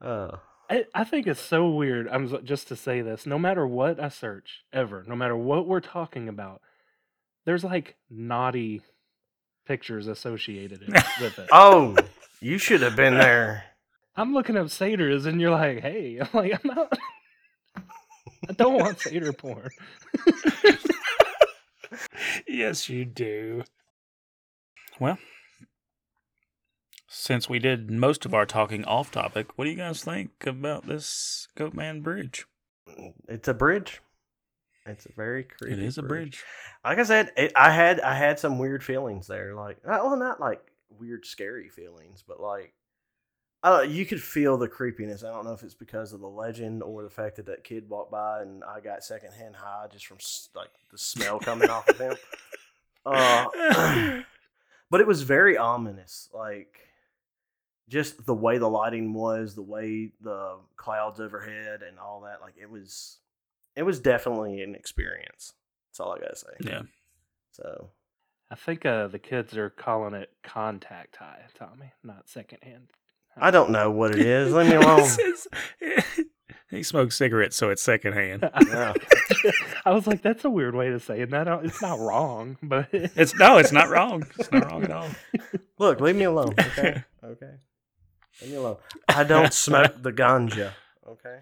Uh, 0.00 0.36
I, 0.68 0.84
I 0.94 1.04
think 1.04 1.26
it's 1.26 1.40
so 1.40 1.70
weird. 1.70 2.06
I'm 2.08 2.44
just 2.44 2.68
to 2.68 2.76
say 2.76 3.00
this. 3.00 3.24
No 3.24 3.38
matter 3.38 3.66
what 3.66 3.98
I 3.98 4.08
search, 4.10 4.60
ever, 4.72 5.02
no 5.06 5.16
matter 5.16 5.36
what 5.36 5.66
we're 5.66 5.80
talking 5.80 6.28
about, 6.28 6.60
there's 7.46 7.64
like 7.64 7.96
naughty 8.10 8.82
pictures 9.66 10.06
associated 10.06 10.82
it- 10.82 10.88
with 11.20 11.38
it. 11.38 11.48
oh, 11.52 11.96
you 12.40 12.58
should 12.58 12.82
have 12.82 12.96
been 12.96 13.14
there. 13.14 13.64
I'm 14.16 14.32
looking 14.32 14.56
up 14.56 14.70
satyrs, 14.70 15.26
and 15.26 15.40
you're 15.40 15.50
like, 15.50 15.80
"Hey," 15.80 16.18
I'm 16.20 16.28
like, 16.32 16.52
"I'm 16.52 16.74
not. 16.74 16.98
I 18.48 18.52
don't 18.54 18.74
want 18.74 19.00
satyr 19.00 19.32
porn." 19.32 19.70
yes, 22.48 22.88
you 22.88 23.04
do. 23.04 23.62
Well, 24.98 25.18
since 27.08 27.48
we 27.48 27.58
did 27.58 27.90
most 27.90 28.24
of 28.24 28.32
our 28.34 28.46
talking 28.46 28.84
off 28.84 29.10
topic, 29.10 29.56
what 29.58 29.64
do 29.66 29.70
you 29.70 29.76
guys 29.76 30.02
think 30.02 30.30
about 30.46 30.86
this 30.86 31.48
Goatman 31.56 32.02
Bridge? 32.02 32.46
It's 33.28 33.48
a 33.48 33.54
bridge. 33.54 34.00
It's 34.86 35.06
a 35.06 35.12
very 35.12 35.44
creepy. 35.44 35.74
it 35.74 35.78
is 35.80 35.98
a 35.98 36.02
bridge. 36.02 36.44
Like 36.84 36.98
I 36.98 37.02
said, 37.02 37.32
it, 37.36 37.52
I 37.56 37.70
had 37.70 38.00
I 38.00 38.14
had 38.14 38.38
some 38.38 38.58
weird 38.58 38.84
feelings 38.84 39.26
there. 39.26 39.54
Like, 39.54 39.78
uh, 39.84 39.98
well, 40.02 40.16
not 40.16 40.40
like 40.40 40.60
weird, 40.90 41.26
scary 41.26 41.68
feelings, 41.68 42.22
but 42.26 42.40
like, 42.40 42.72
uh, 43.62 43.84
you 43.88 44.06
could 44.06 44.22
feel 44.22 44.56
the 44.56 44.68
creepiness. 44.68 45.24
I 45.24 45.32
don't 45.32 45.44
know 45.44 45.52
if 45.52 45.62
it's 45.62 45.74
because 45.74 46.12
of 46.12 46.20
the 46.20 46.28
legend 46.28 46.82
or 46.82 47.02
the 47.02 47.10
fact 47.10 47.36
that 47.36 47.46
that 47.46 47.64
kid 47.64 47.88
walked 47.88 48.12
by 48.12 48.42
and 48.42 48.62
I 48.62 48.80
got 48.80 49.02
secondhand 49.02 49.56
high 49.56 49.86
just 49.90 50.06
from 50.06 50.18
like 50.54 50.70
the 50.92 50.98
smell 50.98 51.40
coming 51.40 51.68
off 51.70 51.88
of 51.88 51.98
him. 51.98 52.14
Uh, 53.04 53.46
but 54.90 55.00
it 55.00 55.06
was 55.06 55.22
very 55.22 55.56
ominous. 55.56 56.28
Like, 56.32 56.80
just 57.88 58.26
the 58.26 58.34
way 58.34 58.58
the 58.58 58.68
lighting 58.68 59.14
was, 59.14 59.54
the 59.54 59.62
way 59.62 60.10
the 60.20 60.58
clouds 60.76 61.20
overhead, 61.20 61.82
and 61.82 61.98
all 61.98 62.22
that. 62.22 62.40
Like, 62.40 62.54
it 62.60 62.68
was, 62.68 63.18
it 63.76 63.82
was 63.84 64.00
definitely 64.00 64.60
an 64.62 64.74
experience. 64.74 65.52
That's 65.90 66.00
all 66.00 66.12
I 66.14 66.18
gotta 66.18 66.36
say. 66.36 66.48
yeah. 66.60 66.82
So 67.52 67.90
I 68.50 68.54
think 68.54 68.84
uh, 68.86 69.06
the 69.08 69.18
kids 69.18 69.56
are 69.56 69.70
calling 69.70 70.14
it 70.14 70.30
contact 70.42 71.16
high, 71.16 71.42
Tommy, 71.58 71.92
not 72.02 72.28
secondhand. 72.28 72.88
I 73.36 73.50
don't 73.50 73.70
know 73.70 73.90
what 73.90 74.12
it 74.12 74.20
is. 74.20 74.52
Leave 74.52 74.68
me 74.70 74.76
alone. 74.76 75.08
he 76.70 76.82
smokes 76.82 77.16
cigarettes, 77.16 77.56
so 77.56 77.70
it's 77.70 77.82
secondhand. 77.82 78.48
Yeah. 78.66 78.94
I 79.84 79.92
was 79.92 80.06
like, 80.06 80.22
"That's 80.22 80.44
a 80.44 80.50
weird 80.50 80.74
way 80.74 80.88
to 80.90 80.98
say 80.98 81.20
it." 81.20 81.30
That 81.30 81.46
it's 81.64 81.82
not 81.82 81.98
wrong, 81.98 82.56
but 82.62 82.88
It's 82.92 83.34
no, 83.38 83.58
it's 83.58 83.72
not 83.72 83.88
wrong. 83.90 84.26
It's 84.38 84.50
not 84.50 84.70
wrong 84.70 84.84
at 84.84 84.90
all. 84.90 85.08
Look, 85.78 86.00
leave 86.00 86.16
me 86.16 86.24
alone. 86.24 86.54
Okay. 86.58 87.04
Okay. 87.22 87.50
Leave 88.42 88.50
me 88.50 88.56
alone. 88.56 88.76
I 89.08 89.24
don't 89.24 89.52
smoke 89.52 90.02
the 90.02 90.12
ganja. 90.12 90.72
Okay. 91.08 91.38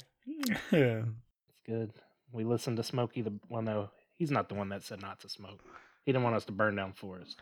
Yeah. 0.72 1.02
It's 1.48 1.58
good. 1.66 1.92
We 2.34 2.44
listened 2.44 2.76
to 2.78 2.82
Smokey 2.82 3.22
the 3.22 3.32
well 3.48 3.62
no, 3.62 3.90
he's 4.18 4.30
not 4.30 4.48
the 4.48 4.54
one 4.56 4.68
that 4.70 4.82
said 4.82 5.00
not 5.00 5.20
to 5.20 5.28
smoke. 5.28 5.60
He 6.04 6.12
didn't 6.12 6.24
want 6.24 6.36
us 6.36 6.44
to 6.46 6.52
burn 6.52 6.74
down 6.76 6.92
forests. 6.92 7.36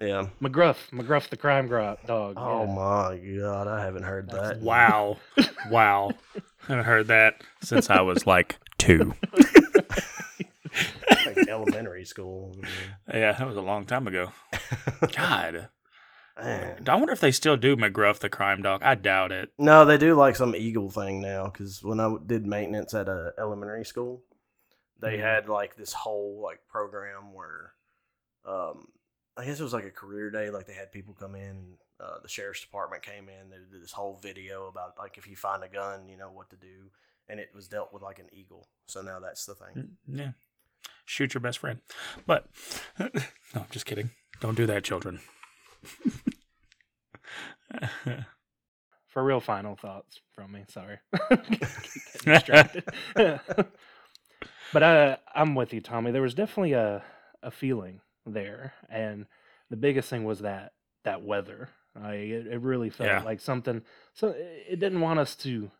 Yeah. 0.00 0.28
McGruff, 0.40 0.90
McGruff 0.92 1.28
the 1.28 1.36
crime 1.36 1.66
gro- 1.66 1.96
dog. 2.06 2.34
Oh 2.36 2.64
yeah. 2.64 2.74
my 2.74 3.38
god, 3.40 3.66
I 3.66 3.84
haven't 3.84 4.04
heard 4.04 4.30
That's 4.30 4.50
that. 4.50 4.60
Wow. 4.60 5.16
Wow. 5.70 6.10
I 6.36 6.72
haven't 6.72 6.84
heard 6.84 7.06
that 7.08 7.42
since 7.62 7.90
I 7.90 8.00
was 8.02 8.26
like 8.26 8.58
two. 8.78 9.14
Like 11.26 11.48
elementary 11.48 12.04
school. 12.04 12.54
Yeah, 13.12 13.32
that 13.32 13.46
was 13.46 13.56
a 13.56 13.60
long 13.62 13.86
time 13.86 14.06
ago. 14.06 14.30
God. 15.16 15.68
I 16.38 16.94
wonder 16.94 17.12
if 17.12 17.20
they 17.20 17.32
still 17.32 17.56
do 17.56 17.76
McGruff 17.76 18.18
the 18.20 18.28
crime 18.28 18.62
dog. 18.62 18.82
I 18.82 18.94
doubt 18.94 19.32
it. 19.32 19.50
No, 19.58 19.84
they 19.84 19.98
do 19.98 20.14
like 20.14 20.36
some 20.36 20.54
eagle 20.54 20.90
thing 20.90 21.20
now. 21.20 21.46
Because 21.46 21.82
when 21.82 22.00
I 22.00 22.14
did 22.26 22.46
maintenance 22.46 22.94
at 22.94 23.08
a 23.08 23.32
elementary 23.38 23.84
school, 23.84 24.22
they 25.00 25.16
Mhm. 25.18 25.22
had 25.22 25.48
like 25.48 25.76
this 25.76 25.92
whole 25.92 26.40
like 26.42 26.60
program 26.68 27.32
where, 27.34 27.74
um, 28.44 28.88
I 29.36 29.44
guess 29.44 29.60
it 29.60 29.64
was 29.64 29.72
like 29.72 29.84
a 29.84 29.90
career 29.90 30.30
day. 30.30 30.50
Like 30.50 30.66
they 30.66 30.74
had 30.74 30.92
people 30.92 31.14
come 31.14 31.34
in. 31.34 31.76
Uh, 32.00 32.20
the 32.22 32.28
sheriff's 32.28 32.60
department 32.60 33.02
came 33.02 33.28
in. 33.28 33.50
They 33.50 33.56
did 33.56 33.82
this 33.82 33.92
whole 33.92 34.16
video 34.22 34.68
about 34.68 34.96
like 34.98 35.18
if 35.18 35.26
you 35.26 35.34
find 35.36 35.64
a 35.64 35.68
gun, 35.68 36.08
you 36.08 36.16
know 36.16 36.30
what 36.30 36.50
to 36.50 36.56
do, 36.56 36.90
and 37.28 37.40
it 37.40 37.50
was 37.54 37.66
dealt 37.68 37.92
with 37.92 38.02
like 38.02 38.20
an 38.20 38.28
eagle. 38.32 38.68
So 38.86 39.02
now 39.02 39.18
that's 39.18 39.44
the 39.46 39.54
thing. 39.56 39.96
Mm, 40.08 40.18
Yeah. 40.18 40.30
Shoot 41.04 41.34
your 41.34 41.40
best 41.40 41.58
friend. 41.58 41.80
But 42.26 42.46
no, 43.00 43.08
I'm 43.54 43.66
just 43.70 43.86
kidding. 43.86 44.10
Don't 44.40 44.54
do 44.56 44.66
that, 44.66 44.84
children. 44.84 45.20
For 49.08 49.24
real, 49.24 49.40
final 49.40 49.76
thoughts 49.76 50.20
from 50.34 50.52
me. 50.52 50.64
Sorry, 50.68 50.98
distracted. 52.26 52.84
but 54.72 54.82
uh, 54.82 55.16
I'm 55.34 55.54
with 55.54 55.72
you, 55.72 55.80
Tommy. 55.80 56.10
There 56.10 56.22
was 56.22 56.34
definitely 56.34 56.72
a 56.72 57.02
a 57.42 57.50
feeling 57.50 58.00
there, 58.26 58.74
and 58.88 59.26
the 59.70 59.76
biggest 59.76 60.10
thing 60.10 60.24
was 60.24 60.40
that 60.40 60.72
that 61.04 61.22
weather. 61.22 61.70
I 62.00 62.14
it, 62.14 62.46
it 62.48 62.60
really 62.60 62.90
felt 62.90 63.06
Yeah. 63.06 63.20
like 63.20 63.40
something. 63.40 63.82
So 64.14 64.28
it 64.28 64.64
it 64.72 64.80
didn't 64.80 65.00
want 65.00 65.20
us 65.20 65.34
to 65.36 65.70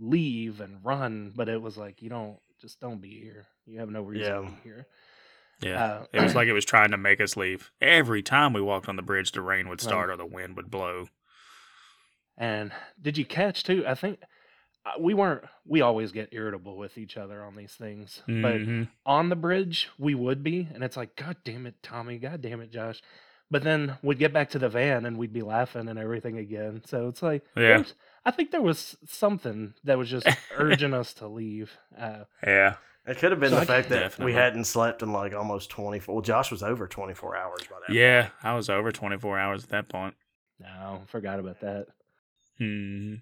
leave 0.00 0.60
and 0.60 0.84
run, 0.84 1.32
but 1.36 1.48
it 1.48 1.60
was 1.60 1.76
like 1.76 2.02
you 2.02 2.08
don't 2.10 2.38
just 2.60 2.80
don't 2.80 3.00
be 3.00 3.20
here. 3.20 3.46
You 3.66 3.80
have 3.80 3.90
no 3.90 4.02
reason 4.02 4.34
to 4.36 4.40
be 4.40 4.56
here. 4.62 4.86
Yeah. 5.62 5.84
Uh, 5.84 6.06
It 6.12 6.22
was 6.22 6.34
like 6.34 6.48
it 6.48 6.52
was 6.52 6.64
trying 6.74 6.90
to 6.90 6.96
make 6.96 7.20
us 7.20 7.36
leave. 7.36 7.70
Every 7.80 8.22
time 8.22 8.52
we 8.52 8.60
walked 8.60 8.88
on 8.88 8.96
the 8.96 9.02
bridge, 9.02 9.32
the 9.32 9.40
rain 9.42 9.68
would 9.68 9.80
Right. 9.82 9.88
start 9.88 10.10
or 10.10 10.16
the 10.16 10.26
wind 10.26 10.56
would 10.56 10.70
blow. 10.70 11.06
And 12.36 12.72
did 13.00 13.18
you 13.18 13.24
catch 13.24 13.62
too? 13.64 13.84
I 13.86 13.94
think 13.94 14.20
uh, 14.84 14.92
we 14.98 15.14
weren't. 15.14 15.44
We 15.64 15.80
always 15.80 16.10
get 16.12 16.30
irritable 16.32 16.76
with 16.76 16.98
each 16.98 17.16
other 17.16 17.44
on 17.44 17.54
these 17.54 17.74
things, 17.74 18.22
but 18.26 18.60
Mhm. 18.60 18.88
on 19.06 19.28
the 19.28 19.36
bridge 19.36 19.88
we 19.98 20.14
would 20.14 20.42
be, 20.42 20.68
and 20.74 20.82
it's 20.82 20.96
like, 20.96 21.14
God 21.14 21.36
damn 21.44 21.66
it, 21.66 21.76
Tommy! 21.82 22.18
God 22.18 22.40
damn 22.42 22.60
it, 22.60 22.72
Josh! 22.72 23.00
But 23.50 23.62
then 23.62 23.98
we'd 24.02 24.18
get 24.18 24.32
back 24.32 24.48
to 24.50 24.58
the 24.58 24.68
van 24.70 25.04
and 25.04 25.18
we'd 25.18 25.32
be 25.32 25.42
laughing 25.42 25.86
and 25.88 25.98
everything 25.98 26.38
again. 26.38 26.82
So 26.86 27.06
it's 27.08 27.22
like, 27.22 27.44
Yeah. 27.54 27.84
I 28.24 28.30
think 28.30 28.50
there 28.50 28.62
was 28.62 28.96
something 29.06 29.74
that 29.84 29.98
was 29.98 30.08
just 30.10 30.26
urging 30.56 30.94
us 30.94 31.12
to 31.14 31.28
leave. 31.28 31.76
Uh, 31.96 32.24
Yeah. 32.44 32.76
It 33.06 33.18
could 33.18 33.32
have 33.32 33.40
been 33.40 33.50
So 33.50 33.56
the 33.56 33.62
I- 33.62 33.66
fact 33.66 33.88
that 33.88 33.98
Definitely. 33.98 34.26
we 34.32 34.38
hadn't 34.38 34.64
slept 34.64 35.02
in 35.02 35.12
like 35.12 35.34
almost 35.34 35.70
twenty 35.70 35.98
four. 35.98 36.16
Well, 36.16 36.22
Josh 36.22 36.50
was 36.50 36.62
over 36.62 36.86
twenty 36.86 37.14
four 37.14 37.36
hours 37.36 37.62
by 37.68 37.76
that. 37.86 37.94
Yeah. 37.94 38.28
I 38.42 38.54
was 38.54 38.68
over 38.70 38.92
24 38.92 39.38
hours 39.38 39.64
at 39.64 39.70
that 39.70 39.88
point. 39.88 40.14
no, 40.60 41.02
forgot 41.08 41.40
about 41.40 41.60
that. 41.60 41.86
Hmm. 42.58 43.14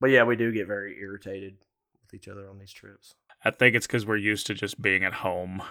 But 0.00 0.10
yeah, 0.10 0.24
we 0.24 0.34
do 0.36 0.50
get 0.52 0.66
very 0.66 0.98
irritated 0.98 1.58
with 2.02 2.14
each 2.14 2.26
other 2.26 2.48
on 2.48 2.58
these 2.58 2.72
trips. 2.72 3.14
I 3.44 3.50
think 3.50 3.76
it's 3.76 3.86
because 3.86 4.04
we're 4.04 4.16
used 4.16 4.46
to 4.48 4.54
just 4.54 4.82
being 4.82 5.04
at 5.04 5.12
home, 5.14 5.62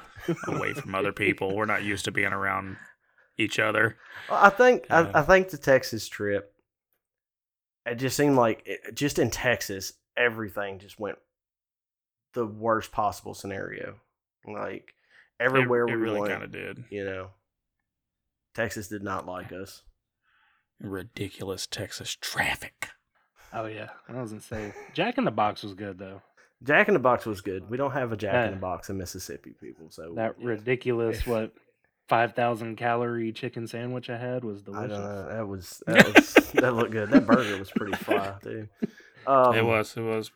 away 0.47 0.73
from 0.73 0.95
other 0.95 1.11
people. 1.11 1.55
We're 1.55 1.65
not 1.65 1.83
used 1.83 2.05
to 2.05 2.11
being 2.11 2.31
around 2.33 2.77
each 3.37 3.59
other. 3.59 3.97
Well, 4.29 4.39
I 4.41 4.49
think 4.49 4.85
Yeah. 4.89 5.11
I, 5.13 5.19
I 5.19 5.21
think 5.23 5.49
the 5.49 5.57
Texas 5.57 6.07
trip. 6.07 6.53
It 7.85 7.95
just 7.95 8.15
seemed 8.15 8.35
like 8.37 8.63
it, 8.65 8.95
just 8.95 9.19
in 9.19 9.29
Texas, 9.31 9.93
everything 10.15 10.79
just 10.79 10.99
went 10.99 11.17
the 12.33 12.45
worst 12.45 12.91
possible 12.91 13.33
scenario. 13.33 13.95
Like 14.47 14.93
everywhere 15.39 15.85
it, 15.87 15.91
it 15.91 15.95
we 15.95 16.01
really 16.01 16.21
went, 16.21 16.31
kind 16.33 16.43
of 16.43 16.51
did. 16.51 16.83
you 16.89 17.05
know, 17.05 17.29
Texas 18.55 18.87
did 18.87 19.03
not 19.03 19.25
like 19.25 19.51
us. 19.51 19.83
Ridiculous 20.81 21.67
Texas 21.67 22.15
traffic. 22.19 22.89
Oh 23.53 23.65
yeah, 23.65 23.89
I 24.07 24.21
was 24.21 24.31
gonna 24.31 24.73
Jack 24.93 25.17
in 25.17 25.25
the 25.25 25.31
Box 25.31 25.63
was 25.63 25.73
good 25.73 25.97
though. 25.97 26.21
Jack 26.63 26.87
in 26.87 26.93
the 26.93 26.99
Box 26.99 27.25
was 27.25 27.41
good. 27.41 27.69
We 27.69 27.77
don't 27.77 27.91
have 27.91 28.11
a 28.11 28.17
Jack 28.17 28.47
in 28.47 28.51
the 28.55 28.59
Box 28.59 28.89
in 28.89 28.97
Mississippi, 28.97 29.55
people. 29.59 29.89
So 29.89 30.13
That 30.15 30.35
yeah. 30.39 30.47
ridiculous 30.47 31.25
what 31.27 31.53
five 32.07 32.33
thousand 32.33 32.75
calorie 32.75 33.31
chicken 33.31 33.67
sandwich 33.67 34.09
I 34.09 34.17
had 34.17 34.43
was 34.43 34.61
I 34.61 34.65
delicious. 34.65 34.89
don't 34.97 35.03
know. 35.03 35.27
That 35.29 35.47
was 35.47 35.83
that 35.87 36.05
was 36.15 36.33
that 36.53 36.73
looked 36.75 36.91
good. 36.91 37.09
That 37.11 37.25
burger 37.25 37.57
was 37.57 37.71
pretty 37.71 37.95
fly 37.97 38.33
dude. 38.43 38.69
Um, 39.27 39.55
it 39.55 39.65
was. 39.65 39.95
It 39.97 40.01
was. 40.01 40.31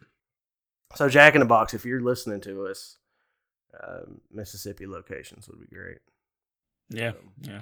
So 0.96 1.10
Jack 1.10 1.34
in 1.36 1.40
the 1.40 1.46
Box, 1.46 1.74
if 1.74 1.86
you're 1.86 2.02
listening 2.02 2.42
to 2.42 2.68
us, 2.68 2.98
um, 3.82 4.22
Mississippi 4.32 4.86
locations 4.88 5.48
would 5.48 5.60
be 5.60 5.76
great. 5.76 5.98
Yeah. 6.90 7.12
So, 7.12 7.18
Yeah. 7.52 7.62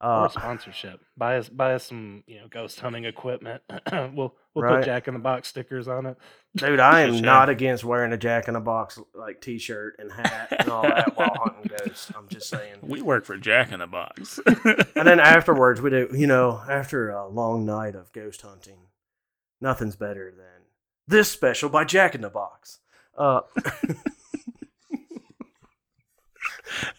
or 0.00 0.10
Uh, 0.10 0.26
a 0.26 0.30
sponsorship. 0.30 1.00
Buy 1.16 1.38
us 1.38 1.48
buy 1.48 1.74
us 1.74 1.84
some, 1.84 2.22
you 2.26 2.38
know, 2.40 2.46
ghost 2.48 2.78
hunting 2.80 3.04
equipment. 3.04 3.62
we'll 3.92 4.12
we'll 4.54 4.64
Right. 4.64 4.76
put 4.76 4.84
Jack 4.84 5.08
in 5.08 5.14
the 5.14 5.20
Box 5.20 5.48
stickers 5.48 5.88
on 5.88 6.04
it. 6.06 6.16
dude, 6.54 6.78
I 6.80 7.00
am 7.00 7.12
Good 7.14 7.22
not 7.22 7.48
against 7.48 7.84
wearing 7.84 8.12
a 8.12 8.16
Jack 8.18 8.46
in 8.48 8.54
the 8.54 8.60
Box 8.60 8.98
like 9.14 9.40
T-shirt 9.40 9.96
and 9.98 10.12
hat 10.12 10.54
and 10.60 10.68
all 10.68 10.82
that 10.82 11.16
while 11.16 11.34
hunting 11.34 11.70
ghosts. 11.78 12.12
I'm 12.16 12.28
just 12.28 12.48
saying. 12.50 12.76
We 12.82 13.00
work 13.02 13.24
for 13.24 13.36
Jack 13.38 13.72
in 13.72 13.80
the 13.80 13.86
Box. 13.86 14.38
And 14.94 15.06
then 15.08 15.18
afterwards, 15.20 15.80
we 15.80 15.90
do. 15.90 16.08
You 16.12 16.26
know, 16.26 16.62
after 16.68 17.08
a 17.10 17.26
long 17.26 17.64
night 17.64 17.94
of 17.94 18.12
ghost 18.12 18.42
hunting, 18.42 18.88
nothing's 19.60 19.96
better 19.96 20.30
than 20.30 20.57
this 21.08 21.30
special 21.30 21.68
by 21.70 21.84
Jack 21.84 22.14
in 22.14 22.20
the 22.20 22.30
Box. 22.30 22.78
Uh, 23.16 23.40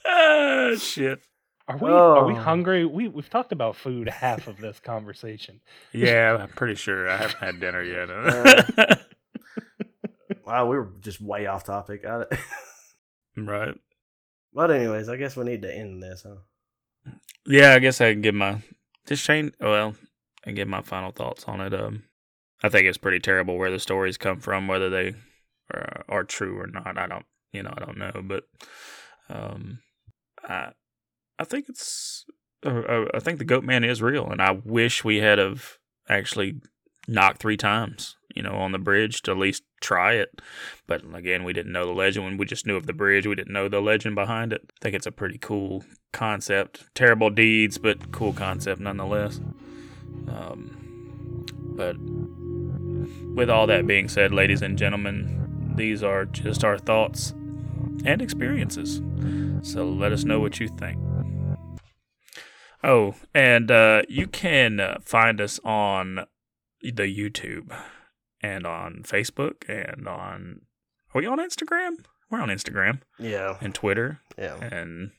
ah, 0.06 0.72
shit. 0.78 1.22
Are 1.68 1.78
we 1.78 1.90
are 1.92 2.26
we 2.26 2.34
Oh. 2.34 2.38
hungry? 2.38 2.84
We 2.86 3.08
we've 3.08 3.30
talked 3.30 3.52
about 3.52 3.76
food 3.76 4.10
half 4.10 4.48
of 4.48 4.58
this 4.58 4.80
conversation. 4.80 5.62
Yeah, 5.94 6.38
I'm 6.42 6.50
pretty 6.50 6.76
sure 6.76 7.10
I 7.10 7.18
haven't 7.18 7.38
had 7.40 7.60
dinner 7.60 7.84
yet. 7.84 8.10
wow, 10.46 10.66
we 10.68 10.78
were 10.78 10.92
just 11.00 11.22
way 11.22 11.46
off 11.46 11.64
topic. 11.64 12.06
I, 12.06 12.26
right. 13.38 13.76
but 14.54 14.72
anyways, 14.72 15.10
I 15.10 15.16
guess 15.18 15.36
we 15.38 15.46
need 15.46 15.62
to 15.62 15.74
end 15.74 16.02
this, 16.02 16.26
huh? 16.28 17.12
Yeah, 17.46 17.74
I 17.74 17.80
guess 17.80 18.02
I 18.02 18.14
can 18.14 18.22
give 18.22 18.36
my 18.36 18.62
just 19.06 19.24
Shane. 19.24 19.52
Well, 19.60 19.96
I 20.46 20.52
give 20.52 20.68
my 20.68 20.82
final 20.82 21.12
thoughts 21.12 21.44
on 21.46 21.62
it. 21.62 21.74
Um, 21.74 22.04
I 22.62 22.70
think 22.70 22.88
it's 22.88 22.98
pretty 22.98 23.20
terrible 23.20 23.58
where 23.58 23.72
the 23.72 23.80
stories 23.80 24.18
come 24.18 24.40
from, 24.40 24.68
whether 24.68 24.90
they 24.90 25.16
are, 25.74 26.04
are 26.10 26.24
true 26.24 26.60
or 26.60 26.68
not. 26.68 26.98
I 26.98 27.08
don't, 27.08 27.26
you 27.54 27.64
know, 27.64 27.74
I 27.76 27.86
don't 27.86 27.98
know, 27.98 28.22
but 28.24 28.44
um, 29.30 29.80
I 30.44 30.72
I 31.38 31.44
think 31.46 31.70
it's 31.70 32.26
uh, 32.66 32.70
uh, 32.70 33.06
I 33.14 33.20
think 33.20 33.40
the 33.40 33.46
Goat 33.46 33.64
Man 33.64 33.84
is 33.84 34.02
real, 34.02 34.30
and 34.30 34.42
I 34.42 34.52
wish 34.52 35.04
we 35.04 35.18
had 35.18 35.38
have 35.38 35.78
actually 36.10 36.62
knocked 37.08 37.40
three 37.40 37.58
times, 37.58 38.18
you 38.36 38.44
know, 38.44 38.56
on 38.56 38.72
the 38.72 38.78
bridge 38.78 39.22
to 39.24 39.32
at 39.32 39.38
least 39.38 39.64
try 39.82 40.14
it. 40.14 40.42
But 40.86 41.04
again, 41.14 41.44
we 41.44 41.54
didn't 41.54 41.72
know 41.72 41.86
the 41.86 41.94
legend. 41.94 42.26
When 42.26 42.38
we 42.38 42.46
just 42.46 42.68
knew 42.68 42.76
of 42.76 42.86
the 42.86 42.94
bridge, 42.94 43.26
we 43.26 43.36
didn't 43.36 43.54
know 43.54 43.70
the 43.70 43.82
legend 43.82 44.16
behind 44.16 44.52
it. 44.52 44.62
I 44.70 44.78
think 44.82 44.96
it's 44.96 45.08
a 45.08 45.12
pretty 45.12 45.38
cool 45.38 45.86
concept. 46.12 46.86
Terrible 46.94 47.30
deeds, 47.30 47.78
but 47.78 48.12
cool 48.12 48.34
concept 48.34 48.82
nonetheless. 48.82 49.40
Um, 50.28 51.46
but 51.76 51.96
with 53.40 53.50
all 53.50 53.66
that 53.68 53.88
being 53.88 54.10
said, 54.10 54.34
ladies 54.34 54.62
and 54.62 54.78
gentlemen, 54.78 55.72
these 55.78 56.04
are 56.04 56.26
just 56.26 56.66
our 56.66 56.78
thoughts 56.78 57.32
and 58.04 58.22
experiences. 58.22 59.02
So 59.62 59.88
let 59.88 60.12
us 60.12 60.26
know 60.26 60.42
what 60.42 60.60
you 60.60 60.68
think. 60.68 61.00
Oh, 62.84 63.16
and 63.34 63.72
uh, 63.72 64.02
you 64.10 64.28
can 64.28 64.82
uh, 64.82 64.98
find 65.06 65.40
us 65.40 65.58
on 65.64 66.26
the 66.82 66.92
YouTube 66.92 67.74
and 68.42 68.68
on 68.68 69.04
Facebook 69.06 69.64
and 69.70 70.06
on. 70.06 70.64
Are 71.16 71.22
we 71.22 71.26
on 71.26 71.40
Instagram? 71.40 71.94
We're 72.30 72.42
on 72.42 72.50
Instagram 72.50 73.00
Yeah, 73.18 73.56
and 73.62 73.74
Twitter 73.74 74.20
yeah. 74.38 74.58
and 74.62 75.12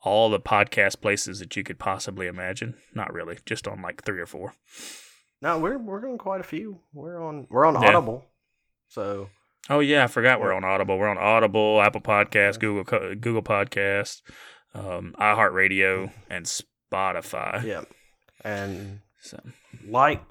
all 0.00 0.30
the 0.30 0.38
podcast 0.40 1.00
places 1.00 1.40
that 1.40 1.56
you 1.56 1.64
could 1.64 1.80
possibly 1.80 2.28
imagine. 2.28 2.76
Not 2.94 3.12
really, 3.12 3.38
just 3.44 3.66
on 3.66 3.82
like 3.82 4.04
three 4.04 4.20
or 4.20 4.26
four. 4.26 4.54
No, 5.42 5.58
we're 5.58 5.76
we're 5.76 6.08
on 6.08 6.16
quite 6.18 6.40
a 6.40 6.44
few. 6.44 6.78
We're 6.94 7.20
on 7.22 7.46
we're 7.50 7.66
on 7.66 7.74
Yeah. 7.74 7.88
Audible, 7.88 8.24
so 8.88 9.28
Oh 9.68 9.80
yeah, 9.80 10.04
I 10.04 10.06
forgot 10.06 10.40
we're 10.40 10.52
on 10.54 10.64
Audible. 10.64 10.96
We're 10.98 11.08
on 11.08 11.18
Audible, 11.18 11.82
Apple 11.82 12.00
Podcasts, 12.00 12.58
Google 12.60 12.84
Google 13.16 13.42
Podcasts, 13.42 14.22
um, 14.74 15.14
iHeartRadio, 15.18 16.12
and 16.30 16.46
Spotify. 16.46 17.64
yeah, 17.64 17.82
and 18.44 19.00
So 19.20 19.40
like 19.86 20.22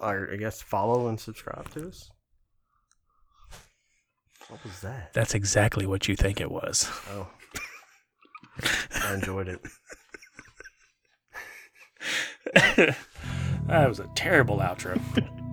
or 0.00 0.30
I 0.32 0.36
guess 0.36 0.62
follow 0.62 1.08
and 1.08 1.20
subscribe 1.20 1.70
to 1.72 1.88
us. 1.88 2.10
What 4.48 4.64
was 4.64 4.80
that? 4.80 5.12
that's 5.12 5.34
exactly 5.34 5.84
what 5.84 6.08
you 6.08 6.16
think 6.16 6.40
it 6.40 6.50
was. 6.50 6.90
Oh, 7.10 7.28
I 9.04 9.12
enjoyed 9.14 9.48
it. 9.48 9.60
that 13.68 13.88
was 13.88 14.00
a 14.00 14.08
terrible 14.08 14.58
outro. 14.58 15.00